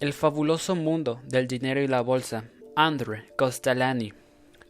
El 0.00 0.14
fabuloso 0.14 0.76
mundo 0.76 1.20
del 1.26 1.46
dinero 1.46 1.82
y 1.82 1.86
la 1.86 2.00
bolsa. 2.00 2.44
Andre 2.74 3.26
Costalani. 3.36 4.14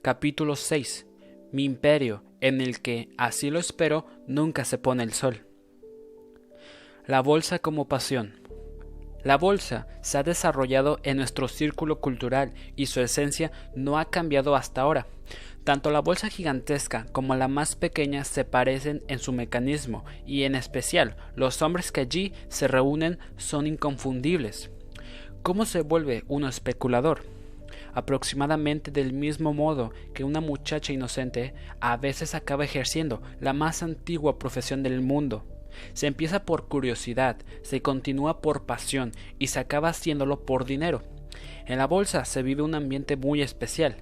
Capítulo 0.02 0.56
6. 0.56 1.06
Mi 1.52 1.62
imperio, 1.62 2.24
en 2.40 2.60
el 2.60 2.80
que, 2.80 3.10
así 3.16 3.48
lo 3.48 3.60
espero, 3.60 4.08
nunca 4.26 4.64
se 4.64 4.76
pone 4.76 5.04
el 5.04 5.12
sol. 5.12 5.46
La 7.06 7.20
bolsa 7.20 7.60
como 7.60 7.86
pasión. 7.86 8.40
La 9.22 9.36
bolsa 9.36 9.86
se 10.02 10.18
ha 10.18 10.24
desarrollado 10.24 10.98
en 11.04 11.18
nuestro 11.18 11.46
círculo 11.46 12.00
cultural 12.00 12.52
y 12.74 12.86
su 12.86 13.00
esencia 13.00 13.52
no 13.76 14.00
ha 14.00 14.10
cambiado 14.10 14.56
hasta 14.56 14.80
ahora. 14.80 15.06
Tanto 15.62 15.92
la 15.92 16.00
bolsa 16.00 16.28
gigantesca 16.28 17.06
como 17.12 17.36
la 17.36 17.46
más 17.46 17.76
pequeña 17.76 18.24
se 18.24 18.44
parecen 18.44 19.04
en 19.06 19.20
su 19.20 19.32
mecanismo 19.32 20.04
y 20.26 20.42
en 20.42 20.56
especial 20.56 21.16
los 21.36 21.62
hombres 21.62 21.92
que 21.92 22.00
allí 22.00 22.32
se 22.48 22.66
reúnen 22.66 23.20
son 23.36 23.68
inconfundibles. 23.68 24.72
¿Cómo 25.42 25.64
se 25.64 25.80
vuelve 25.80 26.22
uno 26.28 26.48
especulador? 26.48 27.22
Aproximadamente 27.94 28.90
del 28.90 29.14
mismo 29.14 29.54
modo 29.54 29.90
que 30.12 30.22
una 30.22 30.42
muchacha 30.42 30.92
inocente 30.92 31.54
a 31.80 31.96
veces 31.96 32.34
acaba 32.34 32.64
ejerciendo 32.64 33.22
la 33.40 33.54
más 33.54 33.82
antigua 33.82 34.38
profesión 34.38 34.82
del 34.82 35.00
mundo. 35.00 35.44
Se 35.94 36.06
empieza 36.06 36.44
por 36.44 36.68
curiosidad, 36.68 37.38
se 37.62 37.80
continúa 37.80 38.42
por 38.42 38.66
pasión 38.66 39.12
y 39.38 39.46
se 39.46 39.60
acaba 39.60 39.88
haciéndolo 39.88 40.44
por 40.44 40.66
dinero. 40.66 41.00
En 41.66 41.78
la 41.78 41.86
bolsa 41.86 42.26
se 42.26 42.42
vive 42.42 42.60
un 42.60 42.74
ambiente 42.74 43.16
muy 43.16 43.40
especial. 43.40 43.96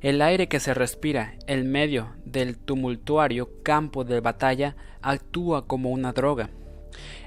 El 0.00 0.22
aire 0.22 0.48
que 0.48 0.58
se 0.58 0.72
respira 0.72 1.34
en 1.46 1.70
medio 1.70 2.14
del 2.24 2.56
tumultuario 2.56 3.62
campo 3.62 4.04
de 4.04 4.20
batalla 4.20 4.74
actúa 5.02 5.66
como 5.66 5.90
una 5.90 6.12
droga. 6.12 6.48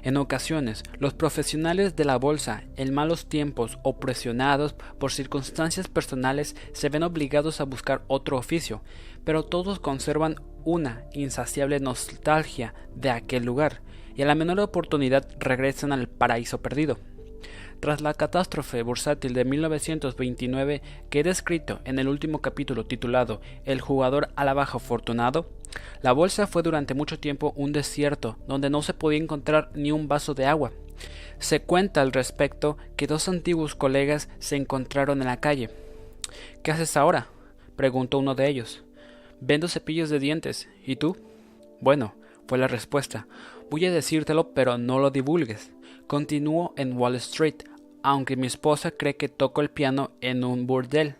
En 0.02 0.16
ocasiones, 0.16 0.82
los 0.98 1.14
profesionales 1.14 1.96
de 1.96 2.04
la 2.04 2.16
bolsa, 2.16 2.64
en 2.76 2.94
malos 2.94 3.26
tiempos 3.26 3.78
o 3.82 3.98
presionados 3.98 4.74
por 4.98 5.12
circunstancias 5.12 5.88
personales, 5.88 6.56
se 6.72 6.88
ven 6.88 7.02
obligados 7.02 7.60
a 7.60 7.64
buscar 7.64 8.02
otro 8.08 8.36
oficio, 8.36 8.82
pero 9.24 9.44
todos 9.44 9.80
conservan 9.80 10.36
una 10.64 11.04
insaciable 11.12 11.80
nostalgia 11.80 12.74
de 12.94 13.10
aquel 13.10 13.44
lugar, 13.44 13.82
y 14.14 14.22
a 14.22 14.26
la 14.26 14.34
menor 14.34 14.60
oportunidad 14.60 15.28
regresan 15.38 15.92
al 15.92 16.08
paraíso 16.08 16.62
perdido. 16.62 16.98
Tras 17.80 18.00
la 18.00 18.14
catástrofe 18.14 18.82
bursátil 18.82 19.34
de 19.34 19.44
1929 19.44 20.82
que 21.10 21.20
he 21.20 21.22
descrito 21.22 21.80
en 21.84 21.98
el 21.98 22.08
último 22.08 22.40
capítulo 22.40 22.86
titulado 22.86 23.40
El 23.64 23.80
jugador 23.82 24.30
a 24.34 24.44
la 24.44 24.54
baja 24.54 24.78
afortunado, 24.78 25.50
la 26.02 26.12
bolsa 26.12 26.46
fue 26.46 26.62
durante 26.62 26.94
mucho 26.94 27.18
tiempo 27.18 27.52
un 27.56 27.72
desierto 27.72 28.36
donde 28.46 28.70
no 28.70 28.82
se 28.82 28.94
podía 28.94 29.18
encontrar 29.18 29.70
ni 29.74 29.92
un 29.92 30.08
vaso 30.08 30.34
de 30.34 30.46
agua. 30.46 30.72
Se 31.38 31.60
cuenta 31.60 32.00
al 32.00 32.12
respecto 32.12 32.78
que 32.96 33.06
dos 33.06 33.28
antiguos 33.28 33.74
colegas 33.74 34.28
se 34.38 34.56
encontraron 34.56 35.20
en 35.20 35.28
la 35.28 35.40
calle. 35.40 35.70
¿Qué 36.62 36.70
haces 36.70 36.96
ahora? 36.96 37.28
preguntó 37.76 38.18
uno 38.18 38.34
de 38.34 38.48
ellos. 38.48 38.82
Vendo 39.40 39.68
cepillos 39.68 40.08
de 40.08 40.18
dientes. 40.18 40.68
¿Y 40.84 40.96
tú? 40.96 41.16
Bueno, 41.80 42.14
fue 42.46 42.58
la 42.58 42.68
respuesta. 42.68 43.26
Voy 43.70 43.84
a 43.84 43.92
decírtelo, 43.92 44.54
pero 44.54 44.78
no 44.78 44.98
lo 44.98 45.10
divulgues. 45.10 45.72
Continúo 46.06 46.72
en 46.76 46.96
Wall 46.96 47.16
Street, 47.16 47.64
aunque 48.02 48.36
mi 48.36 48.46
esposa 48.46 48.92
cree 48.92 49.16
que 49.16 49.28
toco 49.28 49.60
el 49.60 49.70
piano 49.70 50.12
en 50.20 50.44
un 50.44 50.66
burdel. 50.66 51.16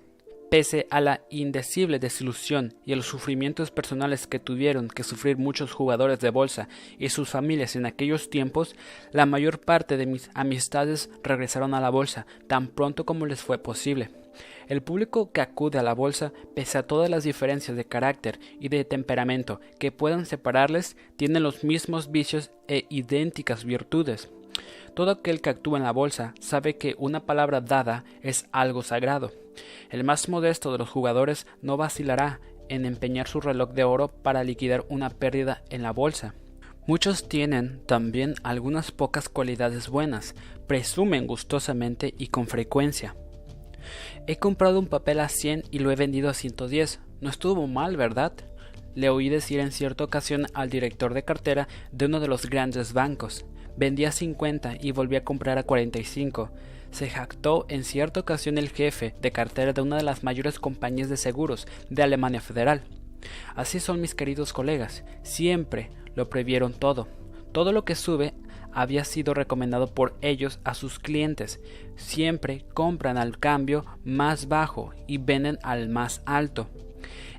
Pese 0.56 0.86
a 0.88 1.02
la 1.02 1.20
indecible 1.28 1.98
desilusión 1.98 2.72
y 2.86 2.94
a 2.94 2.96
los 2.96 3.04
sufrimientos 3.04 3.70
personales 3.70 4.26
que 4.26 4.38
tuvieron 4.38 4.88
que 4.88 5.04
sufrir 5.04 5.36
muchos 5.36 5.74
jugadores 5.74 6.18
de 6.20 6.30
bolsa 6.30 6.70
y 6.98 7.10
sus 7.10 7.28
familias 7.28 7.76
en 7.76 7.84
aquellos 7.84 8.30
tiempos, 8.30 8.74
la 9.12 9.26
mayor 9.26 9.60
parte 9.60 9.98
de 9.98 10.06
mis 10.06 10.30
amistades 10.32 11.10
regresaron 11.22 11.74
a 11.74 11.80
la 11.82 11.90
bolsa 11.90 12.26
tan 12.46 12.68
pronto 12.68 13.04
como 13.04 13.26
les 13.26 13.42
fue 13.42 13.58
posible. 13.58 14.08
El 14.66 14.80
público 14.80 15.30
que 15.30 15.42
acude 15.42 15.78
a 15.78 15.82
la 15.82 15.92
bolsa, 15.92 16.32
pese 16.54 16.78
a 16.78 16.86
todas 16.86 17.10
las 17.10 17.24
diferencias 17.24 17.76
de 17.76 17.84
carácter 17.84 18.40
y 18.58 18.70
de 18.70 18.86
temperamento 18.86 19.60
que 19.78 19.92
puedan 19.92 20.24
separarles, 20.24 20.96
tiene 21.16 21.38
los 21.38 21.64
mismos 21.64 22.10
vicios 22.10 22.50
e 22.66 22.86
idénticas 22.88 23.66
virtudes. 23.66 24.30
Todo 24.96 25.10
aquel 25.10 25.42
que 25.42 25.50
actúa 25.50 25.76
en 25.76 25.84
la 25.84 25.92
bolsa 25.92 26.32
sabe 26.40 26.78
que 26.78 26.94
una 26.96 27.26
palabra 27.26 27.60
dada 27.60 28.04
es 28.22 28.46
algo 28.50 28.82
sagrado. 28.82 29.30
El 29.90 30.04
más 30.04 30.30
modesto 30.30 30.72
de 30.72 30.78
los 30.78 30.88
jugadores 30.88 31.46
no 31.60 31.76
vacilará 31.76 32.40
en 32.70 32.86
empeñar 32.86 33.28
su 33.28 33.42
reloj 33.42 33.72
de 33.72 33.84
oro 33.84 34.08
para 34.08 34.42
liquidar 34.42 34.86
una 34.88 35.10
pérdida 35.10 35.62
en 35.68 35.82
la 35.82 35.92
bolsa. 35.92 36.34
Muchos 36.86 37.28
tienen 37.28 37.82
también 37.84 38.36
algunas 38.42 38.90
pocas 38.90 39.28
cualidades 39.28 39.90
buenas, 39.90 40.34
presumen 40.66 41.26
gustosamente 41.26 42.14
y 42.16 42.28
con 42.28 42.46
frecuencia. 42.46 43.16
He 44.26 44.38
comprado 44.38 44.78
un 44.78 44.86
papel 44.86 45.20
a 45.20 45.28
100 45.28 45.64
y 45.70 45.80
lo 45.80 45.90
he 45.90 45.96
vendido 45.96 46.30
a 46.30 46.34
110. 46.34 47.00
No 47.20 47.28
estuvo 47.28 47.66
mal, 47.66 47.98
¿verdad? 47.98 48.32
Le 48.94 49.10
oí 49.10 49.28
decir 49.28 49.60
en 49.60 49.72
cierta 49.72 50.04
ocasión 50.04 50.46
al 50.54 50.70
director 50.70 51.12
de 51.12 51.22
cartera 51.22 51.68
de 51.92 52.06
uno 52.06 52.18
de 52.18 52.28
los 52.28 52.46
grandes 52.48 52.94
bancos. 52.94 53.44
Vendía 53.76 54.10
50 54.10 54.76
y 54.80 54.92
volví 54.92 55.16
a 55.16 55.24
comprar 55.24 55.58
a 55.58 55.62
45. 55.62 56.50
Se 56.90 57.10
jactó 57.10 57.66
en 57.68 57.84
cierta 57.84 58.20
ocasión 58.20 58.56
el 58.56 58.70
jefe 58.70 59.14
de 59.20 59.32
cartera 59.32 59.72
de 59.72 59.82
una 59.82 59.96
de 59.96 60.02
las 60.02 60.22
mayores 60.22 60.58
compañías 60.58 61.10
de 61.10 61.16
seguros 61.16 61.66
de 61.90 62.02
Alemania 62.02 62.40
Federal. 62.40 62.84
Así 63.54 63.80
son 63.80 64.00
mis 64.00 64.14
queridos 64.14 64.52
colegas, 64.52 65.04
siempre 65.22 65.90
lo 66.14 66.30
previeron 66.30 66.72
todo. 66.72 67.08
Todo 67.52 67.72
lo 67.72 67.84
que 67.84 67.94
sube 67.94 68.32
había 68.72 69.04
sido 69.04 69.34
recomendado 69.34 69.94
por 69.94 70.16
ellos 70.20 70.60
a 70.64 70.74
sus 70.74 70.98
clientes. 70.98 71.60
Siempre 71.96 72.64
compran 72.72 73.18
al 73.18 73.38
cambio 73.38 73.84
más 74.04 74.48
bajo 74.48 74.92
y 75.06 75.18
venden 75.18 75.58
al 75.62 75.88
más 75.88 76.22
alto. 76.24 76.68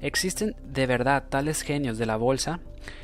¿Existen 0.01 0.55
de 0.63 0.85
verdad 0.85 1.29
tales 1.29 1.61
genios 1.61 1.97
de 1.97 2.05
la 2.05 2.17
bolsa? 2.17 2.59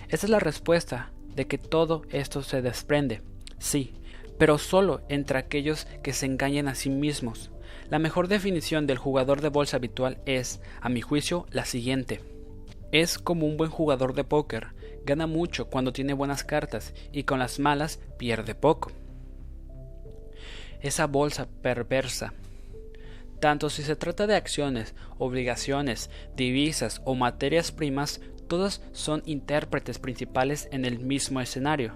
Esa 0.10 0.26
es 0.26 0.30
la 0.30 0.40
respuesta 0.40 1.13
de 1.36 1.48
que 1.48 1.58
todo 1.58 2.04
esto 2.10 2.44
se 2.44 2.62
desprende. 2.62 3.22
Sí, 3.60 3.94
pero 4.38 4.58
solo 4.58 5.02
entre 5.10 5.38
aquellos 5.38 5.86
que 6.04 6.14
se 6.14 6.26
engañan 6.26 6.68
a 6.68 6.76
sí 6.76 6.90
mismos. 6.90 7.52
La 7.90 8.00
mejor 8.00 8.28
definición 8.28 8.88
del 8.88 8.98
jugador 8.98 9.42
de 9.42 9.50
bolsa 9.50 9.78
habitual 9.78 10.18
es, 10.26 10.62
a 10.82 10.90
mi 10.90 11.02
juicio, 11.02 11.46
la 11.52 11.66
siguiente. 11.66 12.22
Es 12.92 13.18
como 13.18 13.46
un 13.46 13.58
buen 13.58 13.70
jugador 13.70 14.14
de 14.14 14.24
póker, 14.24 14.68
gana 15.06 15.28
mucho 15.28 15.70
cuando 15.70 15.94
tiene 15.94 16.14
buenas 16.14 16.44
cartas 16.44 16.94
y 17.12 17.24
con 17.24 17.40
las 17.40 17.60
malas 17.60 18.00
pierde 18.18 18.56
poco. 18.56 18.92
Esa 20.82 21.08
bolsa 21.08 21.48
perversa. 21.62 22.34
Tanto 23.40 23.70
si 23.70 23.84
se 23.84 23.96
trata 23.96 24.26
de 24.26 24.36
acciones, 24.36 24.96
obligaciones, 25.18 26.10
divisas 26.36 27.02
o 27.06 27.16
materias 27.16 27.72
primas, 27.72 28.22
todas 28.54 28.84
son 28.92 29.24
intérpretes 29.26 29.98
principales 29.98 30.70
en 30.72 30.86
el 30.86 31.00
mismo 31.00 31.42
escenario. 31.42 31.96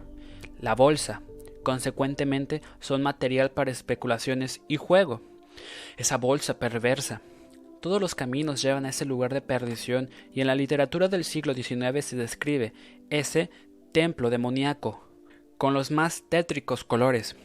La 0.59 0.73
bolsa, 0.73 1.21
consecuentemente, 1.61 2.63
son 2.79 3.03
material 3.03 3.51
para 3.51 3.69
especulaciones 3.69 4.61
y 4.67 4.77
juego. 4.77 5.21
Esa 5.97 6.17
bolsa 6.17 6.57
perversa. 6.57 7.21
Todos 7.79 8.01
los 8.01 8.15
caminos 8.15 8.63
llevan 8.63 8.87
a 8.87 8.89
ese 8.89 9.05
lugar 9.05 9.35
de 9.35 9.41
perdición 9.41 10.09
y 10.33 10.41
en 10.41 10.47
la 10.47 10.55
literatura 10.55 11.07
del 11.09 11.25
siglo 11.25 11.53
XIX 11.53 12.03
se 12.03 12.15
describe 12.15 12.73
ese 13.11 13.51
templo 13.91 14.31
demoníaco 14.31 15.07
con 15.59 15.75
los 15.75 15.91
más 15.91 16.23
tétricos 16.27 16.83
colores. 16.83 17.35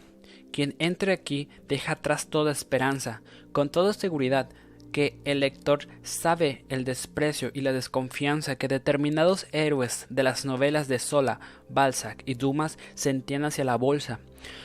Quien 0.53 0.75
entre 0.79 1.13
aquí 1.13 1.51
deja 1.69 1.93
atrás 1.93 2.29
toda 2.29 2.51
esperanza, 2.51 3.21
con 3.53 3.69
toda 3.69 3.93
seguridad 3.93 4.49
que 4.93 5.19
el 5.25 5.41
lector 5.41 5.89
sabe 6.03 6.65
el 6.69 6.85
desprecio 6.85 7.51
y 7.53 7.63
la 7.63 7.73
desconfianza 7.73 8.57
que 8.57 8.69
determinados 8.69 9.47
héroes 9.53 10.07
de 10.11 10.23
las 10.23 10.45
novelas 10.45 10.87
de 10.87 10.99
Sola, 10.99 11.41
Balzac 11.69 12.23
y 12.27 12.35
Dumas 12.35 12.79
sentían 12.95 13.45
hacia 13.45 13.65
la 13.65 13.77
bolsa. 13.77 14.21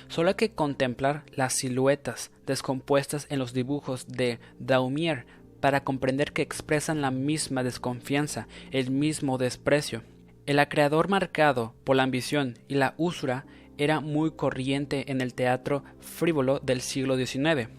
Solo 0.10 0.30
hay 0.30 0.36
que 0.36 0.52
contemplar 0.52 1.24
las 1.34 1.54
siluetas 1.54 2.32
descompuestas 2.46 3.28
en 3.30 3.40
los 3.40 3.54
dibujos 3.54 4.08
de 4.08 4.40
Daumier 4.60 5.26
para 5.60 5.84
comprender 5.84 6.34
que 6.34 6.42
expresan 6.42 7.02
la 7.02 7.12
misma 7.12 7.64
desconfianza, 7.64 8.48
el 8.72 8.92
mismo 8.92 9.38
desprecio. 9.38 10.04
El 10.46 10.60
acreedor 10.60 11.10
marcado 11.10 11.74
por 11.84 11.96
la 11.96 12.04
ambición 12.04 12.58
y 12.68 12.76
la 12.76 12.94
usura 12.98 13.46
era 13.78 14.00
muy 14.00 14.32
corriente 14.32 15.12
en 15.12 15.22
el 15.22 15.34
teatro 15.34 15.84
frívolo 16.00 16.60
del 16.60 16.82
siglo 16.82 17.18
XIX. 17.18 17.70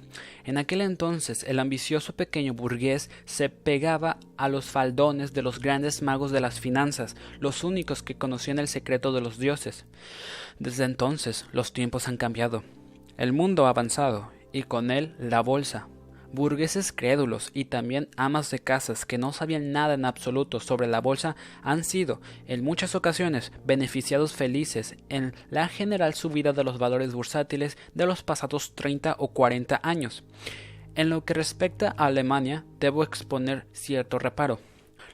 En 0.45 0.57
aquel 0.57 0.81
entonces 0.81 1.45
el 1.45 1.59
ambicioso 1.59 2.15
pequeño 2.15 2.55
burgués 2.55 3.11
se 3.25 3.49
pegaba 3.49 4.19
a 4.37 4.49
los 4.49 4.67
faldones 4.67 5.35
de 5.35 5.43
los 5.43 5.61
grandes 5.61 6.01
magos 6.03 6.31
de 6.31 6.41
las 6.41 6.61
finanzas, 6.61 7.17
los 7.41 7.65
únicos 7.65 8.03
que 8.03 8.15
conocían 8.15 8.59
el 8.59 8.69
secreto 8.69 9.13
de 9.13 9.21
los 9.21 9.39
dioses. 9.39 9.85
Desde 10.59 10.85
entonces 10.85 11.47
los 11.53 11.73
tiempos 11.73 12.09
han 12.09 12.17
cambiado. 12.17 12.63
El 13.17 13.33
mundo 13.33 13.67
ha 13.67 13.71
avanzado, 13.71 14.31
y 14.53 14.63
con 14.63 14.91
él 14.91 15.15
la 15.19 15.41
bolsa. 15.41 15.89
Burgueses 16.33 16.93
crédulos 16.93 17.51
y 17.55 17.65
también 17.65 18.09
amas 18.17 18.51
de 18.51 18.59
casas 18.59 19.07
que 19.07 19.17
no 19.17 19.33
sabían 19.33 19.73
nada 19.73 19.95
en 19.95 20.05
absoluto 20.05 20.61
sobre 20.61 20.87
la 20.87 21.01
bolsa 21.01 21.37
han 21.63 21.85
sido, 21.85 22.21
en 22.47 22.63
muchas 22.63 22.95
ocasiones, 22.95 23.51
beneficiados 23.65 24.35
felices 24.35 24.97
en 25.09 25.33
la 25.51 25.69
general 25.69 26.15
subida 26.15 26.53
de 26.53 26.65
los 26.65 26.79
valores 26.79 27.15
bursátiles 27.15 27.79
de 27.95 28.07
los 28.07 28.23
pasados 28.23 28.75
30 28.75 29.17
o 29.19 29.29
40 29.29 29.81
años. 29.83 30.23
En 30.95 31.09
lo 31.09 31.25
que 31.25 31.33
respecta 31.33 31.95
a 31.97 32.07
Alemania, 32.07 32.65
debo 32.79 33.03
exponer 33.03 33.67
cierto 33.73 34.19
reparo. 34.19 34.59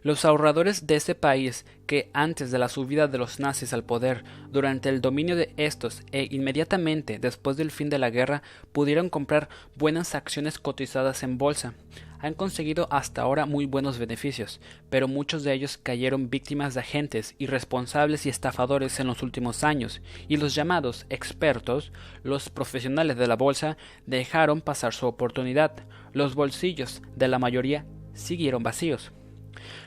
Los 0.05 0.27
ahorradores 0.27 0.87
de 0.87 0.97
ese 0.97 1.15
país, 1.15 1.65
que 1.87 2.11
antes 2.13 2.51
de 2.51 2.59
la 2.59 2.69
subida 2.69 3.09
de 3.09 3.17
los 3.17 3.41
nazis 3.41 3.73
al 3.73 3.85
poder, 3.85 4.23
durante 4.51 4.91
el 4.91 5.01
dominio 5.01 5.35
de 5.35 5.55
estos 5.57 6.03
e 6.13 6.29
inmediatamente 6.31 7.19
después 7.19 7.57
del 7.57 7.71
fin 7.71 7.89
de 7.89 7.99
la 7.99 8.11
guerra, 8.11 8.43
pudieron 8.73 9.09
comprar 9.09 9.49
buenas 9.77 10.15
acciones 10.15 10.59
cotizadas 10.59 11.23
en 11.23 11.39
bolsa, 11.39 11.73
han 12.21 12.35
conseguido 12.35 12.87
hasta 12.91 13.23
ahora 13.23 13.47
muy 13.47 13.65
buenos 13.65 13.99
beneficios, 13.99 14.61
pero 14.91 15.09
muchos 15.09 15.43
de 15.43 15.55
ellos 15.55 15.79
cayeron 15.79 16.29
víctimas 16.29 16.75
de 16.75 16.81
agentes 16.81 17.35
irresponsables 17.39 18.27
y 18.27 18.29
estafadores 18.29 19.01
en 19.01 19.07
los 19.07 19.23
últimos 19.23 19.65
años, 19.65 20.03
y 20.29 20.37
los 20.37 20.55
llamados 20.55 21.07
expertos, 21.09 21.93
los 22.23 22.51
profesionales 22.51 23.17
de 23.17 23.27
la 23.27 23.37
bolsa, 23.37 23.79
dejaron 24.05 24.61
pasar 24.61 24.93
su 24.93 25.07
oportunidad. 25.07 25.73
Los 26.13 26.35
bolsillos 26.35 27.01
de 27.17 27.29
la 27.29 27.39
mayoría 27.39 27.87
siguieron 28.13 28.63
vacíos. 28.63 29.13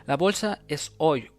La 0.05 0.17
bolsa 0.17 0.59
es 0.67 0.93
hoy 0.97 1.31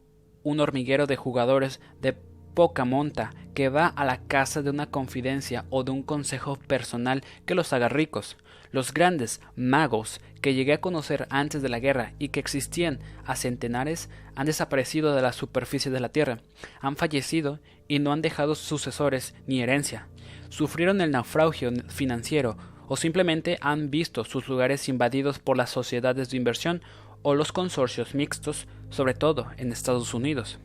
un 0.43 0.61
hormiguero 0.61 1.07
de 1.07 1.17
jugadores 1.17 1.81
de 2.01 2.17
poca 2.55 2.85
monta 2.85 3.31
que 3.55 3.69
va 3.69 3.87
a 3.87 4.05
la 4.05 4.19
casa 4.19 4.63
de 4.63 4.71
una 4.71 4.91
confidencia 4.91 5.65
o 5.71 5.85
de 5.85 5.91
un 5.91 6.03
consejo 6.03 6.57
personal 6.57 7.23
que 7.47 7.55
los 7.55 7.73
haga 7.73 7.89
ricos. 7.89 8.37
Los 8.71 8.93
grandes 8.93 9.41
magos 9.57 10.21
que 10.41 10.55
llegué 10.55 10.75
a 10.75 10.81
conocer 10.81 11.27
antes 11.31 11.63
de 11.63 11.69
la 11.69 11.81
guerra 11.81 12.15
y 12.19 12.29
que 12.29 12.41
existían 12.41 13.01
a 13.25 13.37
centenares 13.37 14.11
han 14.35 14.47
desaparecido 14.47 15.15
de 15.15 15.23
la 15.23 15.33
superficie 15.33 15.91
de 15.91 16.01
la 16.01 16.11
tierra, 16.11 16.41
han 16.81 16.97
fallecido 16.97 17.61
y 17.89 17.99
no 17.99 18.13
han 18.13 18.23
dejado 18.23 18.55
sucesores 18.55 19.35
ni 19.47 19.61
herencia. 19.63 20.09
Sufrieron 20.49 21.01
el 21.01 21.11
naufragio 21.11 21.73
financiero 21.89 22.57
o 22.89 22.97
simplemente 22.97 23.59
han 23.61 23.91
visto 23.91 24.25
sus 24.25 24.49
lugares 24.49 24.89
invadidos 24.89 25.39
por 25.39 25.57
las 25.57 25.71
sociedades 25.71 26.31
de 26.31 26.37
inversión 26.37 26.83
o 27.23 27.35
los 27.35 27.53
consorcios 27.53 28.15
mixtos, 28.15 28.67
sobre 28.91 29.15
todo 29.15 29.49
en 29.57 29.73
Estados 29.73 30.15
Unidos. 30.15 30.59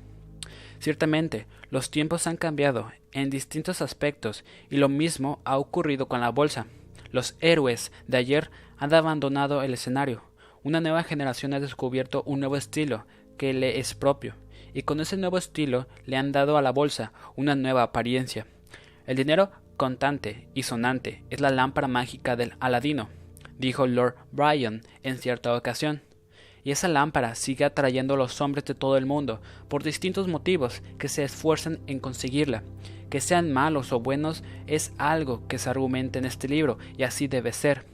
Ciertamente, 0.79 1.47
los 1.69 1.91
tiempos 1.91 2.27
han 2.27 2.37
cambiado 2.37 2.91
en 3.11 3.29
distintos 3.29 3.81
aspectos 3.81 4.43
y 4.69 4.77
lo 4.77 4.89
mismo 4.89 5.39
ha 5.45 5.57
ocurrido 5.57 6.07
con 6.07 6.21
la 6.21 6.29
bolsa. 6.29 6.67
Los 7.11 7.35
héroes 7.39 7.91
de 8.07 8.17
ayer 8.17 8.51
han 8.77 8.93
abandonado 8.93 9.61
el 9.61 9.73
escenario. 9.73 10.23
Una 10.63 10.81
nueva 10.81 11.03
generación 11.03 11.53
ha 11.53 11.59
descubierto 11.59 12.23
un 12.25 12.39
nuevo 12.39 12.57
estilo 12.57 13.05
que 13.37 13.53
le 13.53 13.79
es 13.79 13.93
propio, 13.93 14.35
y 14.73 14.83
con 14.83 14.99
ese 14.99 15.17
nuevo 15.17 15.37
estilo 15.37 15.87
le 16.05 16.17
han 16.17 16.31
dado 16.31 16.57
a 16.57 16.61
la 16.61 16.71
bolsa 16.71 17.13
una 17.35 17.55
nueva 17.55 17.83
apariencia. 17.83 18.47
El 19.05 19.17
dinero 19.17 19.51
contante 19.77 20.47
y 20.53 20.63
sonante 20.63 21.23
es 21.29 21.41
la 21.41 21.49
lámpara 21.49 21.87
mágica 21.87 22.35
del 22.35 22.55
Aladino, 22.59 23.09
dijo 23.57 23.87
Lord 23.87 24.15
Bryan 24.31 24.81
en 25.03 25.17
cierta 25.17 25.55
ocasión 25.55 26.01
y 26.63 26.71
esa 26.71 26.87
lámpara 26.87 27.35
sigue 27.35 27.65
atrayendo 27.65 28.13
a 28.13 28.17
los 28.17 28.39
hombres 28.41 28.65
de 28.65 28.75
todo 28.75 28.97
el 28.97 29.05
mundo 29.05 29.41
por 29.67 29.83
distintos 29.83 30.27
motivos 30.27 30.81
que 30.97 31.09
se 31.09 31.23
esfuerzan 31.23 31.79
en 31.87 31.99
conseguirla. 31.99 32.63
Que 33.09 33.21
sean 33.21 33.51
malos 33.51 33.91
o 33.91 33.99
buenos 33.99 34.43
es 34.65 34.93
algo 34.97 35.47
que 35.47 35.59
se 35.59 35.69
argumenta 35.69 36.19
en 36.19 36.25
este 36.25 36.47
libro 36.47 36.77
y 36.97 37.03
así 37.03 37.27
debe 37.27 37.51
ser. 37.51 37.85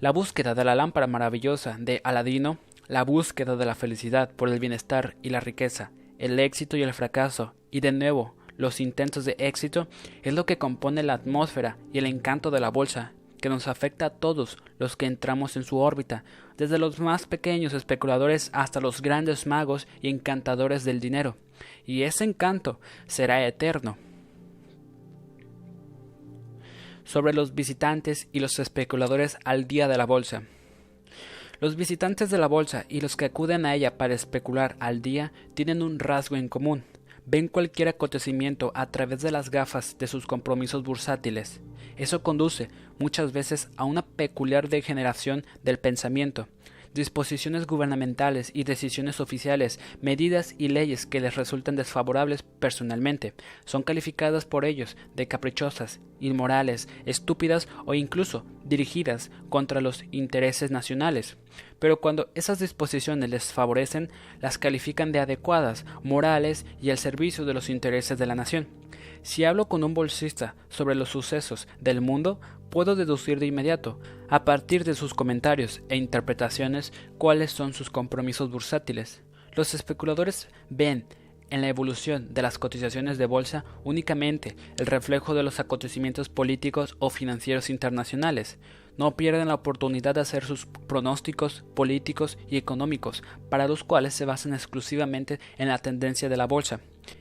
La 0.00 0.10
búsqueda 0.10 0.54
de 0.54 0.64
la 0.64 0.74
lámpara 0.74 1.06
maravillosa 1.06 1.76
de 1.78 2.00
Aladino, 2.04 2.58
la 2.86 3.02
búsqueda 3.02 3.56
de 3.56 3.66
la 3.66 3.74
felicidad 3.74 4.30
por 4.30 4.48
el 4.48 4.60
bienestar 4.60 5.16
y 5.22 5.30
la 5.30 5.40
riqueza, 5.40 5.90
el 6.18 6.38
éxito 6.38 6.76
y 6.76 6.82
el 6.82 6.94
fracaso, 6.94 7.52
y 7.70 7.80
de 7.80 7.92
nuevo 7.92 8.34
los 8.56 8.80
intentos 8.80 9.24
de 9.24 9.36
éxito, 9.38 9.86
es 10.22 10.34
lo 10.34 10.46
que 10.46 10.58
compone 10.58 11.02
la 11.02 11.14
atmósfera 11.14 11.76
y 11.92 11.98
el 11.98 12.06
encanto 12.06 12.50
de 12.50 12.60
la 12.60 12.70
bolsa 12.70 13.12
que 13.38 13.48
nos 13.48 13.68
afecta 13.68 14.06
a 14.06 14.10
todos 14.10 14.58
los 14.78 14.96
que 14.96 15.06
entramos 15.06 15.56
en 15.56 15.64
su 15.64 15.78
órbita, 15.78 16.24
desde 16.56 16.78
los 16.78 17.00
más 17.00 17.26
pequeños 17.26 17.72
especuladores 17.72 18.50
hasta 18.52 18.80
los 18.80 19.00
grandes 19.00 19.46
magos 19.46 19.86
y 20.02 20.08
encantadores 20.08 20.84
del 20.84 21.00
dinero, 21.00 21.36
y 21.86 22.02
ese 22.02 22.24
encanto 22.24 22.80
será 23.06 23.46
eterno. 23.46 23.96
Sobre 27.04 27.32
los 27.32 27.54
visitantes 27.54 28.28
y 28.32 28.40
los 28.40 28.58
especuladores 28.58 29.38
al 29.44 29.66
día 29.66 29.88
de 29.88 29.96
la 29.96 30.04
bolsa. 30.04 30.42
Los 31.60 31.74
visitantes 31.74 32.30
de 32.30 32.38
la 32.38 32.46
bolsa 32.46 32.84
y 32.88 33.00
los 33.00 33.16
que 33.16 33.24
acuden 33.24 33.66
a 33.66 33.74
ella 33.74 33.98
para 33.98 34.14
especular 34.14 34.76
al 34.78 35.02
día 35.02 35.32
tienen 35.54 35.82
un 35.82 35.98
rasgo 35.98 36.36
en 36.36 36.48
común, 36.48 36.84
ven 37.30 37.48
cualquier 37.48 37.88
acontecimiento 37.88 38.72
a 38.74 38.86
través 38.86 39.20
de 39.20 39.30
las 39.30 39.50
gafas 39.50 39.96
de 39.98 40.06
sus 40.06 40.26
compromisos 40.26 40.82
bursátiles. 40.82 41.60
Eso 41.98 42.22
conduce 42.22 42.68
muchas 42.98 43.32
veces 43.32 43.68
a 43.76 43.84
una 43.84 44.02
peculiar 44.02 44.68
degeneración 44.68 45.44
del 45.64 45.78
pensamiento, 45.78 46.48
disposiciones 46.94 47.66
gubernamentales 47.66 48.50
y 48.54 48.64
decisiones 48.64 49.20
oficiales, 49.20 49.78
medidas 50.00 50.54
y 50.58 50.68
leyes 50.68 51.06
que 51.06 51.20
les 51.20 51.34
resultan 51.36 51.76
desfavorables 51.76 52.42
personalmente, 52.42 53.34
son 53.64 53.82
calificadas 53.82 54.44
por 54.44 54.64
ellos 54.64 54.96
de 55.14 55.28
caprichosas, 55.28 56.00
inmorales, 56.20 56.88
estúpidas 57.04 57.68
o 57.84 57.94
incluso 57.94 58.44
dirigidas 58.64 59.30
contra 59.48 59.80
los 59.80 60.04
intereses 60.10 60.70
nacionales. 60.70 61.36
Pero 61.78 62.00
cuando 62.00 62.30
esas 62.34 62.58
disposiciones 62.58 63.30
les 63.30 63.52
favorecen, 63.52 64.10
las 64.40 64.58
califican 64.58 65.12
de 65.12 65.20
adecuadas, 65.20 65.84
morales 66.02 66.66
y 66.80 66.90
al 66.90 66.98
servicio 66.98 67.44
de 67.44 67.54
los 67.54 67.70
intereses 67.70 68.18
de 68.18 68.26
la 68.26 68.34
nación. 68.34 68.68
Si 69.22 69.44
hablo 69.44 69.68
con 69.68 69.84
un 69.84 69.94
bolsista 69.94 70.54
sobre 70.68 70.94
los 70.94 71.08
sucesos 71.08 71.68
del 71.80 72.00
mundo, 72.00 72.40
puedo 72.70 72.96
deducir 72.96 73.38
de 73.38 73.46
inmediato, 73.46 73.98
a 74.28 74.44
partir 74.44 74.84
de 74.84 74.94
sus 74.94 75.14
comentarios 75.14 75.82
e 75.88 75.96
interpretaciones, 75.96 76.92
cuáles 77.16 77.50
son 77.50 77.72
sus 77.72 77.90
compromisos 77.90 78.50
bursátiles. 78.50 79.22
Los 79.54 79.74
especuladores 79.74 80.48
ven 80.70 81.06
en 81.50 81.62
la 81.62 81.68
evolución 81.68 82.34
de 82.34 82.42
las 82.42 82.58
cotizaciones 82.58 83.18
de 83.18 83.26
bolsa 83.26 83.64
únicamente 83.84 84.54
el 84.78 84.86
reflejo 84.86 85.34
de 85.34 85.42
los 85.42 85.60
acontecimientos 85.60 86.28
políticos 86.28 86.96
o 86.98 87.10
financieros 87.10 87.70
internacionales. 87.70 88.58
No 88.96 89.16
pierden 89.16 89.48
la 89.48 89.54
oportunidad 89.54 90.16
de 90.16 90.20
hacer 90.20 90.44
sus 90.44 90.66
pronósticos 90.66 91.64
políticos 91.74 92.36
y 92.48 92.56
económicos, 92.56 93.22
para 93.48 93.68
los 93.68 93.84
cuales 93.84 94.12
se 94.12 94.24
basan 94.24 94.54
exclusivamente 94.54 95.38
en 95.56 95.68
la 95.68 95.78
tendencia 95.78 96.28
de 96.28 96.36
la 96.36 96.46
bolsa. 96.46 96.80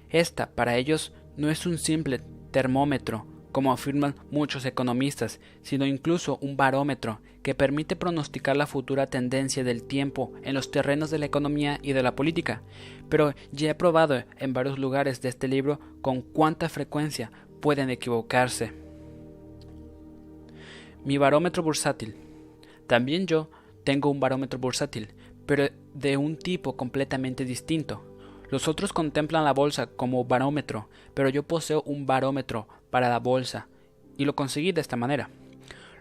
Esta, 0.10 0.50
para 0.56 0.76
ellos, 0.76 1.14
no 1.38 1.50
es 1.50 1.66
un 1.66 1.78
simple 1.78 2.22
termómetro 2.52 3.26
como 3.52 3.72
afirman 3.72 4.16
muchos 4.30 4.66
economistas, 4.66 5.40
sino 5.62 5.86
incluso 5.86 6.38
un 6.42 6.58
barómetro 6.58 7.22
que 7.42 7.56
permite 7.56 7.96
pronosticar 7.96 8.58
la 8.58 8.68
futura 8.68 9.08
tendencia 9.08 9.64
del 9.64 9.84
tiempo 9.84 10.34
en 10.44 10.54
los 10.54 10.70
terrenos 10.70 11.10
de 11.10 11.20
la 11.20 11.28
economía 11.28 11.80
y 11.82 11.94
de 11.94 12.04
la 12.04 12.16
política. 12.16 12.62
Pero 13.10 13.34
ya 13.52 13.72
he 13.72 13.76
probado 13.76 14.24
en 14.38 14.54
varios 14.54 14.78
lugares 14.78 15.22
de 15.22 15.30
este 15.30 15.48
libro 15.48 15.80
con 16.02 16.22
cuánta 16.22 16.70
frecuencia 16.70 17.32
pueden 17.62 17.90
equivocarse. 17.90 18.74
Mi 21.06 21.18
barómetro 21.18 21.64
bursátil. 21.64 22.16
También 22.86 23.28
yo 23.28 23.50
tengo 23.84 24.10
un 24.10 24.20
barómetro 24.20 24.60
bursátil, 24.60 25.10
pero 25.46 25.70
de 25.94 26.18
un 26.18 26.38
tipo 26.38 26.76
completamente 26.76 27.46
distinto. 27.46 28.17
Los 28.50 28.68
otros 28.68 28.94
contemplan 28.94 29.44
la 29.44 29.54
bolsa 29.54 29.88
como 29.88 30.24
barómetro, 30.24 30.88
pero 31.14 31.30
yo 31.30 31.44
poseo 31.44 31.82
un 31.84 32.06
barómetro 32.06 32.68
para 32.90 33.10
la 33.10 33.20
bolsa, 33.20 33.68
y 34.18 34.26
lo 34.26 34.36
conseguí 34.36 34.72
de 34.72 34.82
esta 34.82 34.96
manera. 34.96 35.30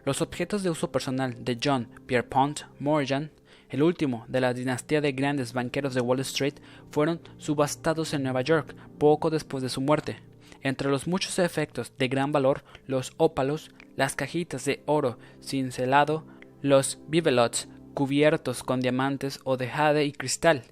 Los 0.04 0.22
objetos 0.22 0.62
de 0.62 0.70
uso 0.70 0.92
personal 0.92 1.44
de 1.44 1.58
John 1.62 1.88
Pierpont 2.06 2.60
Morgan, 2.78 3.32
el 3.68 3.82
último 3.82 4.24
de 4.28 4.40
la 4.40 4.54
dinastía 4.54 5.00
de 5.00 5.10
grandes 5.10 5.52
banqueros 5.52 5.94
de 5.94 6.00
Wall 6.00 6.20
Street, 6.20 6.54
fueron 6.92 7.20
subastados 7.38 8.14
en 8.14 8.22
Nueva 8.22 8.42
York 8.42 8.76
poco 8.98 9.30
después 9.30 9.64
de 9.64 9.68
su 9.68 9.80
muerte. 9.80 10.20
Entre 10.62 10.88
los 10.88 11.08
muchos 11.08 11.40
efectos 11.40 11.92
de 11.98 12.06
gran 12.06 12.30
valor, 12.30 12.62
los 12.86 13.12
ópalos, 13.16 13.72
las 13.96 14.14
cajitas 14.14 14.64
de 14.64 14.82
oro 14.86 15.18
cincelado, 15.42 16.24
los 16.62 16.98
bibelots 17.08 17.68
cubiertos 17.94 18.62
con 18.62 18.80
diamantes 18.80 19.40
o 19.42 19.56
de 19.56 19.68
jade 19.68 20.04
y 20.04 20.12
cristal, 20.12 20.62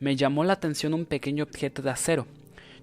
me 0.00 0.16
llamó 0.16 0.44
la 0.44 0.54
atención 0.54 0.94
un 0.94 1.06
pequeño 1.06 1.44
objeto 1.44 1.82
de 1.82 1.90
acero. 1.90 2.26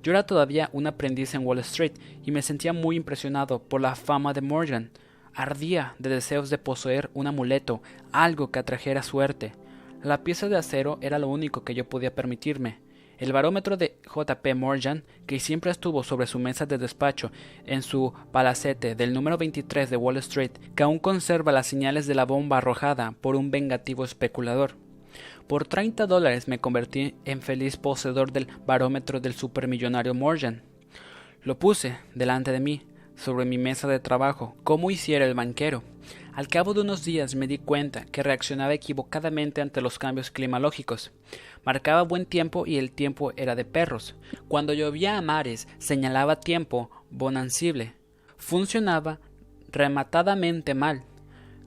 Yo 0.03 0.11
era 0.11 0.25
todavía 0.25 0.69
un 0.73 0.87
aprendiz 0.87 1.33
en 1.33 1.45
Wall 1.45 1.59
Street 1.59 1.93
y 2.23 2.31
me 2.31 2.41
sentía 2.41 2.73
muy 2.73 2.95
impresionado 2.95 3.59
por 3.59 3.81
la 3.81 3.95
fama 3.95 4.33
de 4.33 4.41
Morgan. 4.41 4.91
Ardía 5.33 5.95
de 5.99 6.09
deseos 6.09 6.49
de 6.49 6.57
poseer 6.57 7.09
un 7.13 7.27
amuleto, 7.27 7.81
algo 8.11 8.51
que 8.51 8.59
atrajera 8.59 9.01
suerte. 9.01 9.53
La 10.03 10.23
pieza 10.23 10.47
de 10.47 10.57
acero 10.57 10.99
era 11.01 11.17
lo 11.17 11.27
único 11.27 11.63
que 11.63 11.73
yo 11.73 11.89
podía 11.89 12.13
permitirme. 12.13 12.79
El 13.17 13.31
barómetro 13.31 13.77
de 13.77 13.97
JP 14.03 14.55
Morgan, 14.55 15.03
que 15.25 15.39
siempre 15.39 15.71
estuvo 15.71 16.03
sobre 16.03 16.27
su 16.27 16.37
mesa 16.37 16.65
de 16.65 16.77
despacho 16.77 17.31
en 17.65 17.81
su 17.81 18.13
palacete 18.31 18.93
del 18.93 19.13
número 19.13 19.37
23 19.37 19.89
de 19.89 19.97
Wall 19.97 20.17
Street, 20.17 20.51
que 20.75 20.83
aún 20.83 20.99
conserva 20.99 21.53
las 21.53 21.65
señales 21.65 22.07
de 22.07 22.15
la 22.15 22.25
bomba 22.25 22.57
arrojada 22.57 23.13
por 23.21 23.35
un 23.35 23.51
vengativo 23.51 24.03
especulador. 24.03 24.84
Por 25.47 25.67
30 25.67 26.07
dólares 26.07 26.47
me 26.47 26.59
convertí 26.59 27.13
en 27.23 27.41
feliz 27.41 27.77
poseedor 27.77 28.31
del 28.31 28.47
barómetro 28.65 29.19
del 29.19 29.33
supermillonario 29.33 30.13
Morgan. 30.13 30.63
Lo 31.43 31.59
puse 31.59 31.99
delante 32.15 32.51
de 32.51 32.59
mí, 32.59 32.81
sobre 33.15 33.45
mi 33.45 33.57
mesa 33.57 33.87
de 33.87 33.99
trabajo, 33.99 34.55
como 34.63 34.91
hiciera 34.91 35.25
el 35.25 35.35
banquero. 35.35 35.83
Al 36.33 36.47
cabo 36.47 36.73
de 36.73 36.81
unos 36.81 37.05
días 37.05 37.35
me 37.35 37.47
di 37.47 37.59
cuenta 37.59 38.05
que 38.05 38.23
reaccionaba 38.23 38.73
equivocadamente 38.73 39.61
ante 39.61 39.81
los 39.81 39.99
cambios 39.99 40.31
climatológicos. 40.31 41.11
Marcaba 41.63 42.01
buen 42.01 42.25
tiempo 42.25 42.65
y 42.65 42.77
el 42.77 42.91
tiempo 42.91 43.31
era 43.37 43.55
de 43.55 43.65
perros. 43.65 44.15
Cuando 44.47 44.73
llovía 44.73 45.17
a 45.17 45.21
mares, 45.21 45.67
señalaba 45.77 46.39
tiempo 46.39 46.89
bonancible. 47.09 47.93
Funcionaba 48.37 49.19
rematadamente 49.71 50.73
mal. 50.73 51.03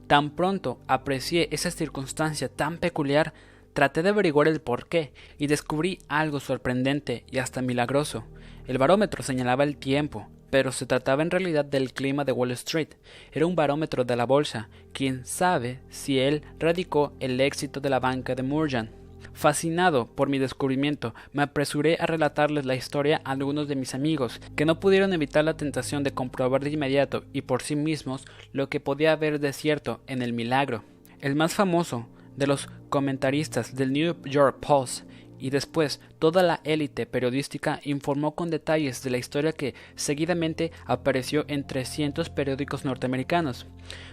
Tan 0.07 0.31
pronto 0.31 0.79
aprecié 0.87 1.49
esa 1.51 1.71
circunstancia 1.71 2.49
tan 2.49 2.77
peculiar, 2.77 3.33
traté 3.79 4.03
de 4.03 4.09
averiguar 4.09 4.49
el 4.49 4.59
porqué 4.59 5.13
y 5.37 5.47
descubrí 5.47 5.99
algo 6.09 6.41
sorprendente 6.41 7.23
y 7.31 7.37
hasta 7.37 7.61
milagroso. 7.61 8.25
El 8.67 8.77
barómetro 8.77 9.23
señalaba 9.23 9.63
el 9.63 9.77
tiempo, 9.77 10.27
pero 10.49 10.73
se 10.73 10.85
trataba 10.85 11.23
en 11.23 11.31
realidad 11.31 11.63
del 11.63 11.93
clima 11.93 12.25
de 12.25 12.33
Wall 12.33 12.51
Street. 12.51 12.89
Era 13.31 13.45
un 13.45 13.55
barómetro 13.55 14.03
de 14.03 14.17
la 14.17 14.25
bolsa. 14.25 14.67
Quién 14.91 15.25
sabe 15.25 15.79
si 15.87 16.19
él 16.19 16.43
radicó 16.59 17.13
el 17.21 17.39
éxito 17.39 17.79
de 17.79 17.89
la 17.89 18.01
banca 18.01 18.35
de 18.35 18.43
Morgan. 18.43 18.91
Fascinado 19.31 20.07
por 20.07 20.27
mi 20.27 20.39
descubrimiento, 20.39 21.15
me 21.31 21.43
apresuré 21.43 21.95
a 22.01 22.05
relatarles 22.05 22.65
la 22.65 22.75
historia 22.75 23.21
a 23.23 23.31
algunos 23.31 23.69
de 23.69 23.77
mis 23.77 23.95
amigos, 23.95 24.41
que 24.57 24.65
no 24.65 24.81
pudieron 24.81 25.13
evitar 25.13 25.45
la 25.45 25.55
tentación 25.55 26.03
de 26.03 26.11
comprobar 26.11 26.61
de 26.65 26.71
inmediato 26.71 27.23
y 27.31 27.43
por 27.43 27.61
sí 27.61 27.77
mismos 27.77 28.25
lo 28.51 28.67
que 28.67 28.81
podía 28.81 29.13
haber 29.13 29.39
de 29.39 29.53
cierto 29.53 30.01
en 30.05 30.21
el 30.21 30.33
milagro. 30.33 30.83
El 31.21 31.35
más 31.35 31.53
famoso 31.53 32.09
de 32.39 32.47
los 32.47 32.69
comentaristas 32.89 33.75
del 33.75 33.93
New 33.93 34.15
York 34.23 34.57
Post 34.59 35.03
y 35.37 35.51
después 35.51 36.01
toda 36.19 36.41
la 36.43 36.59
élite 36.63 37.05
periodística 37.05 37.79
informó 37.83 38.35
con 38.35 38.49
detalles 38.49 39.03
de 39.03 39.09
la 39.09 39.17
historia 39.17 39.53
que 39.53 39.73
seguidamente 39.95 40.71
apareció 40.85 41.45
en 41.47 41.65
300 41.65 42.29
periódicos 42.29 42.83
norteamericanos. 42.83 43.67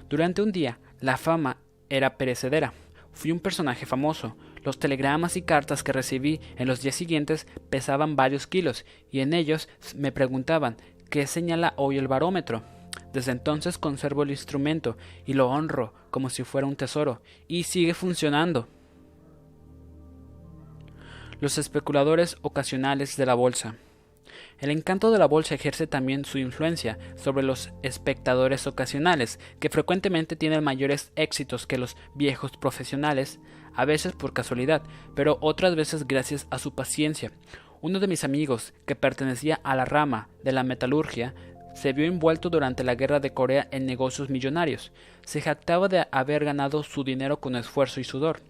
Durante 0.08 0.42
un 0.42 0.52
día, 0.52 0.78
la 1.00 1.16
fama 1.16 1.58
era 1.88 2.16
perecedera. 2.16 2.72
Fui 3.12 3.32
un 3.32 3.40
personaje 3.40 3.86
famoso. 3.86 4.36
Los 4.62 4.78
telegramas 4.78 5.36
y 5.36 5.42
cartas 5.42 5.82
que 5.82 5.92
recibí 5.92 6.40
en 6.56 6.68
los 6.68 6.82
días 6.82 6.94
siguientes 6.94 7.46
pesaban 7.70 8.14
varios 8.14 8.46
kilos, 8.46 8.84
y 9.10 9.20
en 9.20 9.32
ellos 9.32 9.68
me 9.96 10.12
preguntaban 10.12 10.76
¿qué 11.10 11.26
señala 11.26 11.74
hoy 11.76 11.98
el 11.98 12.08
barómetro? 12.08 12.62
Desde 13.16 13.32
entonces 13.32 13.78
conservo 13.78 14.24
el 14.24 14.30
instrumento 14.30 14.98
y 15.24 15.32
lo 15.32 15.48
honro 15.48 15.94
como 16.10 16.28
si 16.28 16.44
fuera 16.44 16.66
un 16.66 16.76
tesoro, 16.76 17.22
y 17.48 17.62
sigue 17.62 17.94
funcionando 17.94 18.68
los 21.40 21.56
especuladores 21.56 22.36
ocasionales 22.42 23.16
de 23.16 23.24
la 23.24 23.32
bolsa. 23.32 23.76
El 24.58 24.68
encanto 24.68 25.10
de 25.10 25.18
la 25.18 25.24
bolsa 25.24 25.54
ejerce 25.54 25.86
también 25.86 26.26
su 26.26 26.36
influencia 26.36 26.98
sobre 27.14 27.42
los 27.42 27.70
espectadores 27.82 28.66
ocasionales, 28.66 29.40
que 29.60 29.70
frecuentemente 29.70 30.36
tienen 30.36 30.62
mayores 30.62 31.10
éxitos 31.16 31.66
que 31.66 31.78
los 31.78 31.96
viejos 32.14 32.50
profesionales, 32.58 33.40
a 33.74 33.86
veces 33.86 34.12
por 34.12 34.34
casualidad, 34.34 34.82
pero 35.14 35.38
otras 35.40 35.74
veces 35.74 36.06
gracias 36.06 36.46
a 36.50 36.58
su 36.58 36.74
paciencia. 36.74 37.32
Uno 37.80 37.98
de 37.98 38.08
mis 38.08 38.24
amigos, 38.24 38.74
que 38.84 38.94
pertenecía 38.94 39.58
a 39.64 39.74
la 39.74 39.86
rama 39.86 40.28
de 40.44 40.52
la 40.52 40.64
metalurgia, 40.64 41.34
se 41.76 41.92
vio 41.92 42.06
envuelto 42.06 42.48
durante 42.48 42.84
la 42.84 42.94
guerra 42.94 43.20
de 43.20 43.34
Corea 43.34 43.68
en 43.70 43.84
negocios 43.84 44.30
millonarios. 44.30 44.92
Se 45.26 45.42
jactaba 45.42 45.88
de 45.88 46.06
haber 46.10 46.42
ganado 46.42 46.82
su 46.82 47.04
dinero 47.04 47.38
con 47.38 47.54
esfuerzo 47.54 48.00
y 48.00 48.04
sudor. 48.04 48.40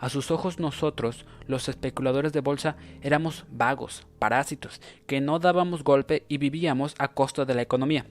A 0.00 0.08
sus 0.08 0.32
ojos 0.32 0.58
nosotros, 0.58 1.24
los 1.46 1.68
especuladores 1.68 2.32
de 2.32 2.40
bolsa, 2.40 2.74
éramos 3.00 3.44
vagos, 3.52 4.04
parásitos, 4.18 4.80
que 5.06 5.20
no 5.20 5.38
dábamos 5.38 5.84
golpe 5.84 6.24
y 6.26 6.38
vivíamos 6.38 6.96
a 6.98 7.06
costa 7.06 7.44
de 7.44 7.54
la 7.54 7.62
economía. 7.62 8.04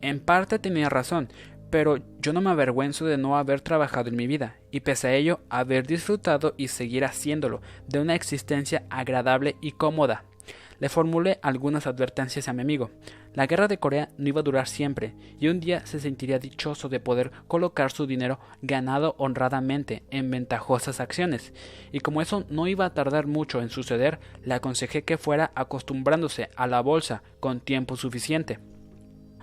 En 0.00 0.20
parte 0.20 0.60
tenía 0.60 0.88
razón, 0.88 1.28
pero 1.68 1.98
yo 2.20 2.32
no 2.32 2.40
me 2.40 2.50
avergüenzo 2.50 3.04
de 3.04 3.18
no 3.18 3.36
haber 3.36 3.60
trabajado 3.60 4.10
en 4.10 4.16
mi 4.16 4.28
vida, 4.28 4.58
y 4.70 4.78
pese 4.78 5.08
a 5.08 5.14
ello 5.14 5.40
haber 5.50 5.88
disfrutado 5.88 6.54
y 6.56 6.68
seguir 6.68 7.04
haciéndolo 7.04 7.62
de 7.88 7.98
una 7.98 8.14
existencia 8.14 8.84
agradable 8.90 9.56
y 9.60 9.72
cómoda. 9.72 10.22
Le 10.78 10.88
formulé 10.88 11.40
algunas 11.42 11.86
advertencias 11.86 12.48
a 12.48 12.52
mi 12.52 12.62
amigo. 12.62 12.90
La 13.34 13.46
guerra 13.46 13.68
de 13.68 13.78
Corea 13.78 14.08
no 14.16 14.28
iba 14.28 14.40
a 14.40 14.44
durar 14.44 14.66
siempre, 14.66 15.14
y 15.38 15.48
un 15.48 15.60
día 15.60 15.86
se 15.86 16.00
sentiría 16.00 16.38
dichoso 16.38 16.88
de 16.88 16.98
poder 16.98 17.30
colocar 17.46 17.92
su 17.92 18.06
dinero 18.06 18.40
ganado 18.62 19.14
honradamente 19.18 20.02
en 20.10 20.30
ventajosas 20.30 21.00
acciones, 21.00 21.52
y 21.92 22.00
como 22.00 22.22
eso 22.22 22.44
no 22.48 22.66
iba 22.66 22.84
a 22.84 22.94
tardar 22.94 23.26
mucho 23.26 23.60
en 23.60 23.70
suceder, 23.70 24.18
le 24.42 24.54
aconsejé 24.54 25.04
que 25.04 25.18
fuera 25.18 25.52
acostumbrándose 25.54 26.48
a 26.56 26.66
la 26.66 26.80
bolsa 26.80 27.22
con 27.40 27.60
tiempo 27.60 27.96
suficiente. 27.96 28.58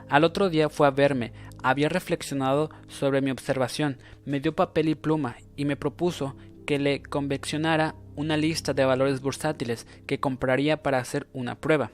Al 0.10 0.24
otro 0.24 0.50
día 0.50 0.70
fue 0.70 0.88
a 0.88 0.92
verme, 0.92 1.34
había 1.64 1.90
reflexionado 1.90 2.70
sobre 2.88 3.22
mi 3.22 3.32
observación, 3.32 3.98
me 4.26 4.40
dio 4.40 4.56
papel 4.56 4.90
y 4.90 4.96
pluma 4.96 5.38
y 5.56 5.66
me 5.66 5.78
propuso 5.78 6.36
que 6.66 6.80
le 6.80 7.02
conveccionara 7.02 7.96
una 8.16 8.38
lista 8.38 8.74
de 8.74 8.86
valores 8.86 9.22
bursátiles 9.22 9.88
que 10.06 10.20
compraría 10.20 10.82
para 10.82 11.00
hacer 11.00 11.28
una 11.34 11.56
prueba. 11.56 11.92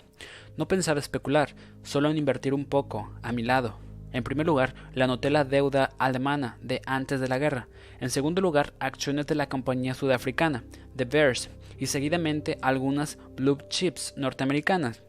No 0.57 0.67
pensaba 0.67 0.99
especular, 0.99 1.55
solo 1.83 2.09
en 2.09 2.17
invertir 2.17 2.53
un 2.53 2.65
poco, 2.65 3.11
a 3.21 3.31
mi 3.31 3.43
lado. 3.43 3.79
En 4.13 4.23
primer 4.23 4.45
lugar, 4.45 4.75
le 4.93 5.03
anoté 5.03 5.29
la 5.29 5.45
deuda 5.45 5.91
alemana 5.97 6.57
de 6.61 6.81
antes 6.85 7.19
de 7.19 7.27
la 7.27 7.37
guerra. 7.37 7.67
En 7.99 8.09
segundo 8.09 8.41
lugar, 8.41 8.73
acciones 8.79 9.25
de 9.27 9.35
la 9.35 9.47
compañía 9.47 9.93
sudafricana, 9.93 10.63
de 10.93 11.05
Bears, 11.05 11.49
y 11.77 11.87
seguidamente 11.87 12.57
algunas 12.61 13.17
blue 13.35 13.57
chips 13.69 14.13
norteamericanas. 14.17 15.01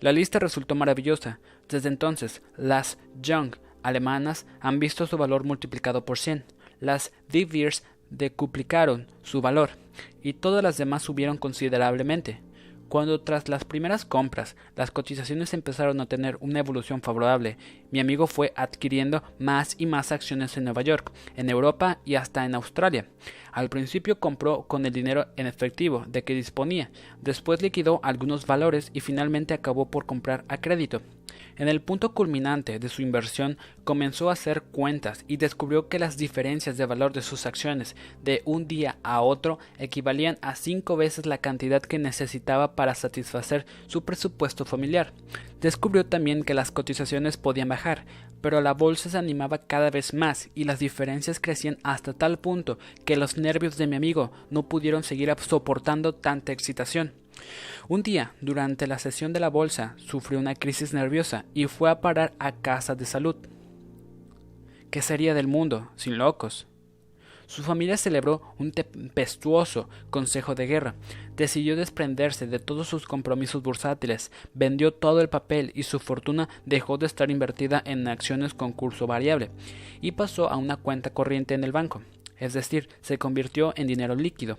La 0.00 0.12
lista 0.12 0.38
resultó 0.38 0.74
maravillosa. 0.74 1.40
Desde 1.68 1.88
entonces, 1.88 2.42
las 2.56 2.98
Young 3.20 3.56
alemanas 3.82 4.46
han 4.60 4.78
visto 4.78 5.06
su 5.06 5.16
valor 5.16 5.44
multiplicado 5.44 6.04
por 6.04 6.18
100. 6.18 6.44
Las 6.80 7.12
De 7.28 7.44
Beers 7.44 7.84
decuplicaron 8.10 9.10
su 9.22 9.40
valor 9.40 9.70
y 10.22 10.34
todas 10.34 10.62
las 10.62 10.76
demás 10.76 11.02
subieron 11.02 11.36
considerablemente. 11.36 12.40
Cuando 12.88 13.20
tras 13.20 13.48
las 13.48 13.64
primeras 13.64 14.04
compras 14.04 14.56
las 14.76 14.90
cotizaciones 14.90 15.52
empezaron 15.54 16.00
a 16.00 16.06
tener 16.06 16.36
una 16.40 16.60
evolución 16.60 17.02
favorable, 17.02 17.56
mi 17.90 17.98
amigo 17.98 18.26
fue 18.26 18.52
adquiriendo 18.56 19.22
más 19.38 19.74
y 19.78 19.86
más 19.86 20.12
acciones 20.12 20.56
en 20.56 20.64
Nueva 20.64 20.82
York, 20.82 21.10
en 21.34 21.50
Europa 21.50 21.98
y 22.04 22.14
hasta 22.14 22.44
en 22.44 22.54
Australia. 22.54 23.08
Al 23.52 23.68
principio 23.68 24.20
compró 24.20 24.68
con 24.68 24.86
el 24.86 24.92
dinero 24.92 25.26
en 25.36 25.46
efectivo 25.46 26.04
de 26.06 26.22
que 26.22 26.34
disponía, 26.34 26.90
después 27.20 27.62
liquidó 27.62 28.00
algunos 28.02 28.46
valores 28.46 28.90
y 28.92 29.00
finalmente 29.00 29.54
acabó 29.54 29.90
por 29.90 30.06
comprar 30.06 30.44
a 30.48 30.58
crédito. 30.58 31.02
En 31.56 31.68
el 31.68 31.80
punto 31.80 32.14
culminante 32.14 32.80
de 32.80 32.88
su 32.88 33.00
inversión 33.00 33.58
comenzó 33.84 34.28
a 34.28 34.32
hacer 34.32 34.62
cuentas 34.62 35.24
y 35.28 35.36
descubrió 35.36 35.88
que 35.88 36.00
las 36.00 36.16
diferencias 36.16 36.76
de 36.76 36.86
valor 36.86 37.12
de 37.12 37.22
sus 37.22 37.46
acciones 37.46 37.94
de 38.24 38.42
un 38.44 38.66
día 38.66 38.98
a 39.04 39.20
otro 39.20 39.60
equivalían 39.78 40.36
a 40.42 40.56
cinco 40.56 40.96
veces 40.96 41.26
la 41.26 41.38
cantidad 41.38 41.80
que 41.80 42.00
necesitaba 42.00 42.74
para 42.74 42.96
satisfacer 42.96 43.66
su 43.86 44.04
presupuesto 44.04 44.64
familiar. 44.64 45.12
Descubrió 45.60 46.04
también 46.04 46.42
que 46.42 46.54
las 46.54 46.72
cotizaciones 46.72 47.36
podían 47.36 47.68
bajar, 47.68 48.04
pero 48.40 48.60
la 48.60 48.74
bolsa 48.74 49.08
se 49.08 49.16
animaba 49.16 49.66
cada 49.66 49.90
vez 49.90 50.12
más 50.12 50.50
y 50.54 50.64
las 50.64 50.80
diferencias 50.80 51.38
crecían 51.38 51.78
hasta 51.84 52.12
tal 52.14 52.38
punto 52.38 52.78
que 53.04 53.16
los 53.16 53.36
nervios 53.36 53.76
de 53.76 53.86
mi 53.86 53.94
amigo 53.94 54.32
no 54.50 54.68
pudieron 54.68 55.04
seguir 55.04 55.32
soportando 55.38 56.16
tanta 56.16 56.52
excitación. 56.52 57.23
Un 57.88 58.02
día, 58.02 58.32
durante 58.40 58.86
la 58.86 58.98
sesión 58.98 59.32
de 59.32 59.40
la 59.40 59.48
bolsa, 59.48 59.94
sufrió 59.98 60.38
una 60.38 60.54
crisis 60.54 60.94
nerviosa 60.94 61.44
y 61.54 61.66
fue 61.66 61.90
a 61.90 62.00
parar 62.00 62.32
a 62.38 62.52
casa 62.52 62.94
de 62.94 63.04
salud. 63.04 63.36
¿Qué 64.90 65.02
sería 65.02 65.34
del 65.34 65.48
mundo 65.48 65.90
sin 65.96 66.18
locos? 66.18 66.66
Su 67.46 67.62
familia 67.62 67.96
celebró 67.96 68.40
un 68.58 68.72
tempestuoso 68.72 69.88
consejo 70.08 70.54
de 70.54 70.66
guerra, 70.66 70.94
decidió 71.36 71.76
desprenderse 71.76 72.46
de 72.46 72.58
todos 72.58 72.88
sus 72.88 73.06
compromisos 73.06 73.62
bursátiles, 73.62 74.32
vendió 74.54 74.94
todo 74.94 75.20
el 75.20 75.28
papel 75.28 75.70
y 75.74 75.82
su 75.82 75.98
fortuna 75.98 76.48
dejó 76.64 76.96
de 76.96 77.06
estar 77.06 77.30
invertida 77.30 77.82
en 77.84 78.08
acciones 78.08 78.54
con 78.54 78.72
curso 78.72 79.06
variable 79.06 79.50
y 80.00 80.12
pasó 80.12 80.48
a 80.48 80.56
una 80.56 80.76
cuenta 80.76 81.10
corriente 81.10 81.54
en 81.54 81.64
el 81.64 81.72
banco, 81.72 82.02
es 82.38 82.54
decir, 82.54 82.88
se 83.02 83.18
convirtió 83.18 83.74
en 83.76 83.88
dinero 83.88 84.14
líquido. 84.14 84.58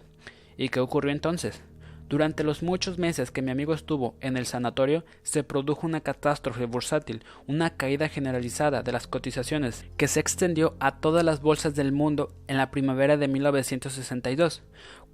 ¿Y 0.58 0.70
qué 0.70 0.80
ocurrió 0.80 1.12
entonces? 1.12 1.64
Durante 2.08 2.44
los 2.44 2.62
muchos 2.62 3.00
meses 3.00 3.32
que 3.32 3.42
mi 3.42 3.50
amigo 3.50 3.74
estuvo 3.74 4.16
en 4.22 4.38
el 4.38 4.46
sanatorio, 4.46 5.04
se 5.24 5.44
produjo 5.44 5.88
una 5.88 6.02
catástrofe 6.02 6.66
bursátil, 6.66 7.24
una 7.48 7.72
caída 7.72 8.10
generalizada 8.10 8.84
de 8.84 8.92
las 8.92 9.08
cotizaciones 9.08 9.86
que 9.98 10.08
se 10.08 10.20
extendió 10.20 10.76
a 10.80 11.00
todas 11.00 11.24
las 11.24 11.42
bolsas 11.42 11.74
del 11.74 11.92
mundo 11.92 12.32
en 12.48 12.58
la 12.58 12.70
primavera 12.70 13.18
de 13.18 13.28
1962. 13.28 14.62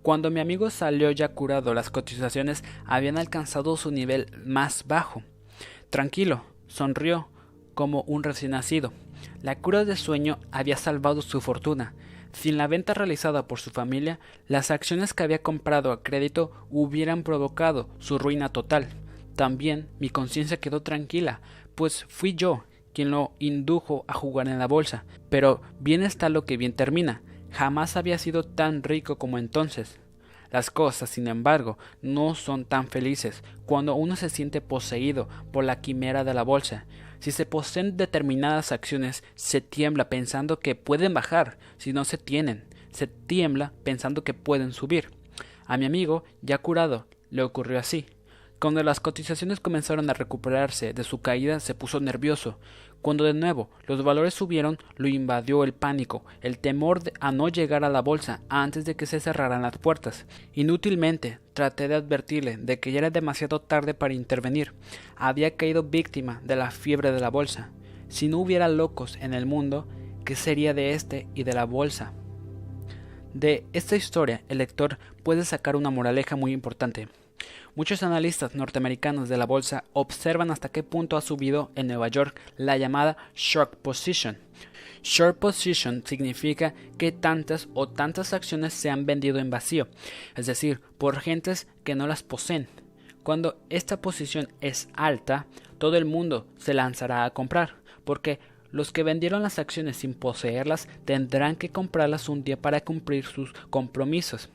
Cuando 0.01 0.31
mi 0.31 0.41
amigo 0.41 0.69
salió 0.69 1.11
ya 1.11 1.29
curado, 1.29 1.73
las 1.73 1.89
cotizaciones 1.89 2.63
habían 2.85 3.17
alcanzado 3.17 3.77
su 3.77 3.91
nivel 3.91 4.25
más 4.45 4.83
bajo. 4.85 5.23
Tranquilo, 5.91 6.43
sonrió 6.67 7.29
como 7.73 8.01
un 8.01 8.23
recién 8.23 8.51
nacido. 8.51 8.91
La 9.41 9.55
cura 9.55 9.85
de 9.85 9.95
sueño 9.95 10.39
había 10.51 10.75
salvado 10.75 11.21
su 11.21 11.39
fortuna. 11.39 11.93
Sin 12.33 12.57
la 12.57 12.67
venta 12.67 12.93
realizada 12.93 13.47
por 13.47 13.59
su 13.59 13.71
familia, 13.71 14.19
las 14.47 14.71
acciones 14.71 15.13
que 15.13 15.23
había 15.23 15.41
comprado 15.41 15.91
a 15.91 16.03
crédito 16.03 16.51
hubieran 16.69 17.23
provocado 17.23 17.89
su 17.99 18.17
ruina 18.17 18.49
total. 18.49 18.89
También 19.35 19.89
mi 19.99 20.09
conciencia 20.09 20.59
quedó 20.59 20.81
tranquila, 20.81 21.41
pues 21.75 22.05
fui 22.07 22.33
yo 22.33 22.63
quien 22.93 23.11
lo 23.11 23.31
indujo 23.39 24.05
a 24.07 24.13
jugar 24.13 24.47
en 24.47 24.59
la 24.59 24.67
bolsa. 24.67 25.05
Pero 25.29 25.61
bien 25.79 26.03
está 26.03 26.29
lo 26.29 26.45
que 26.45 26.57
bien 26.57 26.73
termina. 26.73 27.21
Jamás 27.51 27.97
había 27.97 28.17
sido 28.17 28.43
tan 28.43 28.83
rico 28.83 29.17
como 29.17 29.37
entonces. 29.37 29.99
Las 30.51 30.69
cosas, 30.69 31.09
sin 31.09 31.27
embargo, 31.27 31.77
no 32.01 32.35
son 32.35 32.65
tan 32.65 32.87
felices 32.87 33.41
cuando 33.65 33.95
uno 33.95 34.17
se 34.17 34.29
siente 34.29 34.59
poseído 34.59 35.29
por 35.51 35.63
la 35.63 35.79
quimera 35.79 36.23
de 36.25 36.33
la 36.33 36.43
bolsa. 36.43 36.85
Si 37.21 37.31
se 37.31 37.45
poseen 37.45 37.97
determinadas 37.97 38.71
acciones, 38.71 39.23
se 39.35 39.61
tiembla 39.61 40.09
pensando 40.09 40.59
que 40.59 40.73
pueden 40.73 41.13
bajar 41.13 41.59
si 41.77 41.93
no 41.93 42.03
se 42.03 42.17
tienen. 42.17 42.65
Se 42.91 43.05
tiembla 43.05 43.73
pensando 43.83 44.23
que 44.23 44.33
pueden 44.33 44.73
subir. 44.73 45.11
A 45.67 45.77
mi 45.77 45.85
amigo, 45.85 46.23
ya 46.41 46.57
curado, 46.57 47.05
le 47.29 47.43
ocurrió 47.43 47.77
así. 47.77 48.07
Cuando 48.59 48.81
las 48.81 48.99
cotizaciones 48.99 49.59
comenzaron 49.59 50.09
a 50.09 50.13
recuperarse 50.13 50.93
de 50.93 51.03
su 51.03 51.21
caída, 51.21 51.59
se 51.59 51.75
puso 51.75 51.99
nervioso. 51.99 52.57
Cuando 53.01 53.23
de 53.23 53.33
nuevo 53.33 53.69
los 53.87 54.03
valores 54.03 54.33
subieron, 54.33 54.77
lo 54.95 55.07
invadió 55.07 55.63
el 55.63 55.73
pánico, 55.73 56.23
el 56.41 56.59
temor 56.59 57.01
a 57.19 57.31
no 57.31 57.49
llegar 57.49 57.83
a 57.83 57.89
la 57.89 58.01
bolsa 58.01 58.41
antes 58.47 58.85
de 58.85 58.95
que 58.95 59.07
se 59.07 59.19
cerraran 59.19 59.63
las 59.63 59.77
puertas. 59.79 60.25
Inútilmente 60.53 61.39
traté 61.53 61.87
de 61.87 61.95
advertirle 61.95 62.57
de 62.57 62.79
que 62.79 62.91
ya 62.91 62.99
era 62.99 63.09
demasiado 63.09 63.59
tarde 63.59 63.93
para 63.95 64.13
intervenir. 64.13 64.73
Había 65.15 65.55
caído 65.55 65.83
víctima 65.83 66.41
de 66.43 66.55
la 66.55 66.69
fiebre 66.69 67.11
de 67.11 67.19
la 67.19 67.29
bolsa. 67.29 67.71
Si 68.07 68.27
no 68.27 68.37
hubiera 68.37 68.67
locos 68.67 69.17
en 69.19 69.33
el 69.33 69.47
mundo, 69.47 69.87
¿qué 70.23 70.35
sería 70.35 70.73
de 70.73 70.91
este 70.91 71.27
y 71.33 71.43
de 71.43 71.53
la 71.53 71.65
bolsa? 71.65 72.13
De 73.33 73.65
esta 73.73 73.95
historia, 73.95 74.43
el 74.49 74.59
lector 74.59 74.99
puede 75.23 75.45
sacar 75.45 75.75
una 75.75 75.89
moraleja 75.89 76.35
muy 76.35 76.51
importante. 76.51 77.07
Muchos 77.73 78.03
analistas 78.03 78.53
norteamericanos 78.53 79.29
de 79.29 79.37
la 79.37 79.45
bolsa 79.45 79.85
observan 79.93 80.51
hasta 80.51 80.67
qué 80.67 80.83
punto 80.83 81.15
ha 81.15 81.21
subido 81.21 81.71
en 81.75 81.87
Nueva 81.87 82.09
York 82.09 82.41
la 82.57 82.75
llamada 82.75 83.15
short 83.33 83.77
position. 83.77 84.37
Short 85.03 85.39
position 85.39 86.03
significa 86.05 86.73
que 86.97 87.13
tantas 87.13 87.69
o 87.73 87.87
tantas 87.87 88.33
acciones 88.33 88.73
se 88.73 88.89
han 88.89 89.05
vendido 89.05 89.39
en 89.39 89.49
vacío, 89.49 89.87
es 90.35 90.47
decir, 90.47 90.81
por 90.97 91.21
gentes 91.21 91.69
que 91.85 91.95
no 91.95 92.07
las 92.07 92.23
poseen. 92.23 92.67
Cuando 93.23 93.57
esta 93.69 94.01
posición 94.01 94.49
es 94.59 94.89
alta, 94.93 95.47
todo 95.77 95.95
el 95.95 96.03
mundo 96.03 96.47
se 96.57 96.73
lanzará 96.73 97.23
a 97.23 97.29
comprar, 97.29 97.75
porque 98.03 98.39
los 98.71 98.91
que 98.91 99.03
vendieron 99.03 99.43
las 99.43 99.59
acciones 99.59 99.95
sin 99.95 100.13
poseerlas 100.13 100.89
tendrán 101.05 101.55
que 101.55 101.69
comprarlas 101.69 102.27
un 102.27 102.43
día 102.43 102.61
para 102.61 102.81
cumplir 102.81 103.25
sus 103.25 103.53
compromisos. 103.69 104.49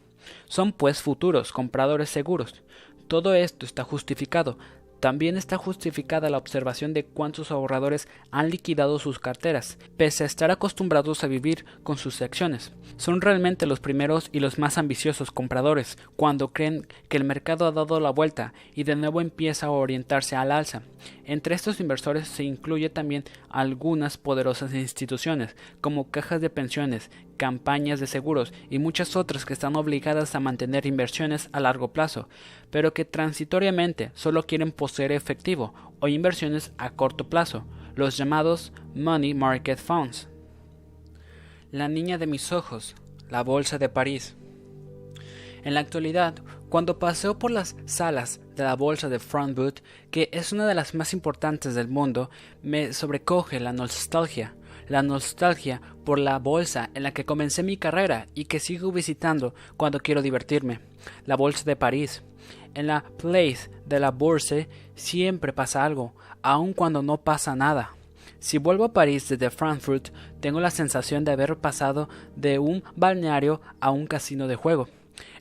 Son 0.44 0.72
pues 0.72 1.00
futuros 1.00 1.52
compradores 1.52 2.10
seguros. 2.10 2.62
Todo 3.08 3.34
esto 3.34 3.64
está 3.64 3.84
justificado. 3.84 4.58
También 4.98 5.36
está 5.36 5.58
justificada 5.58 6.30
la 6.30 6.38
observación 6.38 6.94
de 6.94 7.04
cuántos 7.04 7.50
ahorradores 7.50 8.08
han 8.30 8.50
liquidado 8.50 8.98
sus 8.98 9.18
carteras, 9.18 9.78
pese 9.96 10.24
a 10.24 10.26
estar 10.26 10.50
acostumbrados 10.50 11.22
a 11.22 11.26
vivir 11.26 11.66
con 11.82 11.98
sus 11.98 12.22
acciones. 12.22 12.72
Son 12.96 13.20
realmente 13.20 13.66
los 13.66 13.78
primeros 13.78 14.30
y 14.32 14.40
los 14.40 14.58
más 14.58 14.78
ambiciosos 14.78 15.30
compradores 15.30 15.98
cuando 16.16 16.52
creen 16.52 16.86
que 17.08 17.18
el 17.18 17.24
mercado 17.24 17.66
ha 17.66 17.72
dado 17.72 18.00
la 18.00 18.10
vuelta 18.10 18.54
y 18.74 18.84
de 18.84 18.96
nuevo 18.96 19.20
empieza 19.20 19.66
a 19.66 19.70
orientarse 19.70 20.34
al 20.34 20.50
alza. 20.50 20.82
Entre 21.24 21.54
estos 21.54 21.78
inversores 21.78 22.26
se 22.26 22.44
incluye 22.44 22.88
también 22.88 23.24
algunas 23.50 24.16
poderosas 24.16 24.72
instituciones, 24.74 25.56
como 25.82 26.10
cajas 26.10 26.40
de 26.40 26.50
pensiones, 26.50 27.10
campañas 27.36 28.00
de 28.00 28.06
seguros 28.06 28.52
y 28.70 28.78
muchas 28.78 29.16
otras 29.16 29.44
que 29.44 29.52
están 29.52 29.76
obligadas 29.76 30.34
a 30.34 30.40
mantener 30.40 30.86
inversiones 30.86 31.48
a 31.52 31.60
largo 31.60 31.92
plazo, 31.92 32.28
pero 32.70 32.92
que 32.92 33.04
transitoriamente 33.04 34.10
solo 34.14 34.44
quieren 34.44 34.72
poseer 34.72 35.12
efectivo 35.12 35.74
o 36.00 36.08
inversiones 36.08 36.72
a 36.78 36.90
corto 36.90 37.28
plazo, 37.28 37.64
los 37.94 38.16
llamados 38.16 38.72
Money 38.94 39.34
Market 39.34 39.78
Funds. 39.78 40.28
La 41.72 41.88
niña 41.88 42.18
de 42.18 42.26
mis 42.26 42.52
ojos, 42.52 42.94
la 43.28 43.42
Bolsa 43.42 43.78
de 43.78 43.88
París. 43.88 44.36
En 45.64 45.74
la 45.74 45.80
actualidad, 45.80 46.34
cuando 46.68 46.98
paseo 46.98 47.38
por 47.38 47.50
las 47.50 47.76
salas 47.86 48.40
de 48.54 48.64
la 48.64 48.74
Bolsa 48.74 49.08
de 49.08 49.18
Frankfurt, 49.18 49.80
que 50.10 50.28
es 50.32 50.52
una 50.52 50.66
de 50.66 50.74
las 50.74 50.94
más 50.94 51.12
importantes 51.12 51.74
del 51.74 51.88
mundo, 51.88 52.30
me 52.62 52.92
sobrecoge 52.92 53.60
la 53.60 53.72
nostalgia 53.72 54.54
la 54.88 55.02
nostalgia 55.02 55.80
por 56.04 56.18
la 56.18 56.38
bolsa 56.38 56.90
en 56.94 57.02
la 57.02 57.12
que 57.12 57.24
comencé 57.24 57.62
mi 57.62 57.76
carrera 57.76 58.26
y 58.34 58.44
que 58.44 58.60
sigo 58.60 58.92
visitando 58.92 59.54
cuando 59.76 60.00
quiero 60.00 60.22
divertirme, 60.22 60.80
la 61.24 61.36
bolsa 61.36 61.64
de 61.64 61.76
París. 61.76 62.22
En 62.74 62.86
la 62.86 63.04
Place 63.18 63.70
de 63.86 64.00
la 64.00 64.10
Bourse 64.10 64.68
siempre 64.94 65.52
pasa 65.52 65.84
algo, 65.84 66.14
aun 66.42 66.72
cuando 66.72 67.02
no 67.02 67.18
pasa 67.18 67.56
nada. 67.56 67.92
Si 68.38 68.58
vuelvo 68.58 68.84
a 68.84 68.92
París 68.92 69.28
desde 69.28 69.50
Frankfurt, 69.50 70.10
tengo 70.40 70.60
la 70.60 70.70
sensación 70.70 71.24
de 71.24 71.32
haber 71.32 71.56
pasado 71.56 72.08
de 72.36 72.58
un 72.58 72.84
balneario 72.94 73.60
a 73.80 73.90
un 73.90 74.06
casino 74.06 74.46
de 74.46 74.56
juego. 74.56 74.88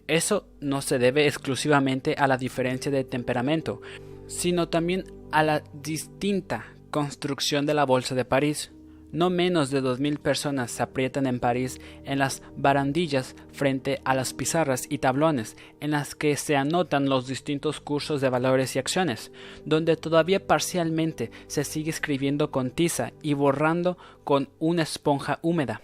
Eso 0.07 0.47
no 0.59 0.81
se 0.81 0.99
debe 0.99 1.27
exclusivamente 1.27 2.15
a 2.17 2.27
la 2.27 2.37
diferencia 2.37 2.91
de 2.91 3.03
temperamento, 3.03 3.81
sino 4.27 4.69
también 4.69 5.05
a 5.31 5.41
la 5.43 5.63
distinta 5.73 6.65
construcción 6.91 7.65
de 7.65 7.73
la 7.73 7.85
Bolsa 7.85 8.13
de 8.13 8.25
París. 8.25 8.71
No 9.11 9.29
menos 9.29 9.71
de 9.71 9.81
dos 9.81 9.99
mil 9.99 10.19
personas 10.19 10.71
se 10.71 10.83
aprietan 10.83 11.25
en 11.25 11.39
París 11.39 11.79
en 12.03 12.19
las 12.19 12.43
barandillas 12.57 13.35
frente 13.53 14.01
a 14.03 14.13
las 14.13 14.33
pizarras 14.33 14.85
y 14.89 14.97
tablones 14.97 15.55
en 15.79 15.91
las 15.91 16.15
que 16.15 16.35
se 16.35 16.55
anotan 16.55 17.07
los 17.07 17.25
distintos 17.25 17.79
cursos 17.79 18.19
de 18.19 18.29
valores 18.29 18.75
y 18.75 18.79
acciones, 18.79 19.31
donde 19.63 19.95
todavía 19.95 20.45
parcialmente 20.45 21.31
se 21.47 21.63
sigue 21.63 21.91
escribiendo 21.91 22.51
con 22.51 22.71
tiza 22.71 23.13
y 23.21 23.33
borrando 23.33 23.97
con 24.23 24.49
una 24.59 24.83
esponja 24.83 25.39
húmeda. 25.41 25.81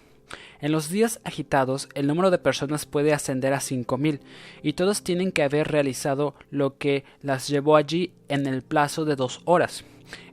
En 0.62 0.70
los 0.70 0.88
días 0.88 1.20
agitados, 1.24 1.88
el 1.94 2.06
número 2.06 2.30
de 2.30 2.38
personas 2.38 2.86
puede 2.86 3.12
ascender 3.12 3.52
a 3.52 3.58
cinco 3.58 3.98
mil, 3.98 4.20
y 4.62 4.74
todos 4.74 5.02
tienen 5.02 5.32
que 5.32 5.42
haber 5.42 5.66
realizado 5.66 6.36
lo 6.50 6.78
que 6.78 7.04
las 7.20 7.48
llevó 7.48 7.74
allí 7.74 8.12
en 8.28 8.46
el 8.46 8.62
plazo 8.62 9.04
de 9.04 9.16
dos 9.16 9.42
horas. 9.44 9.84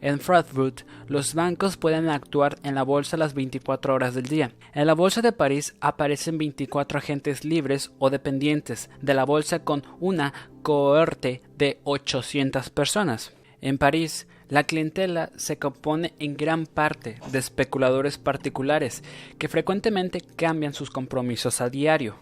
En 0.02 0.20
Frankfurt, 0.20 0.82
los 1.08 1.34
bancos 1.34 1.78
pueden 1.78 2.10
actuar 2.10 2.60
en 2.62 2.76
la 2.76 2.84
bolsa 2.84 3.18
las 3.18 3.34
24 3.34 3.96
horas 3.96 4.14
del 4.14 4.28
día. 4.28 4.52
En 4.74 4.86
la 4.86 4.94
bolsa 4.94 5.24
de 5.24 5.32
París 5.32 5.74
aparecen 5.82 6.38
24 6.38 7.00
agentes 7.00 7.44
libres 7.44 7.92
o 7.98 8.12
dependientes 8.12 8.92
de 9.02 9.16
la 9.16 9.26
bolsa 9.26 9.64
con 9.64 9.84
una 10.00 10.34
cohorte 10.62 11.42
de 11.58 11.80
800 11.86 12.70
personas. 12.70 13.34
En 13.62 13.80
París, 13.80 14.28
la 14.50 14.64
clientela 14.64 15.32
se 15.38 15.58
compone 15.58 16.14
en 16.20 16.36
gran 16.36 16.66
parte 16.66 17.20
de 17.32 17.40
especuladores 17.40 18.18
particulares 18.18 19.04
que 19.38 19.48
frecuentemente 19.48 20.22
cambian 20.36 20.74
sus 20.74 20.90
compromisos 20.90 21.62
a 21.62 21.70
diario. 21.70 22.16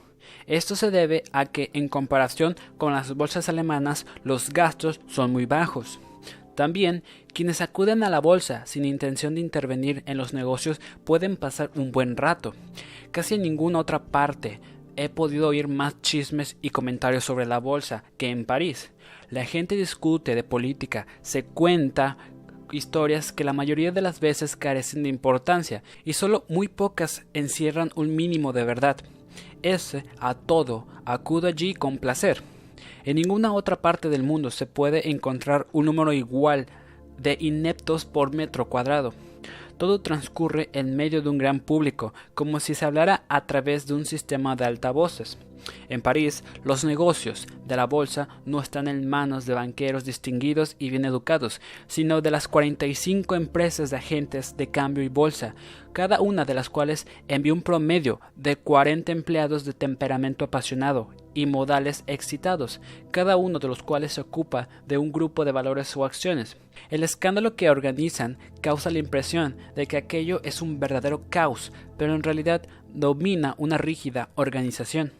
Esto 0.45 0.75
se 0.75 0.91
debe 0.91 1.23
a 1.31 1.45
que, 1.45 1.71
en 1.73 1.87
comparación 1.87 2.55
con 2.77 2.93
las 2.93 3.13
bolsas 3.13 3.47
alemanas, 3.47 4.05
los 4.23 4.49
gastos 4.49 4.99
son 5.07 5.31
muy 5.31 5.45
bajos. 5.45 5.99
También, 6.53 7.03
quienes 7.33 7.61
acuden 7.61 8.03
a 8.03 8.09
la 8.09 8.19
bolsa 8.19 8.65
sin 8.65 8.83
intención 8.83 9.35
de 9.35 9.41
intervenir 9.41 10.03
en 10.05 10.17
los 10.17 10.33
negocios 10.33 10.81
pueden 11.05 11.37
pasar 11.37 11.69
un 11.75 11.91
buen 11.91 12.17
rato. 12.17 12.55
Casi 13.11 13.35
en 13.35 13.43
ninguna 13.43 13.79
otra 13.79 14.03
parte 14.03 14.59
he 14.97 15.09
podido 15.09 15.47
oír 15.47 15.67
más 15.67 16.01
chismes 16.01 16.57
y 16.61 16.71
comentarios 16.71 17.23
sobre 17.23 17.45
la 17.45 17.59
bolsa 17.59 18.03
que 18.17 18.29
en 18.29 18.45
París. 18.45 18.91
La 19.29 19.45
gente 19.45 19.75
discute 19.75 20.35
de 20.35 20.43
política, 20.43 21.07
se 21.21 21.45
cuenta 21.45 22.17
historias 22.71 23.31
que 23.31 23.43
la 23.43 23.53
mayoría 23.53 23.91
de 23.91 24.01
las 24.01 24.19
veces 24.19 24.57
carecen 24.57 25.03
de 25.03 25.09
importancia 25.09 25.83
y 26.03 26.13
solo 26.13 26.45
muy 26.49 26.67
pocas 26.67 27.25
encierran 27.33 27.91
un 27.95 28.15
mínimo 28.15 28.51
de 28.51 28.63
verdad. 28.63 28.97
Ese 29.61 30.03
a 30.19 30.33
todo 30.33 30.87
acudo 31.05 31.47
allí 31.47 31.73
con 31.73 31.97
placer. 31.97 32.41
En 33.05 33.15
ninguna 33.15 33.53
otra 33.53 33.81
parte 33.81 34.09
del 34.09 34.23
mundo 34.23 34.51
se 34.51 34.65
puede 34.65 35.09
encontrar 35.09 35.67
un 35.71 35.85
número 35.85 36.11
igual 36.11 36.65
de 37.17 37.37
ineptos 37.39 38.05
por 38.05 38.35
metro 38.35 38.65
cuadrado. 38.65 39.13
Todo 39.77 40.01
transcurre 40.01 40.69
en 40.73 40.95
medio 40.95 41.21
de 41.21 41.29
un 41.29 41.37
gran 41.37 41.59
público, 41.59 42.13
como 42.33 42.59
si 42.59 42.73
se 42.73 42.85
hablara 42.85 43.23
a 43.29 43.45
través 43.45 43.85
de 43.85 43.93
un 43.93 44.05
sistema 44.05 44.55
de 44.55 44.65
altavoces. 44.65 45.37
En 45.89 46.01
París, 46.01 46.43
los 46.63 46.83
negocios 46.83 47.47
de 47.65 47.75
la 47.75 47.85
bolsa 47.85 48.27
no 48.45 48.61
están 48.61 48.87
en 48.87 49.07
manos 49.07 49.45
de 49.45 49.53
banqueros 49.53 50.05
distinguidos 50.05 50.75
y 50.79 50.89
bien 50.89 51.05
educados, 51.05 51.61
sino 51.87 52.21
de 52.21 52.31
las 52.31 52.47
45 52.47 53.35
empresas 53.35 53.89
de 53.89 53.97
agentes 53.97 54.55
de 54.57 54.67
cambio 54.67 55.03
y 55.03 55.09
bolsa, 55.09 55.55
cada 55.93 56.21
una 56.21 56.45
de 56.45 56.53
las 56.53 56.69
cuales 56.69 57.07
envía 57.27 57.53
un 57.53 57.61
promedio 57.61 58.19
de 58.35 58.55
40 58.55 59.11
empleados 59.11 59.65
de 59.65 59.73
temperamento 59.73 60.45
apasionado 60.45 61.09
y 61.33 61.45
modales 61.45 62.03
excitados, 62.07 62.81
cada 63.11 63.37
uno 63.37 63.59
de 63.59 63.67
los 63.67 63.83
cuales 63.83 64.13
se 64.13 64.21
ocupa 64.21 64.69
de 64.87 64.97
un 64.97 65.11
grupo 65.11 65.45
de 65.45 65.51
valores 65.51 65.95
o 65.95 66.05
acciones. 66.05 66.57
El 66.89 67.03
escándalo 67.03 67.55
que 67.55 67.69
organizan 67.69 68.37
causa 68.61 68.89
la 68.89 68.99
impresión 68.99 69.55
de 69.75 69.85
que 69.85 69.97
aquello 69.97 70.41
es 70.43 70.61
un 70.61 70.79
verdadero 70.79 71.23
caos, 71.29 71.71
pero 71.97 72.15
en 72.15 72.23
realidad 72.23 72.63
domina 72.93 73.55
una 73.57 73.77
rígida 73.77 74.29
organización. 74.35 75.11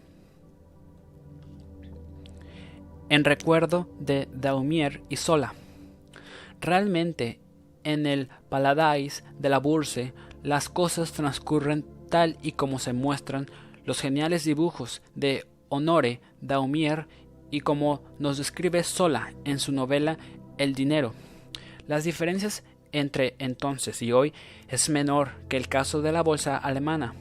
En 3.10 3.24
recuerdo 3.24 3.88
de 4.00 4.28
Daumier 4.34 5.02
y 5.08 5.16
Sola. 5.16 5.54
Realmente, 6.60 7.40
en 7.86 8.06
el 8.06 8.28
Paladais 8.50 9.24
de 9.40 9.48
la 9.48 9.60
Bourse, 9.60 10.14
las 10.44 10.68
cosas 10.68 11.14
transcurren 11.14 11.86
tal 12.10 12.38
y 12.42 12.52
como 12.54 12.80
se 12.80 12.92
muestran 12.92 13.48
los 13.86 14.02
geniales 14.02 14.44
dibujos 14.44 15.02
de 15.16 15.46
Honore 15.70 16.20
Daumier 16.42 17.08
y 17.50 17.62
como 17.62 18.02
nos 18.20 18.38
describe 18.38 18.84
Sola 18.84 19.34
en 19.46 19.60
su 19.60 19.72
novela 19.72 20.18
El 20.58 20.74
dinero. 20.74 21.14
Las 21.88 22.04
diferencias 22.04 22.66
entre 22.92 23.36
entonces 23.40 24.02
y 24.02 24.12
hoy 24.12 24.34
es 24.68 24.90
menor 24.90 25.32
que 25.48 25.56
el 25.56 25.70
caso 25.70 26.02
de 26.02 26.12
la 26.12 26.24
bolsa 26.24 26.58
alemana. 26.58 27.14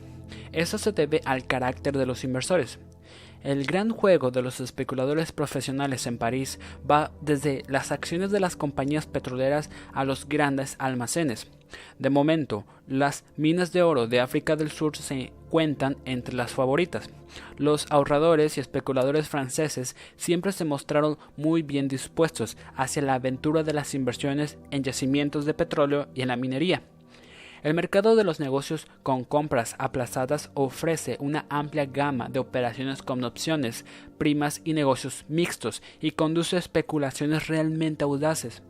Eso 0.50 0.78
se 0.78 0.90
debe 0.90 1.20
al 1.24 1.46
carácter 1.46 1.96
de 1.96 2.06
los 2.06 2.24
inversores. 2.24 2.80
El 3.46 3.64
gran 3.64 3.90
juego 3.90 4.32
de 4.32 4.42
los 4.42 4.58
especuladores 4.58 5.30
profesionales 5.30 6.08
en 6.08 6.18
París 6.18 6.58
va 6.90 7.12
desde 7.20 7.62
las 7.68 7.92
acciones 7.92 8.32
de 8.32 8.40
las 8.40 8.56
compañías 8.56 9.06
petroleras 9.06 9.70
a 9.92 10.04
los 10.04 10.28
grandes 10.28 10.74
almacenes. 10.80 11.46
De 12.00 12.10
momento, 12.10 12.64
las 12.88 13.22
minas 13.36 13.72
de 13.72 13.84
oro 13.84 14.08
de 14.08 14.18
África 14.18 14.56
del 14.56 14.72
Sur 14.72 14.96
se 14.96 15.32
cuentan 15.48 15.96
entre 16.06 16.34
las 16.34 16.50
favoritas. 16.50 17.08
Los 17.56 17.86
ahorradores 17.90 18.56
y 18.56 18.60
especuladores 18.60 19.28
franceses 19.28 19.94
siempre 20.16 20.50
se 20.50 20.64
mostraron 20.64 21.16
muy 21.36 21.62
bien 21.62 21.86
dispuestos 21.86 22.56
hacia 22.74 23.02
la 23.02 23.14
aventura 23.14 23.62
de 23.62 23.74
las 23.74 23.94
inversiones 23.94 24.58
en 24.72 24.82
yacimientos 24.82 25.44
de 25.44 25.54
petróleo 25.54 26.08
y 26.16 26.22
en 26.22 26.28
la 26.28 26.36
minería. 26.36 26.82
El 27.66 27.74
mercado 27.74 28.14
de 28.14 28.22
los 28.22 28.38
negocios 28.38 28.86
con 29.02 29.24
compras 29.24 29.74
aplazadas 29.80 30.52
ofrece 30.54 31.16
una 31.18 31.46
amplia 31.48 31.84
gama 31.84 32.28
de 32.28 32.38
operaciones 32.38 33.02
con 33.02 33.24
opciones, 33.24 33.84
primas 34.18 34.60
y 34.62 34.72
negocios 34.72 35.24
mixtos 35.26 35.82
y 36.00 36.12
conduce 36.12 36.54
a 36.54 36.60
especulaciones 36.60 37.48
realmente 37.48 38.04
audaces. 38.04 38.62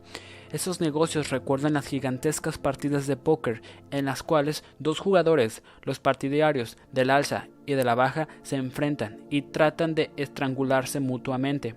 Esos 0.51 0.81
negocios 0.81 1.29
recuerdan 1.29 1.73
las 1.73 1.85
gigantescas 1.85 2.57
partidas 2.57 3.05
de 3.05 3.17
póker 3.17 3.61
en 3.91 4.05
las 4.05 4.23
cuales 4.23 4.63
dos 4.79 4.97
jugadores, 4.97 5.61
los 5.83 5.99
partidarios 5.99 6.75
del 6.91 7.11
alza 7.11 7.49
y 7.67 7.73
de 7.73 7.83
la 7.83 7.93
baja, 7.93 8.27
se 8.41 8.55
enfrentan 8.55 9.19
y 9.29 9.43
tratan 9.43 9.93
de 9.93 10.09
estrangularse 10.17 11.01
mutuamente. 11.01 11.75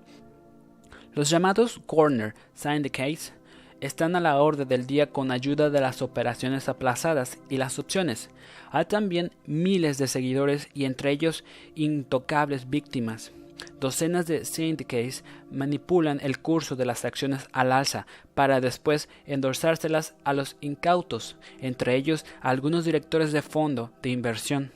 Los 1.12 1.28
llamados 1.28 1.82
corner 1.84 2.34
syndicates 2.54 3.34
están 3.80 4.14
a 4.14 4.20
la 4.20 4.36
orden 4.36 4.68
del 4.68 4.86
día 4.86 5.10
con 5.10 5.30
ayuda 5.30 5.70
de 5.70 5.80
las 5.80 6.02
operaciones 6.02 6.68
aplazadas 6.68 7.38
y 7.48 7.56
las 7.56 7.78
opciones. 7.78 8.30
Hay 8.70 8.84
también 8.84 9.32
miles 9.46 9.98
de 9.98 10.06
seguidores 10.06 10.68
y 10.74 10.84
entre 10.84 11.10
ellos 11.10 11.44
intocables 11.74 12.68
víctimas. 12.68 13.32
Docenas 13.78 14.26
de 14.26 14.44
syndicates 14.44 15.24
manipulan 15.50 16.20
el 16.22 16.38
curso 16.38 16.76
de 16.76 16.86
las 16.86 17.04
acciones 17.04 17.46
al 17.52 17.72
alza 17.72 18.06
para 18.34 18.60
después 18.60 19.08
endorsárselas 19.26 20.14
a 20.24 20.32
los 20.32 20.56
incautos, 20.60 21.36
entre 21.60 21.96
ellos 21.96 22.24
algunos 22.40 22.84
directores 22.84 23.32
de 23.32 23.42
fondo 23.42 23.90
de 24.02 24.10
inversión. 24.10 24.72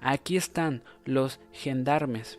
Aquí 0.00 0.36
están 0.36 0.82
los 1.04 1.40
gendarmes 1.52 2.38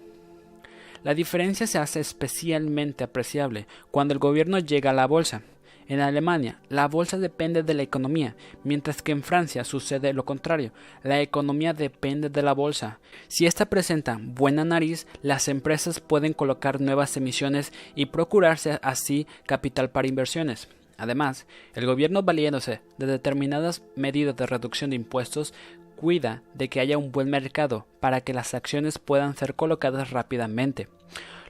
la 1.03 1.13
diferencia 1.13 1.67
se 1.67 1.77
hace 1.77 1.99
especialmente 1.99 3.03
apreciable 3.03 3.67
cuando 3.91 4.13
el 4.13 4.19
gobierno 4.19 4.59
llega 4.59 4.91
a 4.91 4.93
la 4.93 5.07
bolsa. 5.07 5.41
En 5.89 6.01
Alemania, 6.01 6.59
la 6.67 6.87
bolsa 6.89 7.17
depende 7.17 7.63
de 7.63 7.73
la 7.73 7.81
economía, 7.81 8.35
mientras 8.65 9.01
que 9.01 9.13
en 9.13 9.23
Francia 9.23 9.63
sucede 9.63 10.11
lo 10.11 10.25
contrario. 10.25 10.71
La 11.01 11.21
economía 11.21 11.71
depende 11.71 12.29
de 12.29 12.41
la 12.41 12.53
bolsa. 12.53 12.99
Si 13.29 13.45
ésta 13.45 13.67
presenta 13.67 14.19
buena 14.21 14.65
nariz, 14.65 15.07
las 15.21 15.47
empresas 15.47 16.01
pueden 16.01 16.33
colocar 16.33 16.81
nuevas 16.81 17.15
emisiones 17.15 17.71
y 17.95 18.07
procurarse 18.07 18.79
así 18.81 19.27
capital 19.45 19.89
para 19.89 20.09
inversiones. 20.09 20.67
Además, 20.97 21.45
el 21.73 21.85
gobierno 21.85 22.23
valiéndose 22.23 22.81
de 22.97 23.05
determinadas 23.05 23.81
medidas 23.95 24.35
de 24.35 24.45
reducción 24.45 24.89
de 24.89 24.95
impuestos 24.97 25.53
cuida 25.97 26.43
de 26.53 26.69
que 26.69 26.79
haya 26.79 26.97
un 26.97 27.11
buen 27.11 27.29
mercado 27.29 27.85
para 27.99 28.21
que 28.21 28.33
las 28.33 28.53
acciones 28.53 28.99
puedan 28.99 29.35
ser 29.35 29.55
colocadas 29.55 30.11
rápidamente. 30.11 30.87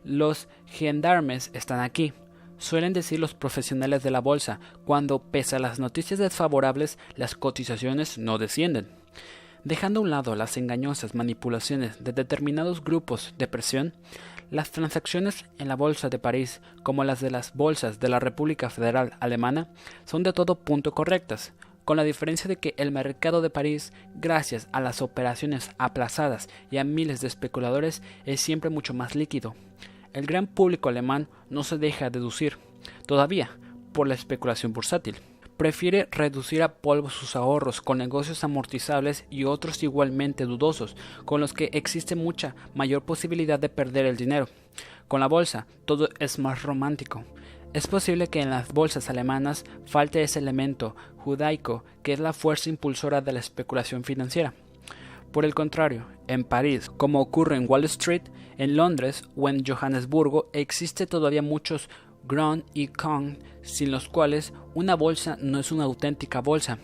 Los 0.04 0.48
gendarmes 0.66 1.52
están 1.54 1.82
aquí, 1.82 2.14
suelen 2.58 2.94
decir 2.94 3.20
los 3.20 3.36
profesionales 3.36 4.02
de 4.02 4.10
la 4.10 4.22
bolsa, 4.22 4.60
cuando 4.86 5.20
pese 5.20 5.58
a 5.58 5.60
las 5.60 5.80
noticias 5.80 6.20
desfavorables 6.20 6.98
las 7.16 7.36
cotizaciones 7.36 8.18
no 8.18 8.40
descienden. 8.40 8.88
Dejando 9.64 10.00
a 10.00 10.04
un 10.04 10.10
lado 10.10 10.36
las 10.36 10.56
engañosas 10.58 11.14
manipulaciones 11.14 12.04
de 12.04 12.14
determinados 12.14 12.84
grupos 12.84 13.36
de 13.38 13.48
presión, 13.48 13.94
las 14.50 14.72
transacciones 14.72 15.44
en 15.58 15.68
la 15.68 15.76
Bolsa 15.76 16.10
de 16.10 16.20
París, 16.20 16.62
como 16.84 17.04
las 17.04 17.20
de 17.20 17.32
las 17.32 17.54
bolsas 17.54 18.00
de 18.00 18.08
la 18.08 18.20
República 18.20 18.70
Federal 18.70 19.18
Alemana, 19.20 19.68
son 20.06 20.24
de 20.24 20.32
todo 20.32 20.56
punto 20.56 20.94
correctas, 20.94 21.52
con 21.88 21.96
la 21.96 22.04
diferencia 22.04 22.50
de 22.50 22.58
que 22.58 22.74
el 22.76 22.92
mercado 22.92 23.42
de 23.42 23.50
París, 23.50 23.94
gracias 24.14 24.68
a 24.74 24.82
las 24.82 25.02
operaciones 25.02 25.72
aplazadas 25.78 26.50
y 26.70 26.80
a 26.80 26.84
miles 26.84 27.22
de 27.22 27.28
especuladores, 27.28 28.04
es 28.26 28.42
siempre 28.42 28.70
mucho 28.70 28.94
más 28.94 29.16
líquido. 29.16 29.56
El 30.12 30.26
gran 30.26 30.48
público 30.48 30.90
alemán 30.90 31.30
no 31.50 31.64
se 31.64 31.78
deja 31.78 32.10
deducir, 32.10 32.58
todavía, 33.06 33.52
por 33.94 34.06
la 34.06 34.16
especulación 34.16 34.74
bursátil. 34.74 35.16
Prefiere 35.56 36.10
reducir 36.12 36.62
a 36.62 36.74
polvo 36.74 37.10
sus 37.10 37.38
ahorros 37.38 37.80
con 37.80 38.00
negocios 38.00 38.44
amortizables 38.44 39.24
y 39.30 39.46
otros 39.46 39.82
igualmente 39.82 40.44
dudosos, 40.44 40.98
con 41.24 41.40
los 41.40 41.54
que 41.54 41.70
existe 41.72 42.18
mucha 42.18 42.54
mayor 42.76 43.04
posibilidad 43.04 43.60
de 43.60 43.70
perder 43.70 44.08
el 44.08 44.18
dinero. 44.18 44.50
Con 45.08 45.22
la 45.22 45.28
bolsa 45.28 45.68
todo 45.86 46.10
es 46.20 46.38
más 46.38 46.64
romántico. 46.64 47.24
Es 47.74 47.88
posible 47.88 48.28
que 48.28 48.42
en 48.42 48.50
las 48.50 48.74
bolsas 48.74 49.10
alemanas 49.10 49.64
falte 49.86 50.24
ese 50.24 50.40
elemento 50.40 50.96
judaico 51.28 51.84
que 52.04 52.14
es 52.14 52.20
la 52.20 52.32
fuerza 52.32 52.70
impulsora 52.70 53.20
de 53.20 53.34
la 53.34 53.40
especulación 53.40 54.06
financiera. 54.06 54.54
Por 55.34 55.44
el 55.44 55.54
contrario, 55.54 56.06
en 56.28 56.46
París, 56.46 56.90
como 56.96 57.20
ocurre 57.20 57.58
en 57.58 57.66
Wall 57.68 57.84
Street, 57.84 58.22
en 58.58 58.78
Londres 58.78 59.24
o 59.36 59.50
en 59.50 59.66
Johannesburgo, 59.66 60.50
existe 60.54 61.06
todavía 61.06 61.42
muchos 61.42 61.90
Grand 62.24 62.64
y 62.74 62.88
Kong 62.88 63.36
sin 63.62 63.92
los 63.92 64.08
cuales 64.08 64.54
una 64.74 64.96
bolsa 64.96 65.38
no 65.42 65.60
es 65.60 65.74
una 65.74 65.84
auténtica 65.84 66.40
bolsa. 66.40 66.80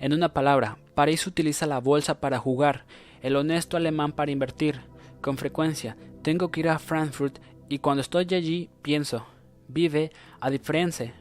En 0.00 0.12
una 0.12 0.32
palabra, 0.32 0.78
París 0.96 1.24
utiliza 1.28 1.66
la 1.66 1.78
bolsa 1.78 2.18
para 2.18 2.38
jugar, 2.38 2.84
el 3.22 3.36
honesto 3.36 3.76
alemán 3.76 4.10
para 4.10 4.32
invertir. 4.32 4.80
Con 5.20 5.36
frecuencia, 5.36 5.96
tengo 6.22 6.50
que 6.50 6.60
ir 6.60 6.68
a 6.68 6.80
Frankfurt 6.80 7.38
y 7.68 7.78
cuando 7.78 8.00
estoy 8.00 8.26
allí 8.34 8.70
pienso, 8.82 9.24
vive 9.68 10.10
a 10.40 10.50
diferencia. 10.50 11.14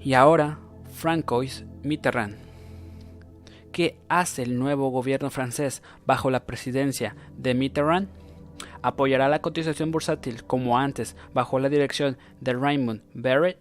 Y 0.00 0.14
ahora, 0.14 0.60
Francois 0.98 1.64
Mitterrand. 1.84 2.34
¿Qué 3.70 4.00
hace 4.08 4.42
el 4.42 4.58
nuevo 4.58 4.88
gobierno 4.88 5.30
francés 5.30 5.80
bajo 6.06 6.28
la 6.28 6.44
presidencia 6.44 7.14
de 7.36 7.54
Mitterrand? 7.54 8.08
¿Apoyará 8.82 9.28
la 9.28 9.40
cotización 9.40 9.92
bursátil 9.92 10.42
como 10.42 10.76
antes 10.76 11.14
bajo 11.32 11.60
la 11.60 11.68
dirección 11.68 12.18
de 12.40 12.52
Raymond 12.54 13.02
Barrett? 13.14 13.60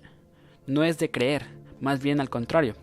No 0.65 0.84
es 0.84 0.97
de 0.97 1.12
creer, 1.12 1.45
más 1.80 2.02
bien 2.02 2.19
al 2.19 2.32
contrario. 2.32 2.73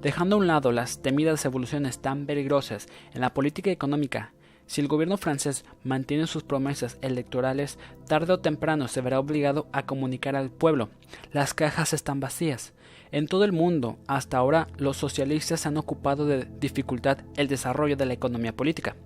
Dejando 0.00 0.36
a 0.36 0.38
un 0.38 0.46
lado 0.46 0.70
las 0.70 1.02
temidas 1.02 1.44
evoluciones 1.44 1.98
tan 1.98 2.24
peligrosas 2.24 2.86
en 3.14 3.20
la 3.20 3.34
política 3.34 3.72
económica 3.72 4.32
si 4.66 4.80
el 4.80 4.88
gobierno 4.88 5.16
francés 5.16 5.64
mantiene 5.82 6.26
sus 6.26 6.42
promesas 6.42 6.98
electorales, 7.02 7.78
tarde 8.06 8.32
o 8.32 8.40
temprano 8.40 8.88
se 8.88 9.00
verá 9.00 9.20
obligado 9.20 9.68
a 9.72 9.84
comunicar 9.84 10.36
al 10.36 10.50
pueblo. 10.50 10.88
Las 11.32 11.52
cajas 11.52 11.92
están 11.92 12.20
vacías. 12.20 12.72
En 13.14 13.28
todo 13.28 13.44
el 13.44 13.52
mundo, 13.52 13.96
hasta 14.08 14.38
ahora, 14.38 14.66
los 14.76 14.96
socialistas 14.96 15.66
han 15.66 15.76
ocupado 15.76 16.26
de 16.26 16.48
dificultad 16.58 17.18
el 17.36 17.46
desarrollo 17.46 17.96
de 17.96 18.06
la 18.06 18.12
economía 18.12 18.56
política. 18.56 18.96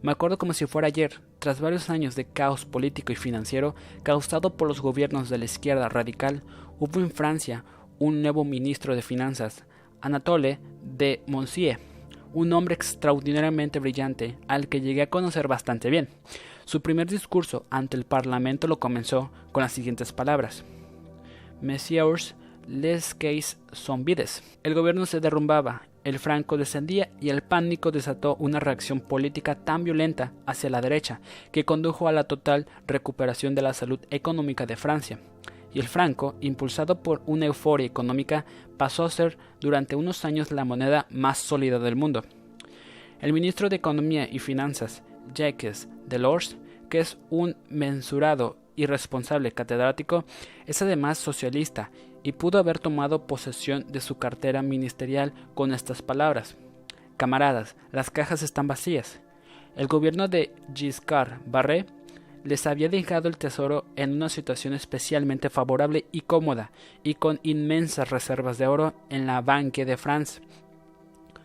Me 0.00 0.10
acuerdo 0.10 0.38
como 0.38 0.54
si 0.54 0.64
fuera 0.64 0.88
ayer, 0.88 1.20
tras 1.38 1.60
varios 1.60 1.90
años 1.90 2.16
de 2.16 2.24
caos 2.24 2.64
político 2.64 3.12
y 3.12 3.14
financiero 3.14 3.74
causado 4.04 4.56
por 4.56 4.68
los 4.68 4.80
gobiernos 4.80 5.28
de 5.28 5.36
la 5.36 5.44
izquierda 5.44 5.90
radical, 5.90 6.42
hubo 6.78 6.98
en 7.00 7.10
Francia 7.10 7.62
un 7.98 8.22
nuevo 8.22 8.42
ministro 8.42 8.96
de 8.96 9.02
Finanzas, 9.02 9.66
Anatole 10.00 10.58
de 10.82 11.20
Monsier, 11.26 11.78
un 12.32 12.54
hombre 12.54 12.74
extraordinariamente 12.74 13.80
brillante 13.80 14.38
al 14.48 14.66
que 14.66 14.80
llegué 14.80 15.02
a 15.02 15.10
conocer 15.10 15.46
bastante 15.46 15.90
bien. 15.90 16.08
Su 16.64 16.80
primer 16.80 17.06
discurso 17.06 17.66
ante 17.68 17.98
el 17.98 18.06
Parlamento 18.06 18.66
lo 18.66 18.78
comenzó 18.78 19.30
con 19.52 19.62
las 19.62 19.72
siguientes 19.72 20.10
palabras. 20.10 20.64
Messieurs 21.60 22.34
les 22.68 23.14
quais 23.14 23.58
son 23.72 24.04
vides. 24.04 24.42
El 24.62 24.74
gobierno 24.74 25.06
se 25.06 25.20
derrumbaba, 25.20 25.82
el 26.04 26.18
franco 26.18 26.56
descendía 26.56 27.10
y 27.20 27.28
el 27.28 27.42
pánico 27.42 27.90
desató 27.92 28.36
una 28.36 28.58
reacción 28.60 29.00
política 29.00 29.54
tan 29.54 29.84
violenta 29.84 30.32
hacia 30.46 30.70
la 30.70 30.80
derecha 30.80 31.20
que 31.52 31.64
condujo 31.64 32.08
a 32.08 32.12
la 32.12 32.24
total 32.24 32.66
recuperación 32.86 33.54
de 33.54 33.62
la 33.62 33.72
salud 33.72 34.00
económica 34.10 34.66
de 34.66 34.76
Francia. 34.76 35.18
Y 35.72 35.80
el 35.80 35.88
franco, 35.88 36.34
impulsado 36.40 37.02
por 37.02 37.22
una 37.26 37.46
euforia 37.46 37.86
económica, 37.86 38.44
pasó 38.76 39.04
a 39.04 39.10
ser 39.10 39.38
durante 39.60 39.96
unos 39.96 40.24
años 40.24 40.50
la 40.50 40.64
moneda 40.64 41.06
más 41.08 41.38
sólida 41.38 41.78
del 41.78 41.96
mundo. 41.96 42.24
El 43.20 43.32
ministro 43.32 43.68
de 43.68 43.76
Economía 43.76 44.28
y 44.30 44.38
Finanzas, 44.38 45.02
Jacques 45.34 45.88
Delors, 46.06 46.56
que 46.90 46.98
es 46.98 47.16
un 47.30 47.56
mensurado 47.70 48.58
y 48.74 48.86
responsable 48.86 49.52
catedrático, 49.52 50.24
es 50.66 50.82
además 50.82 51.18
socialista 51.18 51.90
y 52.22 52.32
pudo 52.32 52.58
haber 52.58 52.78
tomado 52.78 53.26
posesión 53.26 53.86
de 53.88 54.00
su 54.00 54.18
cartera 54.18 54.62
ministerial 54.62 55.32
con 55.54 55.72
estas 55.72 56.02
palabras. 56.02 56.56
Camaradas, 57.16 57.76
las 57.90 58.10
cajas 58.10 58.42
están 58.42 58.68
vacías. 58.68 59.20
El 59.76 59.86
gobierno 59.86 60.28
de 60.28 60.52
Giscard 60.74 61.40
Barré 61.46 61.86
les 62.44 62.66
había 62.66 62.88
dejado 62.88 63.28
el 63.28 63.38
tesoro 63.38 63.84
en 63.96 64.12
una 64.12 64.28
situación 64.28 64.74
especialmente 64.74 65.50
favorable 65.50 66.06
y 66.12 66.22
cómoda, 66.22 66.72
y 67.02 67.14
con 67.14 67.40
inmensas 67.42 68.10
reservas 68.10 68.58
de 68.58 68.66
oro 68.66 68.94
en 69.10 69.26
la 69.26 69.40
Banque 69.40 69.84
de 69.84 69.96
France. 69.96 70.40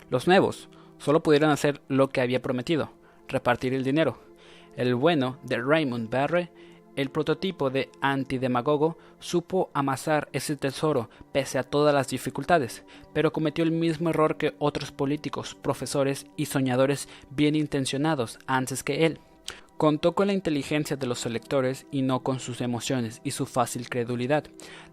Los 0.09 0.27
nuevos 0.27 0.69
solo 0.97 1.21
pudieron 1.21 1.51
hacer 1.51 1.81
lo 1.87 2.09
que 2.09 2.21
había 2.21 2.41
prometido, 2.41 2.91
repartir 3.27 3.73
el 3.73 3.83
dinero. 3.83 4.19
El 4.75 4.95
bueno 4.95 5.37
de 5.43 5.57
Raymond 5.61 6.09
Barre 6.09 6.49
el 6.97 7.11
prototipo 7.11 7.69
de 7.69 7.89
antidemagogo 8.01 8.97
supo 9.19 9.69
amasar 9.73 10.27
ese 10.33 10.57
tesoro 10.57 11.09
pese 11.31 11.59
a 11.59 11.63
todas 11.63 11.93
las 11.93 12.09
dificultades, 12.09 12.83
pero 13.13 13.31
cometió 13.31 13.63
el 13.63 13.71
mismo 13.71 14.09
error 14.09 14.35
que 14.35 14.55
otros 14.59 14.91
políticos, 14.91 15.55
profesores 15.55 16.25
y 16.35 16.47
soñadores 16.47 17.07
bien 17.29 17.55
intencionados 17.55 18.39
antes 18.47 18.83
que 18.83 19.05
él. 19.05 19.19
Contó 19.77 20.15
con 20.15 20.25
la 20.25 20.33
inteligencia 20.33 20.97
de 20.97 21.05
los 21.05 21.25
electores 21.27 21.85
y 21.91 22.01
no 22.01 22.23
con 22.23 22.39
sus 22.39 22.61
emociones 22.61 23.21
y 23.23 23.29
su 23.29 23.45
fácil 23.45 23.89
credulidad. 23.89 24.45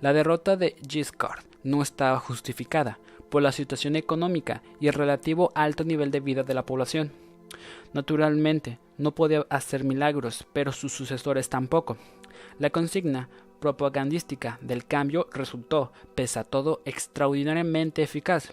La 0.03 0.12
derrota 0.12 0.59
de 0.59 0.77
Giscard 0.87 1.43
no 1.62 1.81
estaba 1.81 2.21
justificada 2.21 2.99
por 3.31 3.40
la 3.40 3.51
situación 3.51 3.97
económica 3.97 4.62
y 4.79 4.88
el 4.88 4.93
relativo 4.93 5.53
alto 5.55 5.85
nivel 5.85 6.11
de 6.11 6.21
vida 6.21 6.43
de 6.43 6.53
la 6.53 6.67
población. 6.67 7.24
Naturalmente, 7.93 8.79
no 8.99 9.15
podía 9.15 9.47
hacer 9.51 9.85
milagros, 9.85 10.47
pero 10.53 10.73
sus 10.73 10.93
sucesores 10.93 11.49
tampoco. 11.49 11.97
La 12.59 12.71
consigna 12.71 13.29
propagandística 13.61 14.59
del 14.61 14.85
cambio 14.85 15.29
resultó, 15.33 15.93
pese 16.15 16.39
a 16.39 16.45
todo, 16.45 16.83
extraordinariamente 16.85 18.03
eficaz. 18.03 18.53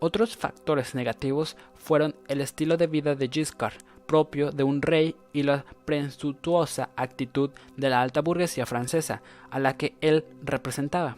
Otros 0.00 0.36
factores 0.36 0.94
negativos 0.94 1.56
fueron 1.76 2.16
el 2.26 2.40
estilo 2.40 2.76
de 2.76 2.86
vida 2.86 3.14
de 3.14 3.28
Giscard, 3.28 3.74
propio 4.06 4.50
de 4.50 4.64
un 4.64 4.82
rey, 4.82 5.14
y 5.32 5.44
la 5.44 5.64
presuntuosa 5.84 6.90
actitud 6.96 7.50
de 7.76 7.90
la 7.90 8.02
alta 8.02 8.22
burguesía 8.22 8.66
francesa, 8.66 9.22
a 9.50 9.60
la 9.60 9.76
que 9.76 9.94
él 10.00 10.24
representaba. 10.42 11.16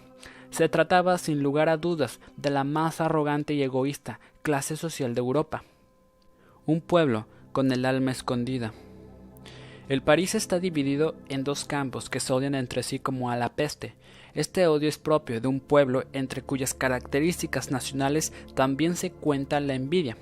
Se 0.50 0.68
trataba, 0.68 1.16
sin 1.16 1.42
lugar 1.42 1.70
a 1.70 1.78
dudas, 1.78 2.20
de 2.36 2.50
la 2.50 2.64
más 2.64 3.00
arrogante 3.00 3.54
y 3.54 3.62
egoísta 3.62 4.20
clase 4.42 4.76
social 4.76 5.14
de 5.14 5.20
Europa. 5.20 5.64
Un 6.64 6.80
pueblo 6.80 7.26
con 7.50 7.72
el 7.72 7.84
alma 7.84 8.12
escondida. 8.12 8.72
El 9.88 10.00
París 10.00 10.36
está 10.36 10.60
dividido 10.60 11.16
en 11.28 11.42
dos 11.42 11.64
campos 11.64 12.08
que 12.08 12.20
se 12.20 12.32
odian 12.32 12.54
entre 12.54 12.84
sí 12.84 13.00
como 13.00 13.30
a 13.30 13.36
la 13.36 13.48
peste. 13.48 13.96
Este 14.32 14.68
odio 14.68 14.88
es 14.88 14.96
propio 14.96 15.40
de 15.40 15.48
un 15.48 15.58
pueblo 15.58 16.04
entre 16.12 16.42
cuyas 16.42 16.72
características 16.72 17.72
nacionales 17.72 18.32
también 18.54 18.94
se 18.94 19.10
cuenta 19.10 19.58
la 19.58 19.74
envidia. 19.74 20.16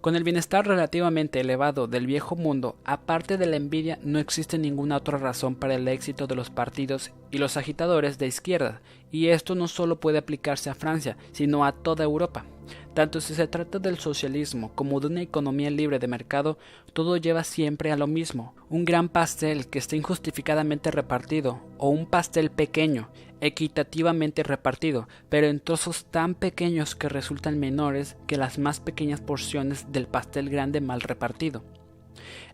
Con 0.00 0.16
el 0.16 0.24
bienestar 0.24 0.66
relativamente 0.66 1.40
elevado 1.40 1.86
del 1.86 2.06
viejo 2.06 2.34
mundo, 2.34 2.76
aparte 2.86 3.36
de 3.36 3.44
la 3.44 3.56
envidia, 3.56 3.98
no 4.02 4.18
existe 4.18 4.56
ninguna 4.56 4.96
otra 4.96 5.18
razón 5.18 5.54
para 5.54 5.74
el 5.74 5.86
éxito 5.88 6.26
de 6.26 6.34
los 6.34 6.48
partidos 6.48 7.10
y 7.30 7.36
los 7.36 7.58
agitadores 7.58 8.16
de 8.16 8.26
izquierda, 8.26 8.80
y 9.12 9.26
esto 9.26 9.54
no 9.54 9.68
solo 9.68 10.00
puede 10.00 10.16
aplicarse 10.16 10.70
a 10.70 10.74
Francia, 10.74 11.18
sino 11.32 11.66
a 11.66 11.72
toda 11.72 12.02
Europa. 12.02 12.46
Tanto 12.94 13.20
si 13.20 13.34
se 13.34 13.46
trata 13.46 13.78
del 13.78 13.98
socialismo 13.98 14.72
como 14.74 15.00
de 15.00 15.08
una 15.08 15.20
economía 15.20 15.68
libre 15.68 15.98
de 15.98 16.08
mercado, 16.08 16.56
todo 16.94 17.18
lleva 17.18 17.44
siempre 17.44 17.92
a 17.92 17.96
lo 17.96 18.06
mismo. 18.06 18.54
Un 18.70 18.86
gran 18.86 19.10
pastel 19.10 19.66
que 19.66 19.78
está 19.78 19.96
injustificadamente 19.96 20.90
repartido, 20.90 21.60
o 21.76 21.90
un 21.90 22.06
pastel 22.06 22.50
pequeño, 22.50 23.10
equitativamente 23.40 24.42
repartido, 24.42 25.08
pero 25.28 25.46
en 25.46 25.60
trozos 25.60 26.04
tan 26.04 26.34
pequeños 26.34 26.94
que 26.94 27.08
resultan 27.08 27.58
menores 27.58 28.16
que 28.26 28.36
las 28.36 28.58
más 28.58 28.80
pequeñas 28.80 29.20
porciones 29.20 29.92
del 29.92 30.06
pastel 30.06 30.50
grande 30.50 30.80
mal 30.80 31.00
repartido. 31.00 31.62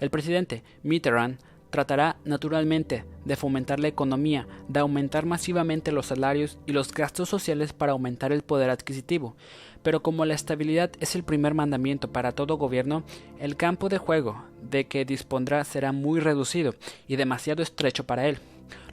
El 0.01 0.11
presidente 0.11 0.63
Mitterrand 0.83 1.39
tratará 1.71 2.17
naturalmente 2.25 3.05
de 3.25 3.37
fomentar 3.37 3.81
la 3.81 3.89
economía, 3.89 4.47
de 4.69 4.81
aumentar 4.81 5.27
masivamente 5.27 5.93
los 5.93 6.07
salarios 6.07 6.59
y 6.65 6.73
los 6.73 6.93
gastos 6.93 7.29
sociales 7.29 7.73
para 7.73 7.93
aumentar 7.93 8.33
el 8.33 8.43
poder 8.43 8.71
adquisitivo, 8.71 9.37
pero 9.83 10.03
como 10.03 10.25
la 10.25 10.35
estabilidad 10.35 10.91
es 11.01 11.15
el 11.15 11.25
primer 11.25 11.55
mandamiento 11.55 12.13
para 12.13 12.33
todo 12.33 12.57
gobierno, 12.57 13.05
el 13.39 13.57
campo 13.57 13.89
de 13.89 13.99
juego 13.99 14.45
de 14.63 14.87
que 14.87 15.05
dispondrá 15.05 15.65
será 15.65 15.93
muy 15.93 16.21
reducido 16.21 16.75
y 17.09 17.17
demasiado 17.17 17.63
estrecho 17.63 18.05
para 18.05 18.27
él. 18.27 18.39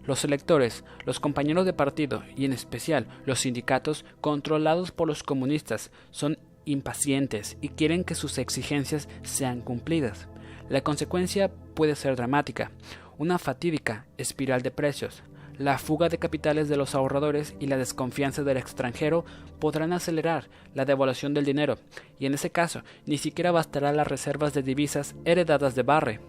Los 0.05 0.25
electores, 0.25 0.83
los 1.05 1.19
compañeros 1.19 1.65
de 1.65 1.73
partido 1.73 2.23
y 2.35 2.45
en 2.45 2.53
especial 2.53 3.07
los 3.25 3.39
sindicatos 3.39 4.03
controlados 4.19 4.91
por 4.91 5.07
los 5.07 5.23
comunistas 5.23 5.91
son 6.11 6.37
impacientes 6.65 7.57
y 7.61 7.69
quieren 7.69 8.03
que 8.03 8.15
sus 8.15 8.37
exigencias 8.37 9.07
sean 9.23 9.61
cumplidas. 9.61 10.27
La 10.69 10.81
consecuencia 10.81 11.51
puede 11.73 11.95
ser 11.95 12.15
dramática, 12.15 12.71
una 13.17 13.37
fatídica 13.39 14.05
espiral 14.17 14.61
de 14.61 14.71
precios. 14.71 15.23
La 15.57 15.77
fuga 15.77 16.09
de 16.09 16.17
capitales 16.17 16.67
de 16.67 16.77
los 16.77 16.95
ahorradores 16.95 17.55
y 17.59 17.67
la 17.67 17.77
desconfianza 17.77 18.43
del 18.43 18.57
extranjero 18.57 19.23
podrán 19.59 19.93
acelerar 19.93 20.49
la 20.73 20.83
devaluación 20.83 21.33
del 21.33 21.45
dinero, 21.45 21.77
y 22.17 22.25
en 22.25 22.33
ese 22.33 22.49
caso 22.49 22.81
ni 23.05 23.17
siquiera 23.17 23.51
bastará 23.51 23.93
las 23.93 24.07
reservas 24.07 24.53
de 24.53 24.63
divisas 24.63 25.15
heredadas 25.25 25.75
de 25.75 25.83
Barre. 25.83 26.19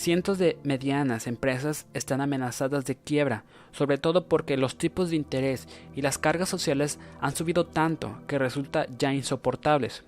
Cientos 0.00 0.38
de 0.38 0.56
medianas 0.64 1.26
empresas 1.26 1.84
están 1.92 2.22
amenazadas 2.22 2.86
de 2.86 2.96
quiebra, 2.96 3.44
sobre 3.70 3.98
todo 3.98 4.24
porque 4.28 4.56
los 4.56 4.78
tipos 4.78 5.10
de 5.10 5.16
interés 5.16 5.68
y 5.94 6.00
las 6.00 6.16
cargas 6.16 6.48
sociales 6.48 6.98
han 7.20 7.36
subido 7.36 7.66
tanto 7.66 8.18
que 8.26 8.38
resulta 8.38 8.86
ya 8.98 9.12
insoportables. 9.12 10.02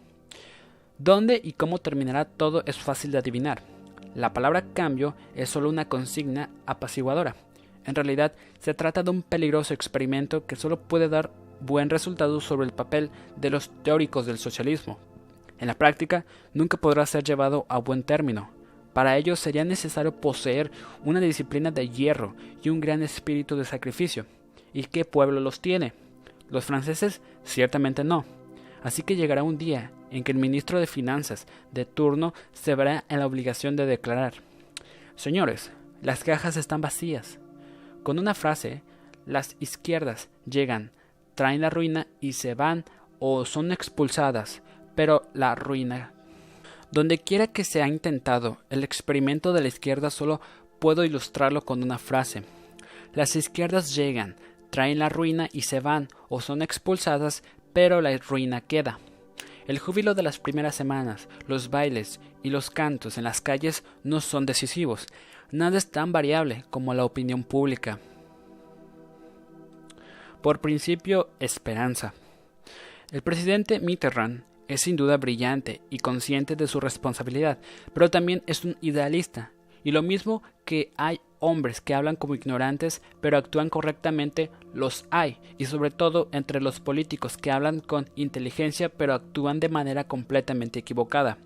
¿Dónde 0.97 1.39
y 1.45 1.53
cómo 1.53 1.77
terminará 1.77 2.25
todo 2.25 2.63
es 2.65 2.79
fácil 2.79 3.13
de 3.13 3.19
adivinar. 3.19 3.61
La 4.15 4.33
palabra 4.33 4.65
cambio 4.73 5.15
es 5.37 5.51
solo 5.51 5.69
una 5.69 5.91
consigna 5.91 6.49
apaciguadora. 6.65 7.37
En 7.85 7.95
realidad, 7.95 8.33
se 8.61 8.73
trata 8.73 9.03
de 9.03 9.11
un 9.11 9.21
peligroso 9.21 9.75
experimento 9.75 10.47
que 10.47 10.57
solo 10.57 10.81
puede 10.81 11.11
dar 11.11 11.31
buen 11.61 11.91
resultado 11.91 12.41
sobre 12.41 12.65
el 12.65 12.73
papel 12.73 13.11
de 13.37 13.51
los 13.51 13.69
teóricos 13.83 14.25
del 14.25 14.39
socialismo. 14.39 14.99
En 15.59 15.67
la 15.67 15.75
práctica, 15.75 16.25
nunca 16.55 16.79
podrá 16.79 17.05
ser 17.05 17.25
llevado 17.25 17.67
a 17.69 17.77
buen 17.77 18.03
término. 18.03 18.62
Para 18.93 19.17
ello 19.17 19.37
sería 19.37 19.65
necesario 19.65 20.13
poseer 20.13 20.71
una 21.05 21.21
disciplina 21.21 21.71
de 21.71 21.89
hierro 21.89 22.35
y 22.63 22.69
un 22.69 22.81
gran 22.81 23.03
espíritu 23.03 23.57
de 23.57 23.65
sacrificio. 23.65 24.27
¿Y 24.75 24.85
qué 24.85 25.05
pueblo 25.05 25.41
los 25.41 25.61
tiene? 25.61 25.93
Los 26.51 26.67
franceses 26.67 27.21
ciertamente 27.45 28.05
no. 28.05 28.25
Así 28.83 29.03
que 29.03 29.17
llegará 29.17 29.43
un 29.43 29.59
día 29.59 29.91
en 30.11 30.25
que 30.25 30.33
el 30.33 30.39
ministro 30.39 30.81
de 30.81 30.87
Finanzas 30.87 31.47
de 31.71 31.85
turno 31.85 32.35
se 32.53 32.75
verá 32.75 33.05
en 33.09 33.21
la 33.21 33.27
obligación 33.27 33.77
de 33.77 33.87
declarar 33.87 34.35
Señores, 35.17 35.71
las 36.03 36.25
cajas 36.25 36.57
están 36.57 36.81
vacías. 36.81 37.39
Con 38.03 38.19
una 38.19 38.35
frase, 38.35 38.83
las 39.25 39.57
izquierdas 39.61 40.29
llegan, 40.47 40.91
traen 41.35 41.61
la 41.61 41.71
ruina 41.71 42.07
y 42.21 42.33
se 42.33 42.55
van 42.55 42.85
o 43.19 43.45
son 43.45 43.71
expulsadas, 43.73 44.63
pero 44.95 45.23
la 45.33 45.55
ruina. 45.55 46.13
Donde 46.93 47.19
quiera 47.19 47.47
que 47.47 47.65
se 47.65 47.83
ha 47.83 47.89
intentado 47.89 48.59
el 48.69 48.85
experimento 48.85 49.55
de 49.55 49.63
la 49.63 49.69
izquierda 49.69 50.11
solo 50.11 50.43
puedo 50.79 51.05
ilustrarlo 51.05 51.65
con 51.65 51.83
una 51.83 51.99
frase. 51.99 52.43
Las 53.15 53.35
izquierdas 53.35 53.95
llegan, 53.95 54.37
traen 54.69 54.99
la 54.99 55.09
ruina 55.09 55.49
y 55.53 55.63
se 55.63 55.81
van 55.81 56.09
o 56.29 56.43
son 56.43 56.61
expulsadas, 56.61 57.43
pero 57.73 58.03
la 58.03 58.15
ruina 58.19 58.61
queda. 58.61 58.99
El 59.67 59.79
júbilo 59.79 60.15
de 60.15 60.23
las 60.23 60.39
primeras 60.39 60.75
semanas, 60.75 61.29
los 61.47 61.71
bailes 61.71 62.21
y 62.43 62.51
los 62.51 62.71
cantos 62.71 63.17
en 63.17 63.25
las 63.25 63.41
calles 63.41 63.85
no 64.05 64.21
son 64.21 64.45
decisivos. 64.45 65.07
Nada 65.51 65.79
es 65.79 65.91
tan 65.91 66.13
variable 66.13 66.65
como 66.69 66.93
la 66.93 67.07
opinión 67.07 67.43
pública. 67.43 68.01
Por 70.43 70.61
principio, 70.61 71.31
esperanza. 71.39 72.13
El 73.13 73.23
presidente 73.23 73.79
Mitterrand 73.81 74.43
Es 74.73 74.81
sin 74.81 74.97
duda 74.97 75.19
brillante 75.19 75.83
y 75.91 75.99
consciente 75.99 76.57
de 76.57 76.67
su 76.67 76.81
responsabilidad, 76.81 77.59
pero 77.93 78.11
también 78.11 78.43
es 78.47 78.65
un 78.65 78.79
idealista. 78.81 79.53
Y 79.85 79.91
lo 79.91 80.01
mismo 80.01 80.43
que 80.65 80.95
hay 80.97 81.21
hombres 81.41 81.83
que 81.83 81.93
hablan 81.93 82.17
como 82.17 82.35
ignorantes 82.35 83.03
pero 83.21 83.37
actúan 83.37 83.69
correctamente, 83.69 84.51
los 84.73 85.05
hay, 85.11 85.37
y 85.59 85.67
sobre 85.67 85.91
todo 85.91 86.31
entre 86.33 86.63
los 86.63 86.81
políticos 86.81 87.37
que 87.37 87.51
hablan 87.51 87.81
con 87.81 88.09
inteligencia 88.17 88.89
pero 88.89 89.13
actúan 89.13 89.61
de 89.61 89.69
manera 89.69 90.05
completamente 90.05 90.79
equivocada. 90.79 91.37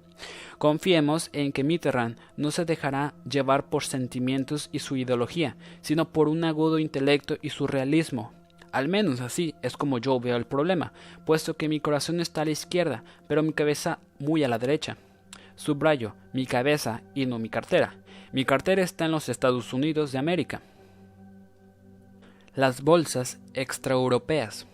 Confiemos 0.59 1.29
en 1.33 1.51
que 1.51 1.65
Mitterrand 1.65 2.19
no 2.37 2.53
se 2.53 2.65
dejará 2.65 3.13
llevar 3.29 3.69
por 3.69 3.83
sentimientos 3.83 4.69
y 4.71 4.79
su 4.79 4.97
ideología, 4.97 5.57
sino 5.81 6.13
por 6.13 6.29
un 6.29 6.45
agudo 6.45 6.79
intelecto 6.79 7.39
y 7.43 7.51
su 7.51 7.67
realismo. 7.67 8.33
Al 8.77 8.89
menos 8.89 9.23
así 9.23 9.55
es 9.63 9.75
como 9.75 9.97
yo 9.97 10.21
veo 10.21 10.37
el 10.37 10.45
problema, 10.45 10.93
puesto 11.25 11.57
que 11.57 11.67
mi 11.67 11.81
corazón 11.81 12.21
está 12.21 12.43
a 12.43 12.45
la 12.45 12.51
izquierda, 12.51 13.05
pero 13.27 13.43
mi 13.43 13.55
cabeza 13.55 14.01
muy 14.19 14.45
a 14.45 14.49
la 14.49 14.59
derecha. 14.59 14.99
Subrayo, 15.55 16.13
mi 16.35 16.45
cabeza 16.45 17.01
y 17.15 17.25
no 17.25 17.39
mi 17.39 17.49
cartera. 17.49 17.95
Mi 18.33 18.45
cartera 18.45 18.83
está 18.83 19.07
en 19.07 19.13
los 19.13 19.31
Estados 19.31 19.73
Unidos 19.73 20.13
de 20.13 20.19
América. 20.19 20.61
Las 22.55 22.83
bolsas 22.83 23.39
extraeuropeas. 23.55 24.67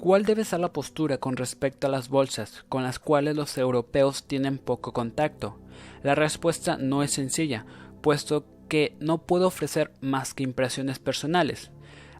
¿Cuál 0.00 0.24
debe 0.24 0.42
ser 0.42 0.60
la 0.60 0.72
postura 0.72 1.18
con 1.18 1.36
respecto 1.36 1.88
a 1.88 1.90
las 1.90 2.08
bolsas 2.08 2.64
con 2.70 2.84
las 2.84 2.98
cuales 2.98 3.36
los 3.36 3.58
europeos 3.58 4.24
tienen 4.26 4.56
poco 4.56 4.94
contacto? 4.94 5.58
La 6.02 6.14
respuesta 6.14 6.78
no 6.78 7.02
es 7.02 7.12
sencilla, 7.12 7.66
puesto 8.00 8.46
que 8.70 8.96
no 8.98 9.18
puedo 9.18 9.48
ofrecer 9.48 9.92
más 10.00 10.32
que 10.32 10.42
impresiones 10.42 10.98
personales. 10.98 11.70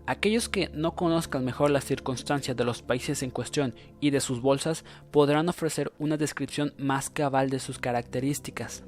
Aquellos 0.06 0.48
que 0.48 0.68
no 0.74 0.96
conozcan 0.96 1.44
mejor 1.44 1.70
las 1.70 1.84
circunstancias 1.84 2.56
de 2.56 2.64
los 2.64 2.82
países 2.82 3.22
en 3.22 3.30
cuestión 3.30 3.74
y 4.00 4.10
de 4.10 4.20
sus 4.20 4.40
bolsas 4.40 4.84
podrán 5.12 5.48
ofrecer 5.48 5.92
una 5.98 6.16
descripción 6.16 6.74
más 6.76 7.08
cabal 7.08 7.50
de 7.50 7.60
sus 7.60 7.78
características. 7.78 8.82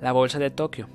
La 0.00 0.10
bolsa 0.10 0.40
de 0.40 0.50
Tokio. 0.50 0.88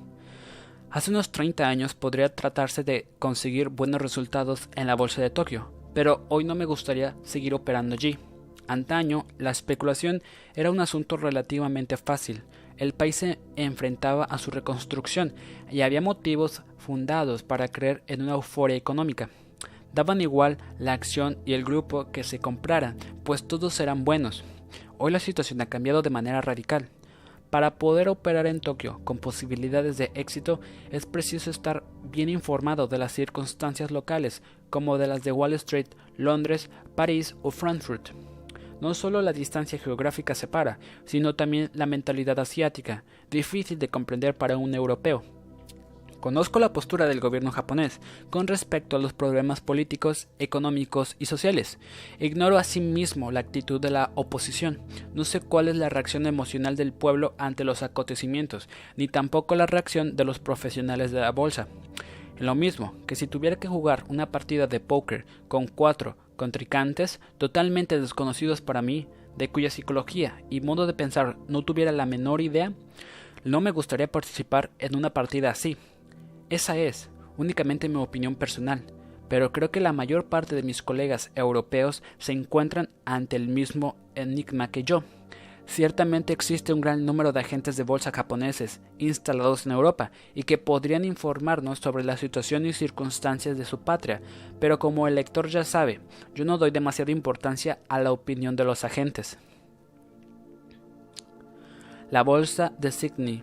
Hace 0.89 1.11
unos 1.11 1.31
30 1.31 1.69
años 1.69 1.93
podría 1.95 2.35
tratarse 2.35 2.83
de 2.83 3.07
conseguir 3.17 3.69
buenos 3.69 4.01
resultados 4.01 4.67
en 4.75 4.87
la 4.87 4.95
bolsa 4.95 5.21
de 5.21 5.29
Tokio, 5.29 5.71
pero 5.93 6.25
hoy 6.27 6.43
no 6.43 6.53
me 6.53 6.65
gustaría 6.65 7.15
seguir 7.23 7.53
operando 7.53 7.95
allí. 7.95 8.17
Antaño, 8.67 9.25
la 9.37 9.51
especulación 9.51 10.21
era 10.53 10.69
un 10.69 10.81
asunto 10.81 11.15
relativamente 11.15 11.95
fácil. 11.95 12.43
El 12.81 12.93
país 12.93 13.17
se 13.17 13.37
enfrentaba 13.57 14.23
a 14.23 14.39
su 14.39 14.49
reconstrucción 14.49 15.35
y 15.69 15.81
había 15.81 16.01
motivos 16.01 16.63
fundados 16.79 17.43
para 17.43 17.67
creer 17.67 18.01
en 18.07 18.23
una 18.23 18.31
euforia 18.31 18.75
económica. 18.75 19.29
Daban 19.93 20.19
igual 20.19 20.57
la 20.79 20.93
acción 20.93 21.37
y 21.45 21.53
el 21.53 21.63
grupo 21.63 22.11
que 22.11 22.23
se 22.23 22.39
compraran, 22.39 22.97
pues 23.23 23.47
todos 23.47 23.79
eran 23.79 24.03
buenos. 24.03 24.43
Hoy 24.97 25.11
la 25.11 25.19
situación 25.19 25.61
ha 25.61 25.67
cambiado 25.67 26.01
de 26.01 26.09
manera 26.09 26.41
radical. 26.41 26.89
Para 27.51 27.75
poder 27.75 28.09
operar 28.09 28.47
en 28.47 28.59
Tokio 28.59 28.99
con 29.03 29.19
posibilidades 29.19 29.99
de 29.99 30.09
éxito 30.15 30.59
es 30.89 31.05
preciso 31.05 31.51
estar 31.51 31.83
bien 32.11 32.29
informado 32.29 32.87
de 32.87 32.97
las 32.97 33.11
circunstancias 33.11 33.91
locales, 33.91 34.41
como 34.71 34.97
de 34.97 35.05
las 35.05 35.21
de 35.21 35.31
Wall 35.31 35.53
Street, 35.53 35.89
Londres, 36.17 36.71
París 36.95 37.35
o 37.43 37.51
Frankfurt. 37.51 38.09
No 38.81 38.93
solo 38.93 39.21
la 39.21 39.31
distancia 39.31 39.79
geográfica 39.79 40.35
separa, 40.35 40.79
sino 41.05 41.35
también 41.35 41.69
la 41.73 41.85
mentalidad 41.85 42.39
asiática, 42.39 43.03
difícil 43.29 43.79
de 43.79 43.87
comprender 43.87 44.35
para 44.35 44.57
un 44.57 44.75
europeo. 44.75 45.23
Conozco 46.21 46.59
la 46.59 46.71
postura 46.71 47.07
del 47.07 47.19
gobierno 47.19 47.51
japonés 47.51 47.99
con 48.29 48.45
respecto 48.45 48.95
a 48.95 48.99
los 48.99 49.11
problemas 49.11 49.59
políticos, 49.59 50.27
económicos 50.37 51.15
y 51.17 51.25
sociales. 51.25 51.79
Ignoro 52.19 52.59
asimismo 52.59 53.31
la 53.31 53.39
actitud 53.39 53.81
de 53.81 53.89
la 53.89 54.11
oposición. 54.13 54.79
No 55.15 55.25
sé 55.25 55.41
cuál 55.41 55.67
es 55.67 55.75
la 55.75 55.89
reacción 55.89 56.27
emocional 56.27 56.75
del 56.75 56.93
pueblo 56.93 57.33
ante 57.39 57.63
los 57.63 57.81
acontecimientos, 57.81 58.69
ni 58.97 59.07
tampoco 59.07 59.55
la 59.55 59.65
reacción 59.65 60.15
de 60.15 60.23
los 60.23 60.37
profesionales 60.37 61.11
de 61.11 61.21
la 61.21 61.31
bolsa. 61.31 61.67
Lo 62.37 62.53
mismo 62.53 62.93
que 63.07 63.15
si 63.15 63.25
tuviera 63.25 63.55
que 63.55 63.67
jugar 63.67 64.03
una 64.07 64.31
partida 64.31 64.67
de 64.67 64.79
póker 64.79 65.25
con 65.47 65.67
cuatro 65.67 66.17
contrincantes 66.41 67.19
totalmente 67.37 68.01
desconocidos 68.01 68.61
para 68.61 68.81
mí, 68.81 69.05
de 69.37 69.49
cuya 69.49 69.69
psicología 69.69 70.41
y 70.49 70.59
modo 70.59 70.87
de 70.87 70.95
pensar 70.95 71.37
no 71.47 71.61
tuviera 71.61 71.91
la 71.91 72.07
menor 72.07 72.41
idea, 72.41 72.73
no 73.43 73.61
me 73.61 73.69
gustaría 73.69 74.11
participar 74.11 74.71
en 74.79 74.95
una 74.95 75.11
partida 75.11 75.51
así. 75.51 75.77
Esa 76.49 76.77
es 76.77 77.11
únicamente 77.37 77.89
mi 77.89 77.97
opinión 77.97 78.33
personal, 78.33 78.83
pero 79.29 79.51
creo 79.51 79.69
que 79.69 79.81
la 79.81 79.93
mayor 79.93 80.25
parte 80.25 80.55
de 80.55 80.63
mis 80.63 80.81
colegas 80.81 81.29
europeos 81.35 82.01
se 82.17 82.31
encuentran 82.31 82.89
ante 83.05 83.35
el 83.35 83.47
mismo 83.47 83.95
enigma 84.15 84.71
que 84.71 84.83
yo. 84.83 85.03
Ciertamente 85.71 86.33
existe 86.33 86.73
un 86.73 86.81
gran 86.81 87.05
número 87.05 87.31
de 87.31 87.39
agentes 87.39 87.77
de 87.77 87.83
bolsa 87.83 88.11
japoneses 88.11 88.81
instalados 88.97 89.65
en 89.65 89.71
Europa 89.71 90.11
y 90.35 90.43
que 90.43 90.57
podrían 90.57 91.05
informarnos 91.05 91.79
sobre 91.79 92.03
la 92.03 92.17
situación 92.17 92.65
y 92.65 92.73
circunstancias 92.73 93.57
de 93.57 93.63
su 93.63 93.79
patria, 93.79 94.21
pero 94.59 94.79
como 94.79 95.07
el 95.07 95.15
lector 95.15 95.47
ya 95.47 95.63
sabe, 95.63 96.01
yo 96.35 96.43
no 96.43 96.57
doy 96.57 96.71
demasiada 96.71 97.13
importancia 97.13 97.79
a 97.87 98.01
la 98.01 98.11
opinión 98.11 98.57
de 98.57 98.65
los 98.65 98.83
agentes. 98.83 99.37
La 102.09 102.23
bolsa 102.23 102.73
de 102.77 102.91
Sydney. 102.91 103.41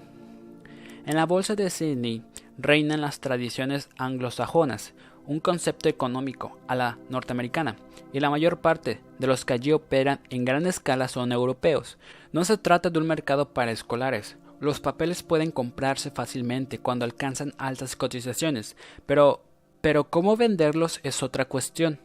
En 1.06 1.16
la 1.16 1.24
bolsa 1.24 1.54
de 1.54 1.70
Sydney 1.70 2.22
reinan 2.58 3.00
las 3.00 3.20
tradiciones 3.20 3.88
anglosajonas, 3.96 4.92
un 5.28 5.38
concepto 5.38 5.88
económico 5.88 6.58
a 6.66 6.74
la 6.74 6.98
norteamericana, 7.08 7.76
y 8.12 8.18
la 8.18 8.30
mayor 8.30 8.60
parte 8.60 9.00
de 9.20 9.26
los 9.28 9.44
que 9.44 9.52
allí 9.52 9.70
operan 9.70 10.18
en 10.30 10.44
gran 10.44 10.66
escala 10.66 11.06
son 11.06 11.30
europeos. 11.30 11.98
No 12.32 12.44
se 12.44 12.58
trata 12.58 12.90
de 12.90 12.98
un 12.98 13.06
mercado 13.06 13.50
para 13.50 13.70
escolares. 13.70 14.36
Los 14.58 14.80
papeles 14.80 15.22
pueden 15.22 15.52
comprarse 15.52 16.10
fácilmente 16.10 16.80
cuando 16.80 17.04
alcanzan 17.04 17.54
altas 17.58 17.94
cotizaciones, 17.94 18.76
pero 19.06 19.44
pero 19.80 20.10
cómo 20.10 20.36
venderlos 20.36 21.00
es 21.02 21.22
otra 21.22 21.44
cuestión. 21.44 22.00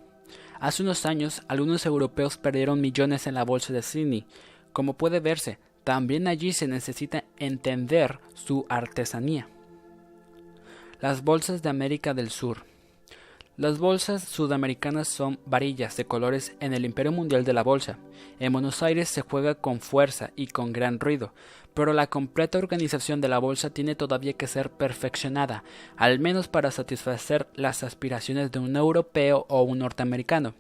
Hace 0.59 0.83
unos 0.83 1.05
años 1.05 1.41
algunos 1.47 1.85
europeos 1.85 2.37
perdieron 2.37 2.81
millones 2.81 3.25
en 3.27 3.33
la 3.33 3.43
bolsa 3.43 3.73
de 3.73 3.81
Sydney. 3.81 4.25
Como 4.71 4.93
puede 4.93 5.19
verse, 5.19 5.57
también 5.83 6.27
allí 6.27 6.53
se 6.53 6.67
necesita 6.67 7.23
entender 7.37 8.19
su 8.33 8.65
artesanía. 8.69 9.47
Las 11.01 11.23
bolsas 11.23 11.61
de 11.61 11.69
América 11.69 12.13
del 12.13 12.29
Sur. 12.29 12.72
Las 13.55 13.77
bolsas 13.77 14.23
sudamericanas 14.23 15.07
son 15.07 15.37
varillas 15.45 15.95
de 15.95 16.05
colores 16.05 16.55
en 16.59 16.73
el 16.73 16.85
imperio 16.85 17.11
mundial 17.11 17.43
de 17.45 17.53
la 17.53 17.61
bolsa. 17.61 17.99
En 18.39 18.51
Buenos 18.51 18.81
Aires 18.81 19.09
se 19.09 19.21
juega 19.21 19.53
con 19.53 19.79
fuerza 19.79 20.31
y 20.35 20.47
con 20.47 20.73
gran 20.73 20.99
ruido, 20.99 21.33
pero 21.75 21.93
la 21.93 22.07
completa 22.07 22.57
organización 22.57 23.21
de 23.21 23.27
la 23.27 23.37
bolsa 23.37 23.69
tiene 23.69 23.93
todavía 23.93 24.33
que 24.33 24.47
ser 24.47 24.71
perfeccionada, 24.71 25.63
al 25.97 26.17
menos 26.17 26.47
para 26.47 26.71
satisfacer 26.71 27.47
las 27.53 27.83
aspiraciones 27.83 28.51
de 28.51 28.57
un 28.57 28.75
europeo 28.75 29.45
o 29.47 29.61
un 29.61 29.77
norteamericano. 29.77 30.55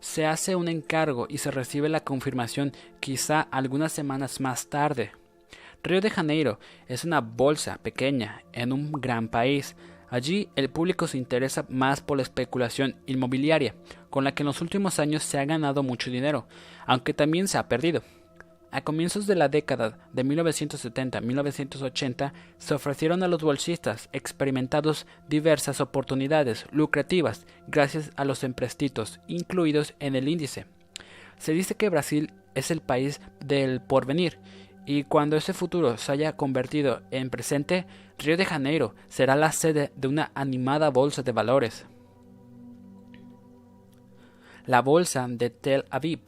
Se 0.00 0.26
hace 0.26 0.54
un 0.54 0.68
encargo 0.68 1.28
y 1.30 1.38
se 1.38 1.50
recibe 1.50 1.88
la 1.88 2.04
confirmación 2.04 2.72
quizá 3.00 3.40
algunas 3.40 3.92
semanas 3.92 4.38
más 4.38 4.68
tarde. 4.68 5.12
Río 5.82 6.02
de 6.02 6.10
Janeiro 6.10 6.58
es 6.88 7.04
una 7.04 7.22
bolsa 7.22 7.78
pequeña 7.82 8.42
en 8.52 8.74
un 8.74 8.92
gran 8.92 9.28
país. 9.28 9.76
Allí 10.10 10.48
el 10.56 10.70
público 10.70 11.06
se 11.06 11.18
interesa 11.18 11.66
más 11.68 12.00
por 12.00 12.16
la 12.16 12.22
especulación 12.22 12.96
inmobiliaria, 13.06 13.74
con 14.10 14.24
la 14.24 14.34
que 14.34 14.42
en 14.42 14.46
los 14.46 14.62
últimos 14.62 14.98
años 14.98 15.22
se 15.22 15.38
ha 15.38 15.44
ganado 15.44 15.82
mucho 15.82 16.10
dinero, 16.10 16.46
aunque 16.86 17.12
también 17.12 17.48
se 17.48 17.58
ha 17.58 17.68
perdido. 17.68 18.02
A 18.70 18.82
comienzos 18.82 19.26
de 19.26 19.34
la 19.34 19.48
década 19.48 19.98
de 20.12 20.26
1970-1980 20.26 22.32
se 22.58 22.74
ofrecieron 22.74 23.22
a 23.22 23.28
los 23.28 23.42
bolsistas 23.42 24.10
experimentados 24.12 25.06
diversas 25.26 25.80
oportunidades 25.80 26.66
lucrativas 26.70 27.46
gracias 27.66 28.10
a 28.16 28.26
los 28.26 28.44
emprestitos 28.44 29.20
incluidos 29.26 29.94
en 30.00 30.16
el 30.16 30.28
índice. 30.28 30.66
Se 31.38 31.52
dice 31.52 31.76
que 31.76 31.88
Brasil 31.88 32.30
es 32.54 32.70
el 32.70 32.82
país 32.82 33.22
del 33.40 33.80
porvenir 33.80 34.38
y 34.88 35.04
cuando 35.04 35.36
ese 35.36 35.52
futuro 35.52 35.98
se 35.98 36.12
haya 36.12 36.34
convertido 36.34 37.02
en 37.10 37.28
presente, 37.28 37.84
Río 38.18 38.38
de 38.38 38.46
Janeiro 38.46 38.94
será 39.08 39.36
la 39.36 39.52
sede 39.52 39.92
de 39.96 40.08
una 40.08 40.32
animada 40.34 40.88
bolsa 40.88 41.22
de 41.22 41.30
valores. 41.30 41.84
La 44.64 44.80
bolsa 44.80 45.26
de 45.28 45.50
Tel 45.50 45.84
Aviv. 45.90 46.20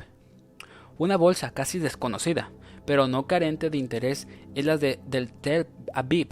Una 0.98 1.16
bolsa 1.16 1.52
casi 1.52 1.78
desconocida, 1.78 2.50
pero 2.84 3.08
no 3.08 3.26
carente 3.26 3.70
de 3.70 3.78
interés, 3.78 4.28
es 4.54 4.66
la 4.66 4.76
de, 4.76 5.00
Tel 5.40 5.66
Aviv. 5.94 6.28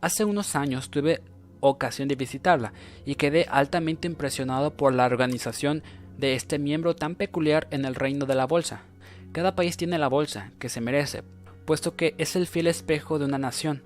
Hace 0.00 0.24
unos 0.24 0.54
años 0.54 0.90
tuve 0.90 1.22
ocasión 1.58 2.06
de 2.06 2.14
visitarla 2.14 2.72
y 3.04 3.16
quedé 3.16 3.46
altamente 3.50 4.06
impresionado 4.06 4.76
por 4.76 4.94
la 4.94 5.06
organización 5.06 5.82
de 6.16 6.36
este 6.36 6.60
miembro 6.60 6.94
tan 6.94 7.16
peculiar 7.16 7.66
en 7.72 7.84
el 7.84 7.96
reino 7.96 8.26
de 8.26 8.36
la 8.36 8.46
bolsa. 8.46 8.84
Cada 9.32 9.54
país 9.54 9.78
tiene 9.78 9.98
la 9.98 10.08
bolsa 10.08 10.52
que 10.58 10.68
se 10.68 10.82
merece, 10.82 11.22
puesto 11.64 11.96
que 11.96 12.14
es 12.18 12.36
el 12.36 12.46
fiel 12.46 12.66
espejo 12.66 13.18
de 13.18 13.24
una 13.24 13.38
nación. 13.38 13.82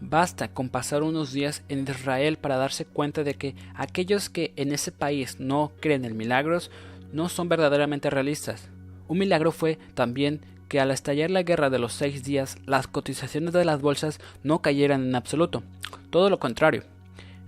Basta 0.00 0.48
con 0.48 0.68
pasar 0.68 1.02
unos 1.02 1.32
días 1.32 1.64
en 1.68 1.80
Israel 1.80 2.36
para 2.36 2.58
darse 2.58 2.84
cuenta 2.84 3.24
de 3.24 3.34
que 3.34 3.56
aquellos 3.74 4.30
que 4.30 4.52
en 4.54 4.70
ese 4.70 4.92
país 4.92 5.40
no 5.40 5.72
creen 5.80 6.04
en 6.04 6.16
milagros 6.16 6.70
no 7.12 7.28
son 7.28 7.48
verdaderamente 7.48 8.08
realistas. 8.08 8.68
Un 9.08 9.18
milagro 9.18 9.50
fue 9.50 9.78
también 9.94 10.42
que 10.68 10.78
al 10.78 10.92
estallar 10.92 11.30
la 11.30 11.42
guerra 11.42 11.70
de 11.70 11.80
los 11.80 11.92
seis 11.92 12.22
días, 12.22 12.56
las 12.64 12.86
cotizaciones 12.86 13.52
de 13.52 13.64
las 13.64 13.80
bolsas 13.80 14.20
no 14.44 14.62
cayeran 14.62 15.04
en 15.04 15.16
absoluto. 15.16 15.64
Todo 16.10 16.30
lo 16.30 16.38
contrario. 16.38 16.84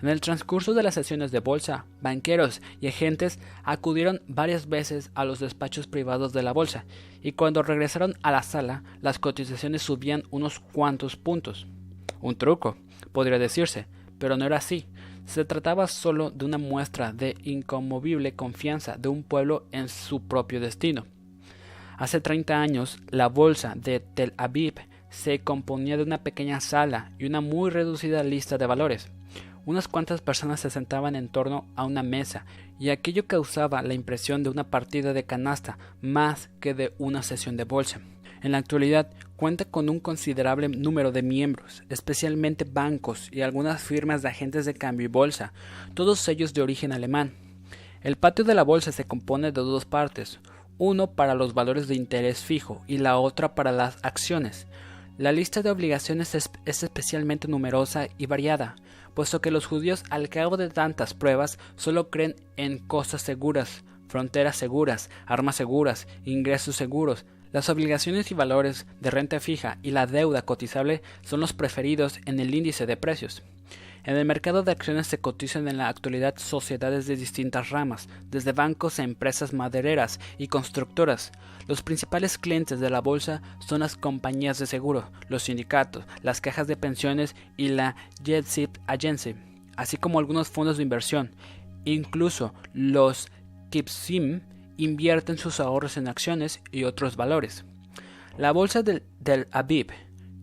En 0.02 0.08
el 0.08 0.20
transcurso 0.20 0.74
de 0.74 0.82
las 0.82 0.94
sesiones 0.94 1.32
de 1.32 1.40
bolsa, 1.40 1.86
banqueros 2.02 2.60
y 2.80 2.88
agentes 2.88 3.38
acudieron 3.64 4.20
varias 4.28 4.68
veces 4.68 5.10
a 5.14 5.24
los 5.24 5.40
despachos 5.40 5.86
privados 5.86 6.34
de 6.34 6.42
la 6.42 6.52
bolsa, 6.52 6.84
y 7.22 7.32
cuando 7.32 7.62
regresaron 7.62 8.14
a 8.22 8.30
la 8.30 8.42
sala, 8.42 8.82
las 9.00 9.18
cotizaciones 9.18 9.82
subían 9.82 10.24
unos 10.30 10.60
cuantos 10.60 11.16
puntos. 11.16 11.66
Un 12.20 12.36
truco, 12.36 12.76
podría 13.12 13.38
decirse, 13.38 13.86
pero 14.18 14.36
no 14.36 14.44
era 14.44 14.58
así. 14.58 14.86
Se 15.24 15.44
trataba 15.44 15.86
solo 15.86 16.30
de 16.30 16.44
una 16.44 16.58
muestra 16.58 17.12
de 17.12 17.36
inconmovible 17.42 18.34
confianza 18.34 18.96
de 18.98 19.08
un 19.08 19.22
pueblo 19.22 19.66
en 19.72 19.88
su 19.88 20.22
propio 20.22 20.60
destino. 20.60 21.06
Hace 21.96 22.20
30 22.20 22.60
años, 22.60 22.98
la 23.08 23.28
bolsa 23.28 23.72
de 23.74 24.00
Tel 24.00 24.34
Aviv 24.36 24.74
se 25.08 25.40
componía 25.40 25.96
de 25.96 26.02
una 26.02 26.22
pequeña 26.22 26.60
sala 26.60 27.12
y 27.18 27.24
una 27.24 27.40
muy 27.40 27.70
reducida 27.70 28.22
lista 28.22 28.58
de 28.58 28.66
valores. 28.66 29.10
Unas 29.66 29.88
cuantas 29.88 30.20
personas 30.20 30.60
se 30.60 30.70
sentaban 30.70 31.16
en 31.16 31.28
torno 31.28 31.66
a 31.74 31.84
una 31.84 32.04
mesa, 32.04 32.46
y 32.78 32.90
aquello 32.90 33.26
causaba 33.26 33.82
la 33.82 33.94
impresión 33.94 34.44
de 34.44 34.48
una 34.48 34.70
partida 34.70 35.12
de 35.12 35.24
canasta 35.24 35.76
más 36.00 36.50
que 36.60 36.72
de 36.72 36.94
una 36.98 37.24
sesión 37.24 37.56
de 37.56 37.64
bolsa. 37.64 38.00
En 38.42 38.52
la 38.52 38.58
actualidad 38.58 39.10
cuenta 39.34 39.64
con 39.64 39.88
un 39.88 39.98
considerable 39.98 40.68
número 40.68 41.10
de 41.10 41.22
miembros, 41.22 41.82
especialmente 41.88 42.64
bancos 42.64 43.28
y 43.32 43.40
algunas 43.40 43.82
firmas 43.82 44.22
de 44.22 44.28
agentes 44.28 44.66
de 44.66 44.74
cambio 44.74 45.06
y 45.06 45.08
bolsa, 45.08 45.52
todos 45.94 46.28
ellos 46.28 46.54
de 46.54 46.62
origen 46.62 46.92
alemán. 46.92 47.34
El 48.02 48.14
patio 48.14 48.44
de 48.44 48.54
la 48.54 48.62
bolsa 48.62 48.92
se 48.92 49.04
compone 49.04 49.50
de 49.50 49.60
dos 49.62 49.84
partes, 49.84 50.38
uno 50.78 51.10
para 51.10 51.34
los 51.34 51.54
valores 51.54 51.88
de 51.88 51.96
interés 51.96 52.38
fijo 52.38 52.84
y 52.86 52.98
la 52.98 53.18
otra 53.18 53.56
para 53.56 53.72
las 53.72 53.98
acciones. 54.04 54.68
La 55.18 55.32
lista 55.32 55.62
de 55.62 55.70
obligaciones 55.70 56.34
es, 56.34 56.50
especialmente 56.66 57.48
numerosa 57.48 58.06
y 58.18 58.26
variada, 58.26 58.76
puesto 59.16 59.40
que 59.40 59.50
los 59.50 59.64
judíos 59.64 60.04
al 60.10 60.28
cabo 60.28 60.58
de 60.58 60.68
tantas 60.68 61.14
pruebas 61.14 61.58
solo 61.74 62.10
creen 62.10 62.36
en 62.58 62.78
cosas 62.78 63.22
seguras, 63.22 63.82
fronteras 64.08 64.56
seguras, 64.56 65.08
armas 65.24 65.56
seguras, 65.56 66.06
ingresos 66.26 66.76
seguros. 66.76 67.24
Las 67.50 67.70
obligaciones 67.70 68.30
y 68.30 68.34
valores 68.34 68.86
de 69.00 69.10
renta 69.10 69.40
fija 69.40 69.78
y 69.82 69.92
la 69.92 70.06
deuda 70.06 70.42
cotizable 70.42 71.00
son 71.22 71.40
los 71.40 71.54
preferidos 71.54 72.20
en 72.26 72.40
el 72.40 72.54
índice 72.54 72.84
de 72.84 72.98
precios. 72.98 73.42
En 74.06 74.14
el 74.14 74.24
mercado 74.24 74.62
de 74.62 74.70
acciones 74.70 75.08
se 75.08 75.18
cotizan 75.18 75.66
en 75.66 75.78
la 75.78 75.88
actualidad 75.88 76.36
sociedades 76.36 77.08
de 77.08 77.16
distintas 77.16 77.70
ramas, 77.70 78.08
desde 78.30 78.52
bancos 78.52 79.00
a 79.00 79.02
empresas 79.02 79.52
madereras 79.52 80.20
y 80.38 80.46
constructoras. 80.46 81.32
Los 81.66 81.82
principales 81.82 82.38
clientes 82.38 82.78
de 82.78 82.88
la 82.88 83.00
bolsa 83.00 83.42
son 83.58 83.80
las 83.80 83.96
compañías 83.96 84.60
de 84.60 84.66
seguro, 84.66 85.10
los 85.28 85.42
sindicatos, 85.42 86.04
las 86.22 86.40
cajas 86.40 86.68
de 86.68 86.76
pensiones 86.76 87.34
y 87.56 87.70
la 87.70 87.96
Jetsit 88.22 88.78
Agency, 88.86 89.34
así 89.76 89.96
como 89.96 90.20
algunos 90.20 90.46
fondos 90.46 90.76
de 90.76 90.84
inversión. 90.84 91.32
Incluso 91.84 92.54
los 92.74 93.26
Kipsim 93.70 94.42
invierten 94.76 95.36
sus 95.36 95.58
ahorros 95.58 95.96
en 95.96 96.06
acciones 96.06 96.60
y 96.70 96.84
otros 96.84 97.16
valores. 97.16 97.64
La 98.38 98.52
bolsa 98.52 98.84
del, 98.84 99.02
del 99.18 99.48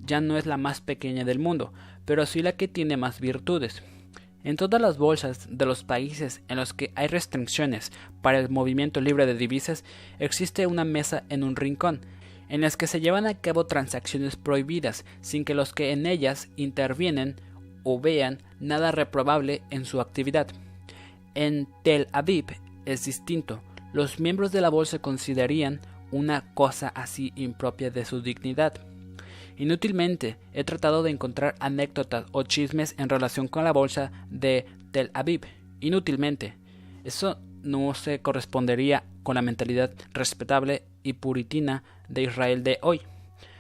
ya 0.06 0.20
no 0.20 0.38
es 0.38 0.46
la 0.46 0.58
más 0.58 0.82
pequeña 0.82 1.24
del 1.24 1.40
mundo, 1.40 1.72
pero 2.06 2.26
sí 2.26 2.42
la 2.42 2.54
que 2.54 2.68
tiene 2.68 2.98
más 2.98 3.20
virtudes. 3.20 3.84
En 4.44 4.58
todas 4.58 4.82
las 4.82 4.98
bolsas 4.98 5.48
de 5.50 5.66
los 5.66 5.84
países 5.86 6.42
en 6.50 6.58
los 6.58 6.74
que 6.74 6.92
hay 6.96 7.08
restricciones 7.08 7.92
para 8.22 8.40
el 8.40 8.50
movimiento 8.50 9.00
libre 9.00 9.26
de 9.26 9.36
divisas, 9.36 9.86
existe 10.20 10.68
una 10.68 10.84
mesa 10.84 11.24
en 11.30 11.44
un 11.44 11.56
rincón, 11.56 12.02
en 12.50 12.62
las 12.62 12.76
que 12.76 12.88
se 12.88 13.00
llevan 13.00 13.26
a 13.26 13.36
cabo 13.36 13.66
transacciones 13.66 14.36
prohibidas 14.36 15.06
sin 15.22 15.46
que 15.46 15.56
los 15.56 15.74
que 15.74 15.92
en 15.92 16.06
ellas 16.06 16.50
intervienen 16.58 17.36
o 17.84 18.00
vean 18.00 18.40
nada 18.60 18.92
reprobable 18.92 19.62
en 19.70 19.86
su 19.86 20.02
actividad. 20.02 20.48
En 21.36 21.68
Tel 21.84 22.08
Aviv 22.12 22.46
es 22.86 23.06
distinto. 23.06 23.62
Los 23.94 24.20
miembros 24.20 24.52
de 24.52 24.62
la 24.62 24.70
bolsa 24.70 25.00
considerarían 25.00 25.80
una 26.12 26.54
cosa 26.54 26.90
así 26.90 27.32
impropia 27.36 27.92
de 27.92 28.06
su 28.06 28.22
dignidad. 28.22 28.86
Inútilmente 29.58 30.38
he 30.54 30.64
tratado 30.64 31.04
de 31.04 31.12
encontrar 31.12 31.56
anécdotas 31.60 32.26
o 32.32 32.44
chismes 32.44 32.96
en 32.98 33.10
relación 33.10 33.48
con 33.48 33.64
la 33.64 33.72
bolsa 33.72 34.12
de 34.30 34.66
Tel 34.92 35.12
Aviv. 35.14 35.42
Inútilmente. 35.80 36.56
Eso 37.04 37.38
no 37.62 37.94
se 37.94 38.20
correspondería 38.22 39.04
con 39.22 39.36
la 39.36 39.42
mentalidad 39.42 39.92
respetable 40.12 40.84
y 41.04 41.14
puritina 41.14 41.84
de 42.10 42.24
Israel 42.24 42.64
de 42.64 42.80
hoy. 42.82 43.02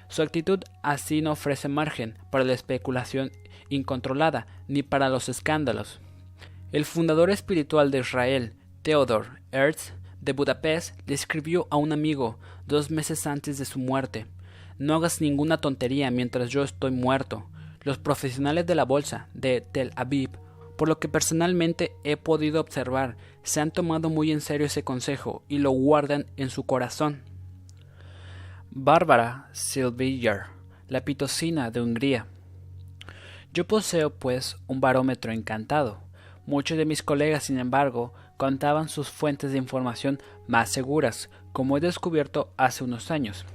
Su 0.09 0.21
actitud 0.21 0.59
así 0.81 1.21
no 1.21 1.31
ofrece 1.31 1.67
margen 1.67 2.17
para 2.31 2.43
la 2.43 2.53
especulación 2.53 3.31
incontrolada 3.69 4.47
ni 4.67 4.83
para 4.83 5.09
los 5.09 5.29
escándalos. 5.29 5.99
El 6.71 6.85
fundador 6.85 7.29
espiritual 7.29 7.91
de 7.91 7.99
Israel, 7.99 8.53
Theodor 8.81 9.39
Hertz, 9.51 9.93
de 10.21 10.33
Budapest, 10.33 10.99
le 11.07 11.13
escribió 11.13 11.67
a 11.69 11.77
un 11.77 11.91
amigo 11.91 12.39
dos 12.65 12.89
meses 12.89 13.27
antes 13.27 13.57
de 13.57 13.65
su 13.65 13.77
muerte 13.79 14.25
no 14.77 14.95
hagas 14.95 15.21
ninguna 15.21 15.57
tontería 15.57 16.11
mientras 16.11 16.49
yo 16.49 16.63
estoy 16.63 16.91
muerto. 16.91 17.47
Los 17.81 17.97
profesionales 17.97 18.65
de 18.65 18.75
la 18.75 18.85
bolsa 18.85 19.27
de 19.33 19.61
Tel 19.61 19.91
Aviv, 19.95 20.31
por 20.77 20.87
lo 20.87 20.99
que 20.99 21.07
personalmente 21.07 21.91
he 22.03 22.17
podido 22.17 22.61
observar, 22.61 23.17
se 23.43 23.61
han 23.61 23.71
tomado 23.71 24.09
muy 24.09 24.31
en 24.31 24.41
serio 24.41 24.67
ese 24.67 24.83
consejo 24.83 25.43
y 25.47 25.59
lo 25.59 25.71
guardan 25.71 26.25
en 26.37 26.49
su 26.49 26.63
corazón. 26.63 27.21
Bárbara 28.71 29.49
Silvillar, 29.51 30.47
la 30.87 31.05
pitocina 31.05 31.69
de 31.69 31.81
Hungría. 31.81 32.27
Yo 33.53 33.67
poseo, 33.67 34.15
pues, 34.15 34.57
un 34.65 34.81
barómetro 34.81 35.31
encantado. 35.31 35.99
Muchos 36.47 36.77
de 36.77 36.85
mis 36.85 37.03
colegas, 37.03 37.43
sin 37.43 37.59
embargo, 37.59 38.13
contaban 38.37 38.89
sus 38.89 39.09
fuentes 39.09 39.51
de 39.51 39.59
información 39.59 40.19
más 40.47 40.69
seguras, 40.69 41.29
como 41.51 41.77
he 41.77 41.79
descubierto 41.79 42.51
hace 42.57 42.83
unos 42.83 43.11
años. 43.11 43.45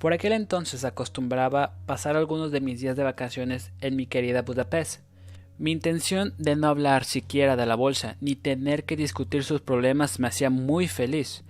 Por 0.00 0.14
aquel 0.14 0.32
entonces 0.32 0.86
acostumbraba 0.86 1.74
pasar 1.84 2.16
algunos 2.16 2.50
de 2.50 2.62
mis 2.62 2.80
días 2.80 2.96
de 2.96 3.02
vacaciones 3.04 3.70
en 3.82 3.96
mi 3.96 4.06
querida 4.06 4.40
Budapest. 4.40 5.02
Mi 5.58 5.72
intención 5.72 6.32
de 6.38 6.56
no 6.56 6.68
hablar 6.68 7.04
siquiera 7.04 7.54
de 7.54 7.66
la 7.66 7.74
bolsa 7.74 8.16
ni 8.22 8.34
tener 8.34 8.84
que 8.84 8.96
discutir 8.96 9.44
sus 9.44 9.60
problemas 9.60 10.18
me 10.18 10.28
hacía 10.28 10.48
muy 10.48 10.88
feliz. 10.88 11.44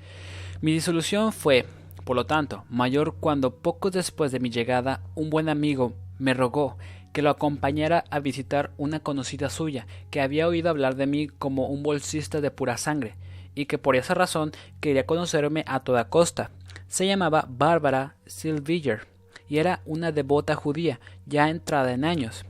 Mi 0.62 0.72
disolución 0.72 1.32
fue, 1.32 1.64
por 2.05 2.16
lo 2.16 2.26
tanto, 2.26 2.64
mayor 2.68 3.14
cuando 3.20 3.55
poco 3.55 3.92
después 3.92 4.32
de 4.32 4.40
mi 4.40 4.51
llegada 4.51 5.01
un 5.14 5.30
buen 5.30 5.48
amigo 5.48 5.92
me 6.18 6.34
rogó 6.34 6.76
que 7.12 7.22
lo 7.22 7.30
acompañara 7.30 8.03
a 8.11 8.18
visitar 8.18 8.72
una 8.78 8.98
conocida 8.98 9.48
suya, 9.48 9.86
que 10.11 10.20
había 10.20 10.48
oído 10.48 10.70
hablar 10.70 10.96
de 10.96 11.07
mí 11.07 11.28
como 11.28 11.68
un 11.68 11.84
bolsista 11.84 12.40
de 12.40 12.51
pura 12.51 12.78
sangre, 12.78 13.14
y 13.55 13.66
que 13.66 13.78
por 13.78 13.94
esa 13.94 14.14
razón 14.14 14.51
quería 14.80 15.07
conocerme 15.07 15.62
a 15.68 15.80
toda 15.80 16.09
costa. 16.09 16.51
Se 16.88 17.06
llamaba 17.06 17.46
Bárbara 17.48 18.16
Silviller 18.26 19.06
y 19.48 19.58
era 19.58 19.82
una 19.84 20.12
devota 20.12 20.54
judía, 20.54 21.00
ya 21.26 21.48
entrada 21.48 21.92
en 21.92 22.04
años. 22.04 22.44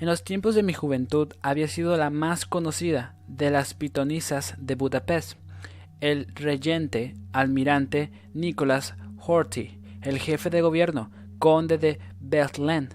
En 0.00 0.06
los 0.06 0.24
tiempos 0.24 0.54
de 0.54 0.62
mi 0.62 0.72
juventud 0.72 1.34
había 1.42 1.68
sido 1.68 1.96
la 1.98 2.08
más 2.08 2.46
conocida 2.46 3.14
de 3.28 3.50
las 3.50 3.74
pitonisas 3.74 4.54
de 4.56 4.74
Budapest. 4.74 5.38
El 6.00 6.34
regente, 6.34 7.14
almirante 7.32 8.10
Nicolás 8.32 8.94
Horthy, 9.18 9.78
el 10.00 10.18
jefe 10.18 10.48
de 10.48 10.62
gobierno, 10.62 11.10
conde 11.38 11.76
de 11.76 11.98
Bethlen, 12.18 12.94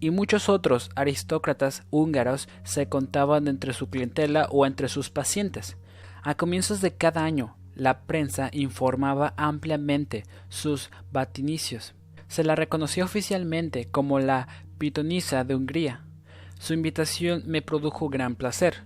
y 0.00 0.10
muchos 0.10 0.48
otros 0.48 0.90
aristócratas 0.96 1.84
húngaros 1.90 2.48
se 2.64 2.88
contaban 2.88 3.46
entre 3.46 3.72
su 3.72 3.88
clientela 3.88 4.48
o 4.50 4.66
entre 4.66 4.88
sus 4.88 5.10
pacientes. 5.10 5.76
A 6.22 6.34
comienzos 6.34 6.80
de 6.80 6.96
cada 6.96 7.22
año, 7.22 7.56
la 7.80 8.02
prensa 8.02 8.50
informaba 8.52 9.32
ampliamente 9.38 10.24
sus 10.50 10.90
batinicios. 11.10 11.94
Se 12.28 12.44
la 12.44 12.54
reconoció 12.54 13.06
oficialmente 13.06 13.86
como 13.86 14.20
la 14.20 14.48
pitonisa 14.76 15.44
de 15.44 15.54
Hungría. 15.54 16.04
Su 16.58 16.74
invitación 16.74 17.42
me 17.46 17.62
produjo 17.62 18.10
gran 18.10 18.34
placer. 18.34 18.84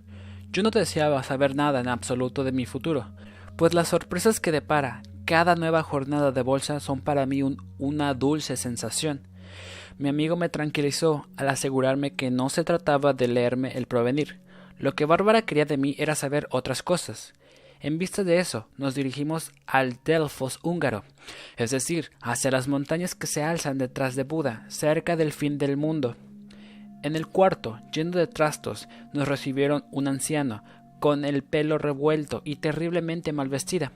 Yo 0.52 0.62
no 0.62 0.70
deseaba 0.70 1.24
saber 1.24 1.56
nada 1.56 1.80
en 1.80 1.88
absoluto 1.88 2.44
de 2.44 2.52
mi 2.52 2.66
futuro, 2.66 3.10
pues 3.56 3.74
las 3.74 3.88
sorpresas 3.88 4.38
que 4.38 4.52
depara 4.52 5.02
cada 5.24 5.56
nueva 5.56 5.82
jornada 5.82 6.30
de 6.30 6.42
bolsa 6.42 6.78
son 6.78 7.00
para 7.00 7.26
mí 7.26 7.42
una 7.78 8.14
dulce 8.14 8.56
sensación. 8.56 9.26
Mi 9.98 10.08
amigo 10.08 10.36
me 10.36 10.48
tranquilizó 10.48 11.26
al 11.36 11.48
asegurarme 11.48 12.14
que 12.14 12.30
no 12.30 12.48
se 12.48 12.62
trataba 12.62 13.12
de 13.12 13.26
leerme 13.26 13.72
el 13.76 13.86
provenir. 13.86 14.40
Lo 14.78 14.94
que 14.94 15.04
Bárbara 15.04 15.42
quería 15.42 15.64
de 15.64 15.78
mí 15.78 15.96
era 15.98 16.14
saber 16.14 16.46
otras 16.52 16.84
cosas. 16.84 17.34
En 17.84 17.98
vista 17.98 18.24
de 18.24 18.38
eso, 18.38 18.66
nos 18.78 18.94
dirigimos 18.94 19.52
al 19.66 19.98
Delfos 20.06 20.58
húngaro, 20.62 21.04
es 21.58 21.70
decir, 21.70 22.12
hacia 22.22 22.50
las 22.50 22.66
montañas 22.66 23.14
que 23.14 23.26
se 23.26 23.42
alzan 23.42 23.76
detrás 23.76 24.16
de 24.16 24.22
Buda, 24.22 24.64
cerca 24.68 25.16
del 25.16 25.32
fin 25.32 25.58
del 25.58 25.76
mundo. 25.76 26.16
En 27.02 27.14
el 27.14 27.26
cuarto, 27.26 27.78
lleno 27.92 28.12
de 28.12 28.26
trastos, 28.26 28.88
nos 29.12 29.28
recibieron 29.28 29.84
un 29.90 30.08
anciano, 30.08 30.64
con 30.98 31.26
el 31.26 31.42
pelo 31.42 31.76
revuelto 31.76 32.40
y 32.42 32.56
terriblemente 32.56 33.34
mal 33.34 33.50
vestida. 33.50 33.92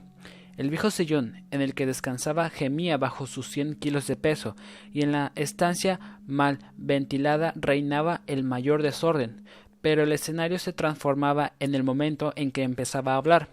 El 0.59 0.69
viejo 0.69 0.91
sillón 0.91 1.47
en 1.51 1.63
el 1.63 1.73
que 1.73 1.87
descansaba 1.87 2.51
gemía 2.51 2.99
bajo 2.99 3.27
sus 3.27 3.49
cien 3.49 3.73
kilos 3.73 4.07
de 4.07 4.17
peso, 4.17 4.55
y 4.93 5.01
en 5.01 5.13
la 5.13 5.33
estancia 5.35 6.19
mal 6.27 6.59
ventilada 6.77 7.55
reinaba 7.57 8.21
el 8.27 8.45
mayor 8.45 8.83
desorden, 8.83 9.47
pero 9.81 10.03
el 10.03 10.13
escenario 10.13 10.59
se 10.59 10.75
transformaba 10.75 11.55
en 11.59 11.75
el 11.75 11.85
momento 11.85 12.35
en 12.37 12.53
que 12.53 12.65
empezaba 12.65 13.15
a 13.15 13.17
hablar. 13.17 13.49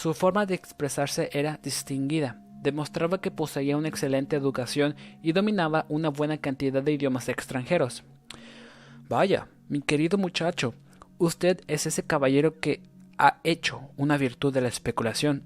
Su 0.00 0.14
forma 0.14 0.46
de 0.46 0.54
expresarse 0.54 1.28
era 1.32 1.58
distinguida, 1.60 2.40
demostraba 2.62 3.20
que 3.20 3.32
poseía 3.32 3.76
una 3.76 3.88
excelente 3.88 4.36
educación 4.36 4.94
y 5.24 5.32
dominaba 5.32 5.86
una 5.88 6.08
buena 6.08 6.38
cantidad 6.38 6.80
de 6.84 6.92
idiomas 6.92 7.28
extranjeros. 7.28 8.04
Vaya, 9.08 9.48
mi 9.68 9.80
querido 9.80 10.16
muchacho, 10.16 10.72
usted 11.18 11.62
es 11.66 11.86
ese 11.86 12.04
caballero 12.04 12.60
que 12.60 12.80
ha 13.18 13.40
hecho 13.42 13.90
una 13.96 14.16
virtud 14.16 14.54
de 14.54 14.60
la 14.60 14.68
especulación. 14.68 15.42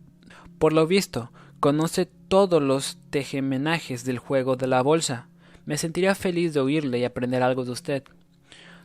Por 0.59 0.75
lo 0.75 0.87
visto, 0.87 1.33
conoce 1.59 2.05
todos 2.05 2.63
los 2.63 2.99
tejemenajes 3.09 4.05
del 4.05 4.19
juego 4.19 4.57
de 4.57 4.67
la 4.67 4.83
bolsa. 4.83 5.29
Me 5.65 5.79
sentiría 5.79 6.15
feliz 6.15 6.53
de 6.53 6.61
oírle 6.61 6.99
y 6.99 7.05
aprender 7.05 7.43
algo 7.43 7.65
de 7.65 7.71
usted. 7.71 8.03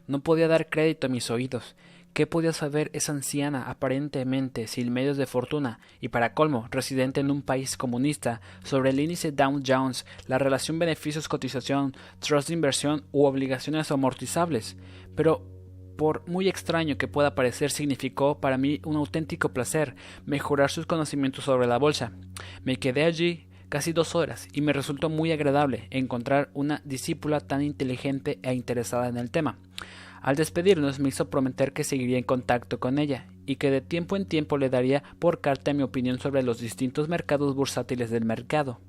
No 0.08 0.22
podía 0.22 0.48
dar 0.48 0.70
crédito 0.70 1.08
a 1.08 1.10
mis 1.10 1.30
oídos. 1.30 1.76
¿Qué 2.18 2.26
podía 2.26 2.52
saber 2.52 2.90
esa 2.94 3.12
anciana, 3.12 3.70
aparentemente 3.70 4.66
sin 4.66 4.92
medios 4.92 5.18
de 5.18 5.28
fortuna, 5.28 5.80
y 6.02 6.08
para 6.08 6.34
colmo, 6.34 6.68
residente 6.72 7.20
en 7.20 7.30
un 7.30 7.44
país 7.44 7.78
comunista, 7.78 8.42
sobre 8.64 8.90
el 8.90 9.00
índice 9.00 9.32
Dow 9.32 9.62
Jones, 9.64 10.04
la 10.26 10.40
relación 10.40 10.80
beneficios-cotización, 10.80 11.96
trust 12.18 12.48
de 12.48 12.56
inversión 12.56 13.04
u 13.12 13.26
obligaciones 13.26 13.92
amortizables? 13.92 14.78
Pero, 15.16 15.46
por 15.96 16.28
muy 16.28 16.50
extraño 16.50 16.98
que 16.98 17.08
pueda 17.08 17.36
parecer, 17.36 17.70
significó 17.70 18.42
para 18.42 18.58
mí 18.58 18.82
un 18.84 18.96
auténtico 18.96 19.50
placer 19.50 19.94
mejorar 20.26 20.72
sus 20.72 20.88
conocimientos 20.88 21.44
sobre 21.44 21.68
la 21.68 21.78
bolsa. 21.78 22.14
Me 22.64 22.78
quedé 22.78 23.04
allí 23.04 23.48
casi 23.70 23.94
dos 23.94 24.16
horas 24.16 24.48
y 24.54 24.62
me 24.62 24.74
resultó 24.74 25.10
muy 25.12 25.32
agradable 25.32 25.86
encontrar 25.92 26.50
una 26.56 26.82
discípula 26.84 27.42
tan 27.42 27.62
inteligente 27.62 28.40
e 28.42 28.56
interesada 28.56 29.08
en 29.08 29.18
el 29.18 29.30
tema. 29.30 29.60
Al 30.28 30.36
despedirnos 30.36 31.00
me 31.00 31.08
hizo 31.08 31.30
prometer 31.30 31.72
que 31.72 31.86
seguiría 31.86 32.18
en 32.18 32.26
contacto 32.26 32.82
con 32.82 33.00
ella 33.00 33.28
y 33.46 33.56
que 33.56 33.72
de 33.72 33.80
tiempo 33.80 34.18
en 34.18 34.26
tiempo 34.26 34.58
le 34.58 34.70
daría 34.70 35.02
por 35.20 35.40
carta 35.40 35.72
mi 35.72 35.84
opinión 35.84 36.20
sobre 36.20 36.44
los 36.44 36.60
distintos 36.60 37.08
mercados 37.08 37.56
bursátiles 37.56 38.10
del 38.10 38.26
mercado. 38.26 38.82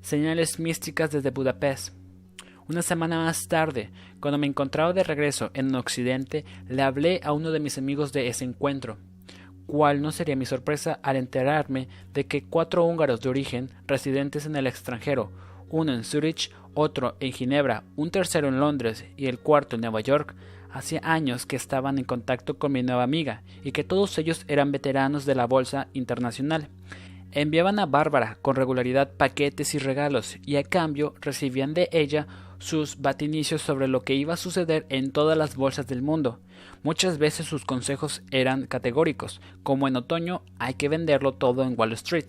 Señales 0.00 0.58
místicas 0.58 1.10
desde 1.10 1.28
Budapest. 1.28 1.94
Una 2.70 2.80
semana 2.80 3.22
más 3.22 3.48
tarde, 3.48 3.90
cuando 4.18 4.38
me 4.38 4.46
encontraba 4.46 4.94
de 4.94 5.04
regreso 5.04 5.50
en 5.52 5.74
Occidente, 5.74 6.46
le 6.66 6.80
hablé 6.80 7.20
a 7.22 7.32
uno 7.34 7.50
de 7.50 7.60
mis 7.60 7.76
amigos 7.76 8.14
de 8.14 8.28
ese 8.28 8.46
encuentro. 8.46 8.96
Cuál 9.66 10.00
no 10.00 10.10
sería 10.10 10.36
mi 10.36 10.46
sorpresa 10.46 11.00
al 11.02 11.16
enterarme 11.16 11.86
de 12.14 12.24
que 12.24 12.44
cuatro 12.44 12.86
húngaros 12.86 13.20
de 13.20 13.28
origen, 13.28 13.72
residentes 13.86 14.46
en 14.46 14.56
el 14.56 14.66
extranjero, 14.66 15.30
uno 15.68 15.92
en 15.92 16.04
Zurich, 16.04 16.50
otro 16.74 17.16
en 17.20 17.32
Ginebra, 17.32 17.84
un 17.96 18.10
tercero 18.10 18.48
en 18.48 18.60
Londres 18.60 19.04
y 19.16 19.26
el 19.26 19.38
cuarto 19.38 19.76
en 19.76 19.82
Nueva 19.82 20.00
York, 20.00 20.34
hacía 20.70 21.00
años 21.04 21.46
que 21.46 21.56
estaban 21.56 21.98
en 21.98 22.04
contacto 22.04 22.58
con 22.58 22.72
mi 22.72 22.82
nueva 22.82 23.02
amiga 23.02 23.42
y 23.62 23.72
que 23.72 23.84
todos 23.84 24.16
ellos 24.18 24.44
eran 24.48 24.72
veteranos 24.72 25.26
de 25.26 25.34
la 25.34 25.46
Bolsa 25.46 25.88
Internacional. 25.92 26.68
Enviaban 27.32 27.78
a 27.78 27.86
Bárbara 27.86 28.38
con 28.42 28.56
regularidad 28.56 29.12
paquetes 29.12 29.74
y 29.74 29.78
regalos 29.78 30.36
y 30.44 30.56
a 30.56 30.64
cambio 30.64 31.14
recibían 31.20 31.74
de 31.74 31.88
ella 31.92 32.26
sus 32.58 33.00
batinicios 33.00 33.60
sobre 33.60 33.88
lo 33.88 34.02
que 34.02 34.14
iba 34.14 34.34
a 34.34 34.38
suceder 34.38 34.86
en 34.88 35.10
todas 35.10 35.36
las 35.36 35.56
bolsas 35.56 35.86
del 35.86 36.02
mundo. 36.02 36.40
Muchas 36.82 37.18
veces 37.18 37.46
sus 37.46 37.64
consejos 37.64 38.22
eran 38.30 38.66
categóricos, 38.66 39.40
como 39.62 39.88
en 39.88 39.96
otoño 39.96 40.42
hay 40.58 40.74
que 40.74 40.88
venderlo 40.88 41.32
todo 41.32 41.64
en 41.64 41.74
Wall 41.76 41.92
Street. 41.94 42.26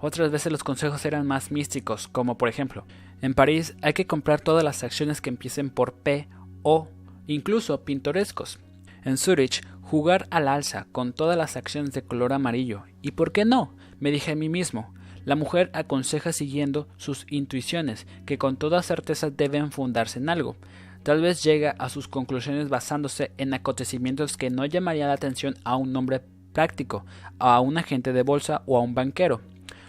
Otras 0.00 0.30
veces 0.30 0.52
los 0.52 0.62
consejos 0.62 1.04
eran 1.04 1.26
más 1.26 1.50
místicos, 1.50 2.06
como 2.08 2.38
por 2.38 2.48
ejemplo, 2.48 2.84
en 3.20 3.34
París 3.34 3.74
hay 3.82 3.94
que 3.94 4.06
comprar 4.06 4.40
todas 4.40 4.62
las 4.62 4.84
acciones 4.84 5.20
que 5.20 5.30
empiecen 5.30 5.70
por 5.70 5.92
P 5.92 6.28
o 6.62 6.88
incluso 7.26 7.84
pintorescos. 7.84 8.60
En 9.04 9.18
Zurich, 9.18 9.62
jugar 9.82 10.28
al 10.30 10.46
alza 10.46 10.86
con 10.92 11.12
todas 11.12 11.36
las 11.36 11.56
acciones 11.56 11.92
de 11.92 12.02
color 12.02 12.32
amarillo. 12.32 12.84
¿Y 13.02 13.12
por 13.12 13.32
qué 13.32 13.44
no? 13.44 13.74
Me 13.98 14.10
dije 14.12 14.32
a 14.32 14.36
mí 14.36 14.48
mismo. 14.48 14.94
La 15.24 15.34
mujer 15.34 15.70
aconseja 15.74 16.32
siguiendo 16.32 16.88
sus 16.96 17.26
intuiciones, 17.28 18.06
que 18.24 18.38
con 18.38 18.56
toda 18.56 18.82
certeza 18.82 19.30
deben 19.30 19.72
fundarse 19.72 20.20
en 20.20 20.28
algo. 20.28 20.56
Tal 21.02 21.20
vez 21.20 21.42
llega 21.42 21.74
a 21.78 21.88
sus 21.88 22.06
conclusiones 22.06 22.68
basándose 22.68 23.32
en 23.36 23.52
acontecimientos 23.52 24.36
que 24.36 24.50
no 24.50 24.64
llamarían 24.64 25.08
la 25.08 25.14
atención 25.14 25.54
a 25.64 25.76
un 25.76 25.94
hombre 25.96 26.22
práctico, 26.52 27.04
a 27.38 27.60
un 27.60 27.78
agente 27.78 28.12
de 28.12 28.22
bolsa 28.22 28.62
o 28.66 28.76
a 28.76 28.80
un 28.80 28.94
banquero. 28.94 29.40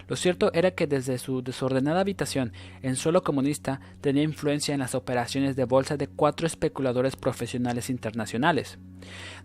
Lo 0.10 0.16
cierto 0.16 0.52
era 0.54 0.72
que 0.72 0.88
desde 0.88 1.20
su 1.20 1.44
desordenada 1.44 2.00
habitación 2.00 2.52
en 2.82 2.96
suelo 2.96 3.22
comunista 3.22 3.80
tenía 4.02 4.24
influencia 4.24 4.74
en 4.74 4.80
las 4.80 4.96
operaciones 4.96 5.56
de 5.56 5.66
bolsa 5.66 5.98
de 5.98 6.08
cuatro 6.08 6.48
especuladores 6.48 7.16
profesionales 7.16 7.92
internacionales. 7.92 8.80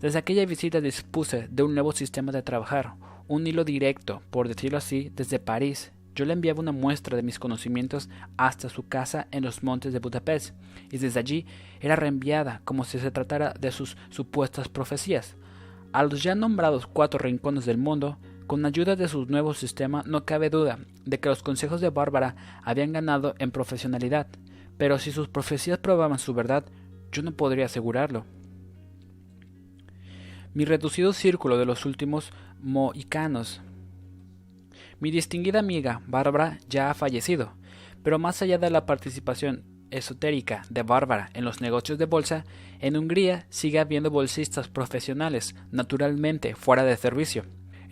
Desde 0.01 0.19
aquella 0.19 0.47
visita 0.47 0.81
dispuse 0.81 1.49
de 1.51 1.63
un 1.63 1.75
nuevo 1.75 1.93
sistema 1.93 2.33
de 2.33 2.43
trabajar, 2.43 2.95
un 3.29 3.47
hilo 3.47 3.65
directo, 3.65 4.23
por 4.31 4.49
decirlo 4.49 4.79
así, 4.79 5.13
desde 5.15 5.39
París. 5.39 5.93
Yo 6.15 6.25
le 6.25 6.33
enviaba 6.33 6.61
una 6.61 6.73
muestra 6.73 7.15
de 7.15 7.23
mis 7.23 7.39
conocimientos 7.39 8.09
hasta 8.39 8.71
su 8.71 8.89
casa 8.89 9.27
en 9.33 9.45
los 9.45 9.63
montes 9.63 9.93
de 9.93 9.99
Budapest, 9.99 10.55
y 10.91 10.97
desde 10.97 11.21
allí 11.21 11.47
era 11.81 11.95
reenviada 11.95 12.63
como 12.65 12.85
si 12.85 12.99
se 12.99 13.11
tratara 13.11 13.53
de 13.53 13.71
sus 13.71 13.99
supuestas 14.09 14.69
profecías. 14.69 15.37
A 15.93 16.05
los 16.05 16.23
ya 16.23 16.35
nombrados 16.35 16.87
cuatro 16.87 17.19
rincones 17.19 17.67
del 17.67 17.77
mundo 17.77 18.17
con 18.47 18.67
ayuda 18.67 18.97
de 18.97 19.09
su 19.09 19.27
nuevo 19.27 19.55
sistema 19.55 20.03
no 20.07 20.25
cabe 20.25 20.51
duda 20.51 20.79
de 21.05 21.19
que 21.19 21.29
los 21.29 21.43
consejos 21.43 21.81
de 21.81 21.91
Bárbara 21.91 22.37
habían 22.63 22.93
ganado 22.93 23.35
en 23.39 23.51
profesionalidad, 23.51 24.27
pero 24.77 24.99
si 24.99 25.13
sus 25.13 25.29
profecías 25.29 25.79
probaban 25.79 26.19
su 26.19 26.35
verdad, 26.35 26.65
yo 27.11 27.23
no 27.23 27.33
podría 27.33 27.67
asegurarlo. 27.67 28.25
Mi 30.53 30.65
reducido 30.65 31.13
círculo 31.13 31.59
de 31.59 31.67
los 31.67 31.85
últimos 31.87 32.33
mohicanos. 32.61 33.61
Mi 35.01 35.11
distinguida 35.11 35.59
amiga, 35.59 36.03
Bárbara, 36.07 36.59
ya 36.69 36.91
ha 36.91 36.95
fallecido, 36.95 37.55
pero 38.03 38.19
más 38.19 38.43
allá 38.43 38.59
de 38.59 38.71
la 38.71 38.87
participación 38.87 39.65
esotérica 39.91 40.63
de 40.71 40.83
Bárbara 40.83 41.31
en 41.35 41.45
los 41.45 41.61
negocios 41.61 41.99
de 41.99 42.07
bolsa, 42.07 42.45
en 42.81 42.97
Hungría 42.97 43.47
sigue 43.49 43.79
habiendo 43.79 44.11
bolsistas 44.11 44.69
profesionales, 44.69 45.55
naturalmente 45.71 46.55
fuera 46.55 46.85
de 46.85 46.97
servicio. 46.97 47.45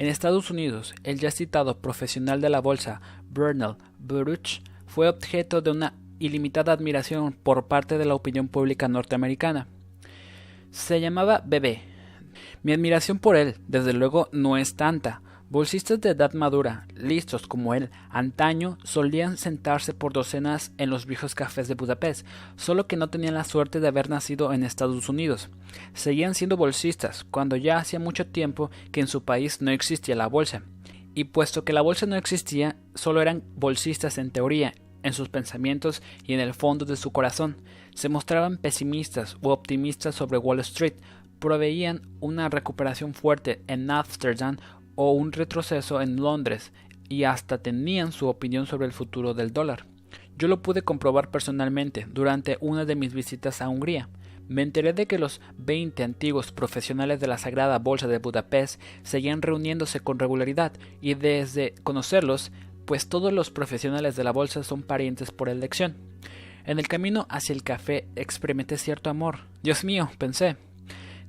En 0.03 0.09
Estados 0.09 0.51
Unidos, 0.51 0.97
el 1.05 1.21
ya 1.21 1.31
citado 1.31 1.79
profesional 1.79 2.41
de 2.41 2.51
la 2.51 2.61
bolsa, 2.61 3.01
Bernal 3.31 3.77
Baruch, 4.01 4.61
fue 4.85 5.09
objeto 5.09 5.61
de 5.61 5.71
una 5.71 5.95
ilimitada 6.19 6.73
admiración 6.73 7.35
por 7.35 7.69
parte 7.69 7.99
de 7.99 8.05
la 8.05 8.17
opinión 8.17 8.49
pública 8.49 8.89
norteamericana. 8.89 9.69
Se 10.73 11.01
llamaba 11.01 11.45
Bebé. 11.47 11.83
Mi 12.65 12.73
admiración 12.73 13.21
por 13.21 13.37
él, 13.37 13.55
desde 13.69 13.93
luego, 13.93 14.29
no 14.33 14.57
es 14.57 14.75
tanta, 14.75 15.22
Bolsistas 15.53 16.01
de 16.01 16.09
edad 16.09 16.33
madura, 16.33 16.87
listos 16.95 17.47
como 17.47 17.75
él, 17.75 17.91
antaño 18.09 18.79
solían 18.85 19.37
sentarse 19.37 19.93
por 19.93 20.15
docenas 20.15 20.73
en 20.79 20.89
los 20.89 21.05
viejos 21.05 21.35
cafés 21.35 21.69
de 21.69 21.75
Budapest, 21.75 22.27
solo 22.57 22.87
que 22.87 22.97
no 22.97 23.11
tenían 23.11 23.35
la 23.35 23.45
suerte 23.45 23.79
de 23.79 23.87
haber 23.87 24.09
nacido 24.09 24.55
en 24.55 24.65
Estados 24.65 25.11
Unidos. 25.11 25.51
Seguían 25.93 26.35
siendo 26.35 26.57
bolsistas, 26.57 27.25
cuando 27.31 27.57
ya 27.57 27.77
hacía 27.77 27.99
mucho 27.99 28.27
tiempo 28.27 28.71
que 28.93 29.01
en 29.01 29.09
su 29.09 29.25
país 29.25 29.61
no 29.61 29.71
existía 29.71 30.17
la 30.17 30.27
bolsa. 30.27 30.63
Y 31.15 31.25
puesto 31.25 31.65
que 31.65 31.75
la 31.75 31.83
bolsa 31.83 32.07
no 32.07 32.17
existía, 32.17 32.77
solo 32.95 33.21
eran 33.21 33.43
bolsistas 33.55 34.17
en 34.17 34.31
teoría, 34.31 34.73
en 35.03 35.13
sus 35.13 35.29
pensamientos 35.29 36.03
y 36.25 36.33
en 36.33 36.41
el 36.41 36.55
fondo 36.55 36.87
de 36.87 36.97
su 36.97 37.13
corazón. 37.13 37.59
Se 37.95 38.09
mostraban 38.09 38.57
pesimistas 38.57 39.37
u 39.43 39.51
optimistas 39.51 40.15
sobre 40.15 40.39
Wall 40.39 40.61
Street, 40.61 40.95
proveían 41.41 42.09
una 42.21 42.49
recuperación 42.49 43.13
fuerte 43.13 43.63
en 43.67 43.91
Amsterdam 43.91 44.57
o 44.95 45.13
un 45.13 45.33
retroceso 45.33 46.01
en 46.01 46.17
Londres 46.17 46.73
y 47.09 47.25
hasta 47.25 47.59
tenían 47.59 48.13
su 48.13 48.29
opinión 48.29 48.67
sobre 48.67 48.87
el 48.87 48.93
futuro 48.93 49.35
del 49.35 49.53
dólar. 49.53 49.87
Yo 50.39 50.49
lo 50.49 50.63
pude 50.63 50.83
comprobar 50.83 51.31
personalmente 51.31 52.07
durante 52.11 52.57
una 52.61 52.85
de 52.85 52.97
mis 52.97 53.13
visitas 53.13 53.61
a 53.61 53.69
Hungría. 53.69 54.09
Me 54.49 54.63
enteré 54.63 54.93
de 54.93 55.07
que 55.07 55.19
los 55.19 55.41
20 55.59 56.03
antiguos 56.03 56.53
profesionales 56.53 57.21
de 57.21 57.27
la 57.27 57.39
Sagrada 57.39 57.79
Bolsa 57.79 58.09
de 58.09 58.19
Budapest 58.19 58.81
seguían 59.03 59.43
reuniéndose 59.43 60.01
con 60.01 60.19
regularidad 60.19 60.73
y 61.01 61.15
desde 61.15 61.75
conocerlos, 61.83 62.51
pues 62.85 63.09
todos 63.09 63.33
los 63.33 63.51
profesionales 63.51 64.17
de 64.17 64.25
la 64.25 64.33
bolsa 64.33 64.63
son 64.63 64.83
parientes 64.83 65.31
por 65.31 65.49
elección. 65.49 65.97
En 66.65 66.79
el 66.79 66.89
camino 66.89 67.27
hacia 67.29 67.53
el 67.53 67.63
café 67.63 68.07
experimenté 68.17 68.79
cierto 68.79 69.11
amor. 69.11 69.41
Dios 69.63 69.85
mío, 69.85 70.11
pensé, 70.19 70.57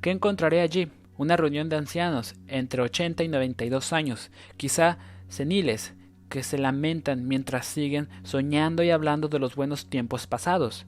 ¿qué 0.02 0.12
encontraré 0.12 0.62
allí? 0.62 0.90
Una 1.18 1.38
reunión 1.38 1.70
de 1.70 1.76
ancianos 1.76 2.36
entre 2.48 2.82
80 2.82 3.24
y 3.24 3.28
92 3.28 3.94
años, 3.94 4.32
quizá 4.58 4.98
seniles, 5.28 5.94
que 6.30 6.44
se 6.44 6.58
lamentan 6.58 7.28
mientras 7.28 7.68
siguen 7.68 8.10
soñando 8.24 8.82
y 8.84 8.90
hablando 8.90 9.28
de 9.28 9.40
los 9.40 9.56
buenos 9.56 9.90
tiempos 9.90 10.26
pasados. 10.26 10.86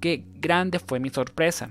Qué 0.00 0.24
grande 0.34 0.78
fue 0.78 1.00
mi 1.00 1.08
sorpresa. 1.08 1.70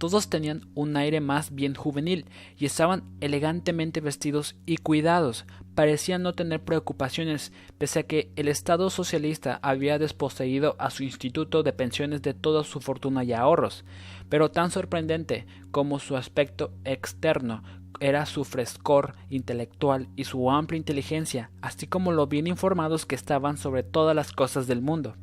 Todos 0.00 0.30
tenían 0.30 0.62
un 0.74 0.96
aire 0.96 1.20
más 1.20 1.54
bien 1.54 1.74
juvenil 1.74 2.24
y 2.56 2.64
estaban 2.64 3.04
elegantemente 3.20 4.00
vestidos 4.00 4.56
y 4.64 4.78
cuidados. 4.78 5.44
Parecían 5.74 6.22
no 6.22 6.32
tener 6.32 6.64
preocupaciones, 6.64 7.52
pese 7.76 7.98
a 7.98 8.02
que 8.04 8.32
el 8.36 8.48
Estado 8.48 8.88
socialista 8.88 9.60
había 9.62 9.98
desposeído 9.98 10.74
a 10.78 10.88
su 10.88 11.02
instituto 11.02 11.62
de 11.62 11.74
pensiones 11.74 12.22
de 12.22 12.32
toda 12.32 12.64
su 12.64 12.80
fortuna 12.80 13.24
y 13.24 13.34
ahorros. 13.34 13.84
Pero 14.30 14.50
tan 14.50 14.70
sorprendente 14.70 15.44
como 15.70 15.98
su 15.98 16.16
aspecto 16.16 16.72
externo 16.86 17.62
era 18.00 18.24
su 18.24 18.44
frescor 18.44 19.16
intelectual 19.28 20.08
y 20.16 20.24
su 20.24 20.50
amplia 20.50 20.78
inteligencia, 20.78 21.50
así 21.60 21.86
como 21.86 22.10
lo 22.10 22.26
bien 22.26 22.46
informados 22.46 23.04
que 23.04 23.16
estaban 23.16 23.58
sobre 23.58 23.82
todas 23.82 24.16
las 24.16 24.32
cosas 24.32 24.66
del 24.66 24.80
mundo. 24.80 25.14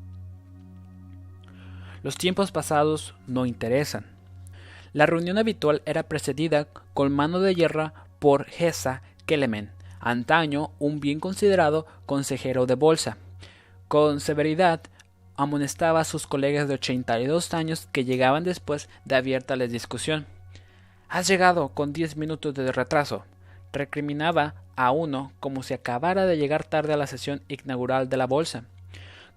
Los 2.04 2.16
tiempos 2.16 2.52
pasados 2.52 3.16
no 3.26 3.48
interesan. 3.48 4.17
La 4.98 5.06
reunión 5.06 5.38
habitual 5.38 5.84
era 5.86 6.02
precedida 6.02 6.66
con 6.96 7.12
mano 7.12 7.40
de 7.40 7.54
hierro 7.54 7.94
por 8.18 8.46
Gesa 8.46 9.04
Kelemen, 9.28 9.70
antaño 10.00 10.72
un 10.80 11.00
bien 11.00 11.20
considerado 11.20 11.86
consejero 12.08 12.66
de 12.66 12.74
bolsa. 12.74 13.18
Con 13.88 14.20
severidad 14.20 14.82
amonestaba 15.36 16.00
a 16.00 16.04
sus 16.04 16.26
colegas 16.26 16.68
de 16.68 16.74
82 16.74 17.54
años 17.54 17.88
que 17.92 18.06
llegaban 18.06 18.44
después 18.44 18.90
de 19.06 19.16
abierta 19.16 19.56
la 19.56 19.68
discusión. 19.68 20.26
Has 21.10 21.28
llegado 21.28 21.70
con 21.70 21.94
diez 21.94 22.18
minutos 22.18 22.56
de 22.56 22.72
retraso. 22.72 23.24
Recriminaba 23.72 24.56
a 24.76 24.90
uno 24.90 25.32
como 25.40 25.62
si 25.62 25.76
acabara 25.76 26.26
de 26.26 26.38
llegar 26.38 26.64
tarde 26.64 26.94
a 26.94 26.98
la 26.98 27.06
sesión 27.06 27.44
inaugural 27.50 28.10
de 28.10 28.18
la 28.18 28.26
bolsa. 28.26 28.64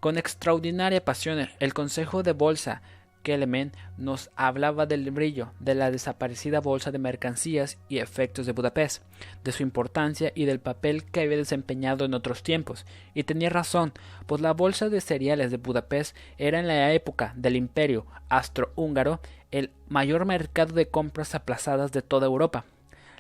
Con 0.01 0.17
extraordinaria 0.17 1.05
pasión, 1.05 1.51
el 1.59 1.75
Consejo 1.75 2.23
de 2.23 2.33
Bolsa 2.33 2.81
Kelemen 3.23 3.73
nos 3.99 4.31
hablaba 4.37 4.87
del 4.87 5.11
brillo 5.11 5.53
de 5.61 5.75
la 5.75 5.91
desaparecida 5.91 6.61
bolsa 6.61 6.91
de 6.91 6.99
mercancías 6.99 7.79
y 7.89 7.99
efectos 7.99 8.47
de 8.47 8.53
Budapest, 8.53 9.03
de 9.45 9.53
su 9.53 9.63
importancia 9.63 10.33
y 10.35 10.45
del 10.45 10.61
papel 10.61 11.05
que 11.05 11.21
había 11.21 11.37
desempeñado 11.37 12.05
en 12.05 12.15
otros 12.15 12.43
tiempos. 12.43 12.87
Y 13.15 13.25
tenía 13.25 13.51
razón, 13.51 13.93
pues 14.27 14.41
la 14.41 14.53
bolsa 14.53 14.89
de 14.89 15.01
cereales 15.01 15.51
de 15.51 15.59
Budapest 15.59 16.17
era 16.39 16.59
en 16.59 16.67
la 16.67 16.93
época 16.93 17.33
del 17.37 17.57
imperio 17.57 18.07
astrohúngaro 18.29 19.21
el 19.51 19.71
mayor 19.89 20.25
mercado 20.25 20.75
de 20.75 20.89
compras 20.89 21.35
aplazadas 21.35 21.93
de 21.93 22.03
toda 22.03 22.27
Europa. 22.27 22.65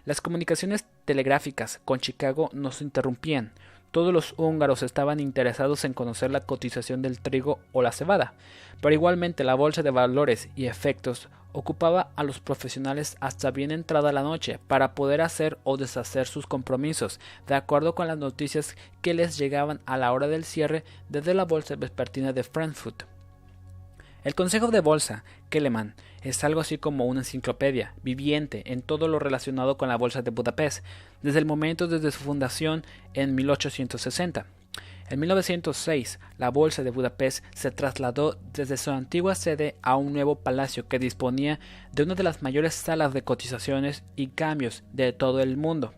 Las 0.05 0.21
comunicaciones 0.21 0.87
telegráficas 1.05 1.81
con 1.85 2.01
Chicago 2.01 2.49
no 2.53 2.73
se 2.73 2.85
interrumpían, 2.85 3.53
todos 3.91 4.13
los 4.13 4.35
húngaros 4.37 4.83
estaban 4.83 5.21
interesados 5.21 5.85
en 5.85 5.95
conocer 5.95 6.31
la 6.31 6.41
cotización 6.41 7.03
del 7.03 7.21
trigo 7.21 7.59
o 7.73 7.83
la 7.83 7.93
cebada, 7.93 8.35
pero 8.81 8.95
igualmente 8.95 9.45
la 9.45 9.55
bolsa 9.55 9.83
de 9.83 9.91
valores 9.91 10.49
y 10.57 10.67
efectos 10.67 11.29
ocupaba 11.53 12.11
a 12.17 12.23
los 12.23 12.41
profesionales 12.41 13.17
hasta 13.21 13.51
bien 13.51 13.71
entrada 13.71 14.13
la 14.13 14.23
noche 14.23 14.59
para 14.69 14.95
poder 14.95 15.21
hacer 15.21 15.59
o 15.65 15.77
deshacer 15.77 16.27
sus 16.27 16.47
compromisos, 16.47 17.21
de 17.47 17.55
acuerdo 17.55 17.95
con 17.95 18.07
las 18.07 18.19
noticias 18.19 18.77
que 19.03 19.15
les 19.15 19.37
llegaban 19.39 19.81
a 19.87 19.97
la 19.97 20.13
hora 20.13 20.29
del 20.29 20.45
cierre 20.45 20.85
desde 21.09 21.35
la 21.35 21.45
bolsa 21.45 21.77
vespertina 21.77 22.33
de 22.33 22.45
Frankfurt. 22.45 23.05
El 24.23 24.35
Consejo 24.35 24.69
de 24.69 24.81
Bolsa, 24.81 25.25
Keleman, 25.49 25.95
es 26.23 26.45
algo 26.45 26.61
así 26.61 26.77
como 26.77 27.07
una 27.07 27.21
enciclopedia 27.21 27.95
viviente 28.03 28.71
en 28.71 28.83
todo 28.83 29.09
lo 29.09 29.19
relacionado 29.19 29.79
con 29.79 29.89
la 29.89 29.97
Bolsa 29.97 30.21
de 30.21 30.31
Budapest, 30.31 30.85
desde 31.23 31.39
el 31.39 31.47
momento 31.47 31.89
desde 31.89 32.11
su 32.11 32.19
fundación 32.19 32.85
en 33.15 33.35
1860. 33.35 34.45
En 35.09 35.21
1906, 35.21 36.21
la 36.37 36.51
Bolsa 36.51 36.83
de 36.83 36.91
Budapest 36.91 37.43
se 37.55 37.71
trasladó 37.71 38.39
desde 38.53 38.77
su 38.77 38.91
antigua 38.91 39.35
sede 39.35 39.77
a 39.81 39.97
un 39.97 40.13
nuevo 40.13 40.37
palacio 40.37 40.87
que 40.87 40.99
disponía 40.99 41.59
de 41.93 42.03
una 42.03 42.15
de 42.15 42.23
las 42.23 42.43
mayores 42.43 42.75
salas 42.75 43.15
de 43.15 43.23
cotizaciones 43.23 44.05
y 44.17 44.27
cambios 44.27 44.85
de 44.93 45.15
todo 45.15 45.41
el 45.41 45.57
mundo. 45.57 45.95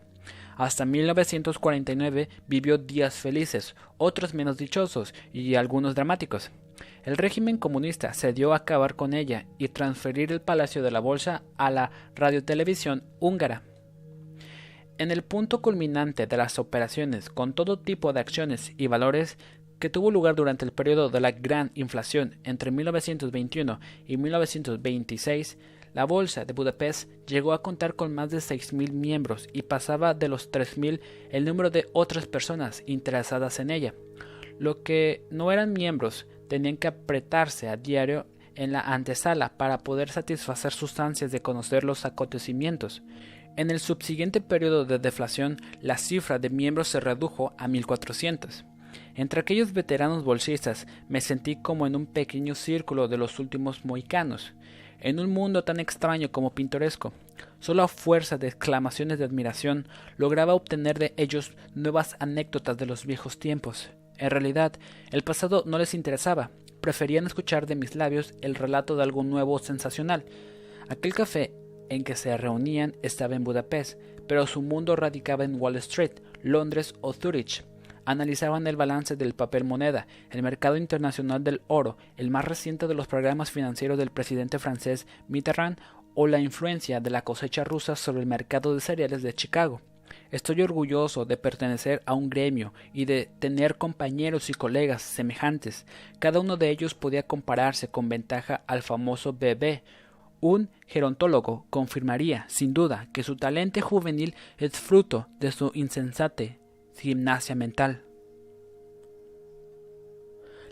Hasta 0.55 0.85
1949 0.85 2.29
vivió 2.47 2.77
días 2.77 3.15
felices, 3.15 3.75
otros 3.97 4.33
menos 4.33 4.57
dichosos 4.57 5.13
y 5.33 5.55
algunos 5.55 5.93
dramáticos. 5.93 6.51
El 7.03 7.17
régimen 7.17 7.57
comunista 7.57 8.13
se 8.13 8.33
dio 8.33 8.53
a 8.53 8.57
acabar 8.57 8.95
con 8.95 9.13
ella 9.13 9.45
y 9.57 9.67
transferir 9.67 10.31
el 10.31 10.41
Palacio 10.41 10.81
de 10.83 10.91
la 10.91 10.99
Bolsa 10.99 11.43
a 11.57 11.69
la 11.69 11.91
radiotelevisión 12.15 13.03
húngara. 13.19 13.63
En 14.97 15.11
el 15.11 15.23
punto 15.23 15.61
culminante 15.61 16.27
de 16.27 16.37
las 16.37 16.59
operaciones 16.59 17.29
con 17.29 17.53
todo 17.53 17.79
tipo 17.79 18.13
de 18.13 18.19
acciones 18.19 18.73
y 18.77 18.87
valores 18.87 19.37
que 19.79 19.89
tuvo 19.89 20.11
lugar 20.11 20.35
durante 20.35 20.63
el 20.63 20.71
periodo 20.71 21.09
de 21.09 21.19
la 21.19 21.31
gran 21.31 21.71
inflación 21.73 22.37
entre 22.43 22.71
1921 22.71 23.79
y 24.07 24.17
1926, 24.17 25.57
la 25.93 26.05
Bolsa 26.05 26.45
de 26.45 26.53
Budapest 26.53 27.09
llegó 27.27 27.53
a 27.53 27.61
contar 27.61 27.95
con 27.95 28.15
más 28.15 28.31
de 28.31 28.37
6.000 28.37 28.91
miembros 28.91 29.47
y 29.51 29.63
pasaba 29.63 30.13
de 30.13 30.29
los 30.29 30.51
3.000 30.51 31.01
el 31.31 31.45
número 31.45 31.69
de 31.69 31.89
otras 31.91 32.27
personas 32.27 32.83
interesadas 32.87 33.59
en 33.59 33.71
ella. 33.71 33.93
Lo 34.57 34.83
que 34.83 35.25
no 35.29 35.51
eran 35.51 35.73
miembros 35.73 36.27
tenían 36.53 36.77
que 36.77 36.87
apretarse 36.87 37.67
a 37.67 37.77
diario 37.77 38.27
en 38.53 38.73
la 38.73 38.81
antesala 38.81 39.57
para 39.57 39.79
poder 39.79 40.11
satisfacer 40.11 40.71
sus 40.71 40.99
ansias 40.99 41.31
de 41.31 41.41
conocer 41.41 41.83
los 41.83 42.05
acontecimientos. 42.05 43.01
En 43.57 43.71
el 43.71 43.79
subsiguiente 43.79 44.39
periodo 44.39 44.85
de 44.85 44.99
deflación, 44.99 45.57
la 45.81 45.97
cifra 45.97 46.37
de 46.37 46.51
miembros 46.51 46.89
se 46.89 46.99
redujo 46.99 47.55
a 47.57 47.67
1400. 47.67 48.65
Entre 49.15 49.39
aquellos 49.39 49.73
veteranos 49.73 50.23
bolsistas 50.23 50.85
me 51.09 51.21
sentí 51.21 51.55
como 51.55 51.87
en 51.87 51.95
un 51.95 52.05
pequeño 52.05 52.53
círculo 52.53 53.07
de 53.07 53.17
los 53.17 53.39
últimos 53.39 53.83
mohicanos, 53.83 54.53
en 54.99 55.19
un 55.19 55.31
mundo 55.31 55.63
tan 55.63 55.79
extraño 55.79 56.31
como 56.31 56.53
pintoresco. 56.53 57.13
Solo 57.61 57.81
a 57.81 57.87
fuerza 57.87 58.37
de 58.37 58.49
exclamaciones 58.49 59.17
de 59.17 59.25
admiración 59.25 59.87
lograba 60.17 60.53
obtener 60.53 60.99
de 60.99 61.15
ellos 61.17 61.53
nuevas 61.73 62.15
anécdotas 62.19 62.77
de 62.77 62.85
los 62.85 63.07
viejos 63.07 63.39
tiempos. 63.39 63.89
En 64.17 64.29
realidad, 64.29 64.73
el 65.11 65.23
pasado 65.23 65.63
no 65.65 65.77
les 65.77 65.93
interesaba, 65.93 66.51
preferían 66.81 67.25
escuchar 67.25 67.65
de 67.65 67.75
mis 67.75 67.95
labios 67.95 68.33
el 68.41 68.55
relato 68.55 68.95
de 68.95 69.03
algo 69.03 69.23
nuevo 69.23 69.57
sensacional. 69.59 70.25
Aquel 70.89 71.13
café 71.13 71.53
en 71.89 72.03
que 72.03 72.15
se 72.15 72.35
reunían 72.37 72.95
estaba 73.01 73.35
en 73.35 73.43
Budapest, 73.43 73.97
pero 74.27 74.47
su 74.47 74.61
mundo 74.61 74.95
radicaba 74.95 75.43
en 75.43 75.59
Wall 75.59 75.77
Street, 75.77 76.21
Londres 76.41 76.93
o 77.01 77.13
Zurich. 77.13 77.63
Analizaban 78.05 78.67
el 78.67 78.75
balance 78.75 79.15
del 79.15 79.33
papel 79.33 79.63
moneda, 79.63 80.07
el 80.29 80.43
mercado 80.43 80.75
internacional 80.75 81.43
del 81.43 81.61
oro, 81.67 81.97
el 82.17 82.29
más 82.29 82.43
reciente 82.43 82.87
de 82.87 82.95
los 82.95 83.07
programas 83.07 83.49
financieros 83.49 83.97
del 83.97 84.11
presidente 84.11 84.59
francés 84.59 85.07
Mitterrand 85.29 85.79
o 86.15 86.27
la 86.27 86.39
influencia 86.39 86.99
de 86.99 87.09
la 87.09 87.23
cosecha 87.23 87.63
rusa 87.63 87.95
sobre 87.95 88.19
el 88.19 88.27
mercado 88.27 88.75
de 88.75 88.81
cereales 88.81 89.23
de 89.23 89.33
Chicago. 89.33 89.81
Estoy 90.33 90.63
orgulloso 90.63 91.25
de 91.25 91.37
pertenecer 91.37 92.01
a 92.07 92.15
un 92.15 92.27
gremio 92.27 92.73
y 92.91 93.05
de 93.05 93.29
tener 93.37 93.77
compañeros 93.77 94.49
y 94.49 94.55
colegas 94.55 95.03
semejantes. 95.03 95.85
Cada 96.17 96.39
uno 96.39 96.57
de 96.57 96.71
ellos 96.71 96.95
podía 96.95 97.27
compararse 97.27 97.89
con 97.89 98.09
ventaja 98.09 98.63
al 98.65 98.81
famoso 98.81 99.33
bebé. 99.33 99.83
Un 100.41 100.71
gerontólogo 100.87 101.67
confirmaría, 101.69 102.45
sin 102.49 102.73
duda, 102.73 103.09
que 103.13 103.21
su 103.21 103.35
talento 103.35 103.79
juvenil 103.83 104.33
es 104.57 104.71
fruto 104.71 105.27
de 105.39 105.51
su 105.51 105.69
insensate 105.75 106.59
gimnasia 106.97 107.53
mental. 107.53 108.01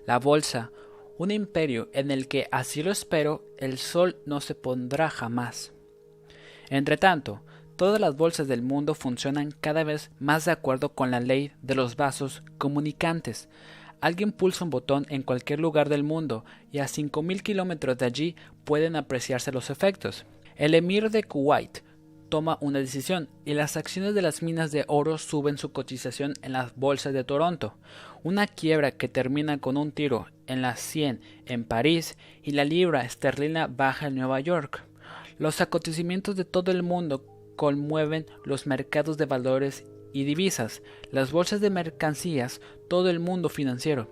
La 0.08 0.18
bolsa, 0.18 0.72
un 1.20 1.30
imperio 1.30 1.92
en 1.94 2.10
el 2.10 2.28
que, 2.28 2.48
así 2.52 2.82
lo 2.82 2.90
espero, 2.90 3.46
el 3.60 3.78
sol 3.78 4.18
no 4.26 4.42
se 4.42 4.56
pondrá 4.56 5.12
jamás. 5.12 5.72
Entretanto, 6.72 7.44
Todas 7.76 8.00
las 8.00 8.16
bolsas 8.16 8.48
del 8.48 8.62
mundo 8.62 8.94
funcionan 8.94 9.52
cada 9.60 9.84
vez 9.84 10.12
más 10.20 10.46
de 10.46 10.52
acuerdo 10.52 10.90
con 10.90 11.12
la 11.12 11.20
ley 11.20 11.52
de 11.62 11.76
los 11.76 11.96
vasos 11.96 12.44
comunicantes. 12.58 13.50
Alguien 14.02 14.32
pulsa 14.32 14.66
un 14.66 14.72
botón 14.72 15.06
en 15.10 15.24
cualquier 15.24 15.60
lugar 15.60 15.90
del 15.90 16.04
mundo 16.04 16.44
y 16.72 16.80
a 16.80 16.86
5.000 16.86 17.42
kilómetros 17.42 17.98
de 17.98 18.06
allí 18.06 18.36
pueden 18.66 18.96
apreciarse 18.96 19.52
los 19.52 19.70
efectos. 19.70 20.26
El 20.56 20.76
emir 20.76 21.10
de 21.10 21.24
Kuwait 21.24 21.80
toma 22.30 22.58
una 22.62 22.80
decisión 22.80 23.30
y 23.46 23.54
las 23.54 23.78
acciones 23.78 24.16
de 24.16 24.22
las 24.22 24.42
minas 24.42 24.72
de 24.72 24.86
oro 24.88 25.18
suben 25.18 25.58
su 25.58 25.72
cotización 25.72 26.34
en 26.42 26.54
las 26.54 26.76
bolsas 26.76 27.14
de 27.14 27.24
Toronto. 27.24 27.76
Una 28.24 28.48
quiebra 28.48 28.92
que 28.92 29.08
termina 29.08 29.60
con 29.60 29.76
un 29.76 29.92
tiro 29.92 30.28
en 30.48 30.62
las 30.62 30.80
100 30.80 31.22
en 31.46 31.64
París 31.66 32.18
y 32.42 32.52
la 32.52 32.64
libra 32.64 33.04
esterlina 33.04 33.68
baja 33.68 34.08
en 34.08 34.16
Nueva 34.16 34.40
York. 34.40 34.84
Los 35.38 35.60
acontecimientos 35.60 36.36
de 36.36 36.46
todo 36.46 36.72
el 36.72 36.84
mundo 36.84 37.26
conmueven 37.56 38.26
los 38.46 38.68
mercados 38.68 39.18
de 39.18 39.26
valores 39.26 39.86
y 40.14 40.24
divisas, 40.24 40.82
las 41.12 41.32
bolsas 41.32 41.62
de 41.62 41.70
mercancías, 41.70 42.62
todo 42.90 43.10
el 43.10 43.20
mundo 43.20 43.50
financiero. 43.50 44.08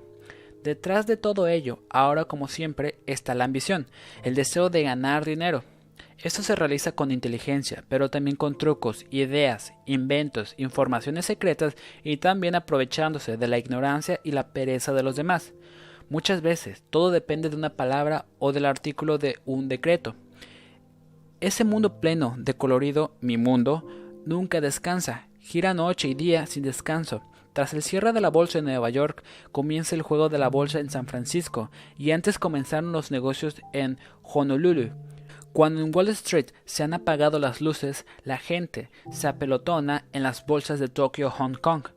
Detrás 0.63 1.07
de 1.07 1.17
todo 1.17 1.47
ello, 1.47 1.79
ahora 1.89 2.25
como 2.25 2.47
siempre, 2.47 2.99
está 3.05 3.33
la 3.33 3.45
ambición, 3.45 3.87
el 4.23 4.35
deseo 4.35 4.69
de 4.69 4.83
ganar 4.83 5.25
dinero. 5.25 5.63
Esto 6.21 6.43
se 6.43 6.55
realiza 6.55 6.91
con 6.91 7.11
inteligencia, 7.11 7.85
pero 7.87 8.09
también 8.09 8.35
con 8.35 8.57
trucos, 8.57 9.05
ideas, 9.09 9.73
inventos, 9.85 10.53
informaciones 10.57 11.25
secretas 11.25 11.75
y 12.03 12.17
también 12.17 12.55
aprovechándose 12.55 13.37
de 13.37 13.47
la 13.47 13.57
ignorancia 13.57 14.19
y 14.23 14.33
la 14.33 14.49
pereza 14.51 14.91
de 14.91 15.03
los 15.03 15.15
demás. 15.15 15.53
Muchas 16.09 16.41
veces 16.41 16.83
todo 16.89 17.11
depende 17.11 17.49
de 17.49 17.55
una 17.55 17.69
palabra 17.69 18.25
o 18.37 18.51
del 18.51 18.65
artículo 18.65 19.17
de 19.17 19.37
un 19.45 19.69
decreto. 19.69 20.15
Ese 21.41 21.63
mundo 21.63 22.01
pleno 22.01 22.35
de 22.37 22.53
colorido, 22.53 23.15
mi 23.21 23.37
mundo, 23.37 23.87
nunca 24.25 24.59
descansa, 24.59 25.29
gira 25.39 25.73
noche 25.73 26.09
y 26.09 26.13
día 26.13 26.45
sin 26.45 26.63
descanso. 26.63 27.21
Tras 27.53 27.73
el 27.73 27.81
cierre 27.81 28.11
de 28.11 28.19
la 28.19 28.29
bolsa 28.29 28.59
en 28.59 28.65
Nueva 28.65 28.89
York, 28.89 29.23
comienza 29.53 29.95
el 29.95 30.01
juego 30.01 30.27
de 30.27 30.37
la 30.37 30.49
bolsa 30.49 30.81
en 30.81 30.89
San 30.89 31.07
Francisco, 31.07 31.71
y 31.97 32.11
antes 32.11 32.39
comenzaron 32.39 32.91
los 32.91 33.09
negocios 33.09 33.61
en 33.71 33.99
Honolulu. 34.21 34.91
Cuando 35.53 35.79
en 35.79 35.95
Wall 35.95 36.09
Street 36.09 36.47
se 36.65 36.83
han 36.83 36.93
apagado 36.93 37.39
las 37.39 37.61
luces, 37.61 38.05
la 38.25 38.37
gente 38.37 38.89
se 39.09 39.29
apelotona 39.29 40.05
en 40.11 40.23
las 40.23 40.45
bolsas 40.45 40.81
de 40.81 40.89
Tokio, 40.89 41.31
Hong 41.31 41.55
Kong. 41.55 41.87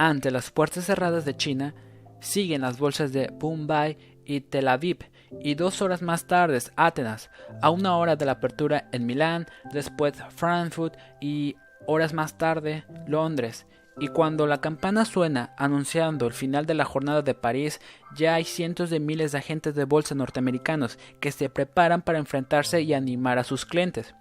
Ante 0.00 0.32
las 0.32 0.50
puertas 0.50 0.86
cerradas 0.86 1.24
de 1.24 1.36
China, 1.36 1.74
siguen 2.20 2.62
las 2.62 2.78
bolsas 2.80 3.12
de 3.12 3.30
Bombay 3.32 3.96
y 4.24 4.40
Tel 4.40 4.66
Aviv, 4.66 4.98
y 5.40 5.54
dos 5.54 5.82
horas 5.82 6.02
más 6.02 6.26
tarde 6.26 6.58
Atenas, 6.76 7.30
a 7.62 7.70
una 7.70 7.96
hora 7.96 8.16
de 8.16 8.26
la 8.26 8.32
apertura 8.32 8.88
en 8.92 9.06
Milán, 9.06 9.46
después 9.72 10.14
Frankfurt 10.30 10.96
y 11.20 11.56
horas 11.86 12.12
más 12.12 12.38
tarde 12.38 12.84
Londres. 13.06 13.66
Y 14.00 14.08
cuando 14.08 14.46
la 14.46 14.60
campana 14.60 15.04
suena 15.04 15.54
anunciando 15.56 16.26
el 16.26 16.32
final 16.32 16.66
de 16.66 16.74
la 16.74 16.84
jornada 16.84 17.22
de 17.22 17.34
París, 17.34 17.80
ya 18.14 18.34
hay 18.34 18.44
cientos 18.44 18.90
de 18.90 19.00
miles 19.00 19.32
de 19.32 19.38
agentes 19.38 19.74
de 19.74 19.84
bolsa 19.84 20.14
norteamericanos 20.14 20.98
que 21.18 21.32
se 21.32 21.48
preparan 21.48 22.02
para 22.02 22.18
enfrentarse 22.18 22.80
y 22.82 22.94
animar 22.94 23.38
a 23.38 23.44
sus 23.44 23.66
clientes. 23.66 24.14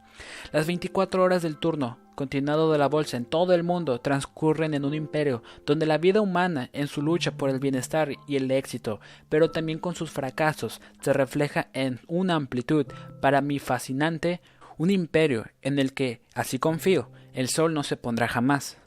Las 0.52 0.68
24 0.68 1.24
horas 1.24 1.42
del 1.42 1.58
turno 1.58 1.98
continuado 2.18 2.72
de 2.72 2.80
la 2.80 2.88
bolsa 2.88 3.16
en 3.16 3.26
todo 3.26 3.54
el 3.54 3.64
mundo 3.64 4.02
transcurren 4.02 4.74
en 4.74 4.86
un 4.86 4.96
imperio 4.96 5.44
donde 5.68 5.86
la 5.86 6.00
vida 6.00 6.20
humana 6.20 6.72
en 6.74 6.88
su 6.88 7.04
lucha 7.04 7.38
por 7.38 7.52
el 7.52 7.60
bienestar 7.60 8.10
y 8.28 8.38
el 8.38 8.50
éxito, 8.50 9.00
pero 9.30 9.52
también 9.52 9.78
con 9.78 9.94
sus 9.94 10.10
fracasos, 10.10 10.82
se 11.02 11.14
refleja 11.14 11.70
en 11.74 12.00
una 12.08 12.34
amplitud 12.34 12.88
para 13.22 13.42
mí 13.42 13.60
fascinante, 13.60 14.42
un 14.78 14.90
imperio 14.90 15.46
en 15.62 15.78
el 15.78 15.94
que, 15.94 16.22
así 16.34 16.58
confío, 16.58 17.12
el 17.34 17.50
sol 17.50 17.76
no 17.76 17.84
se 17.84 17.98
pondrá 17.98 18.28
jamás. 18.28 18.80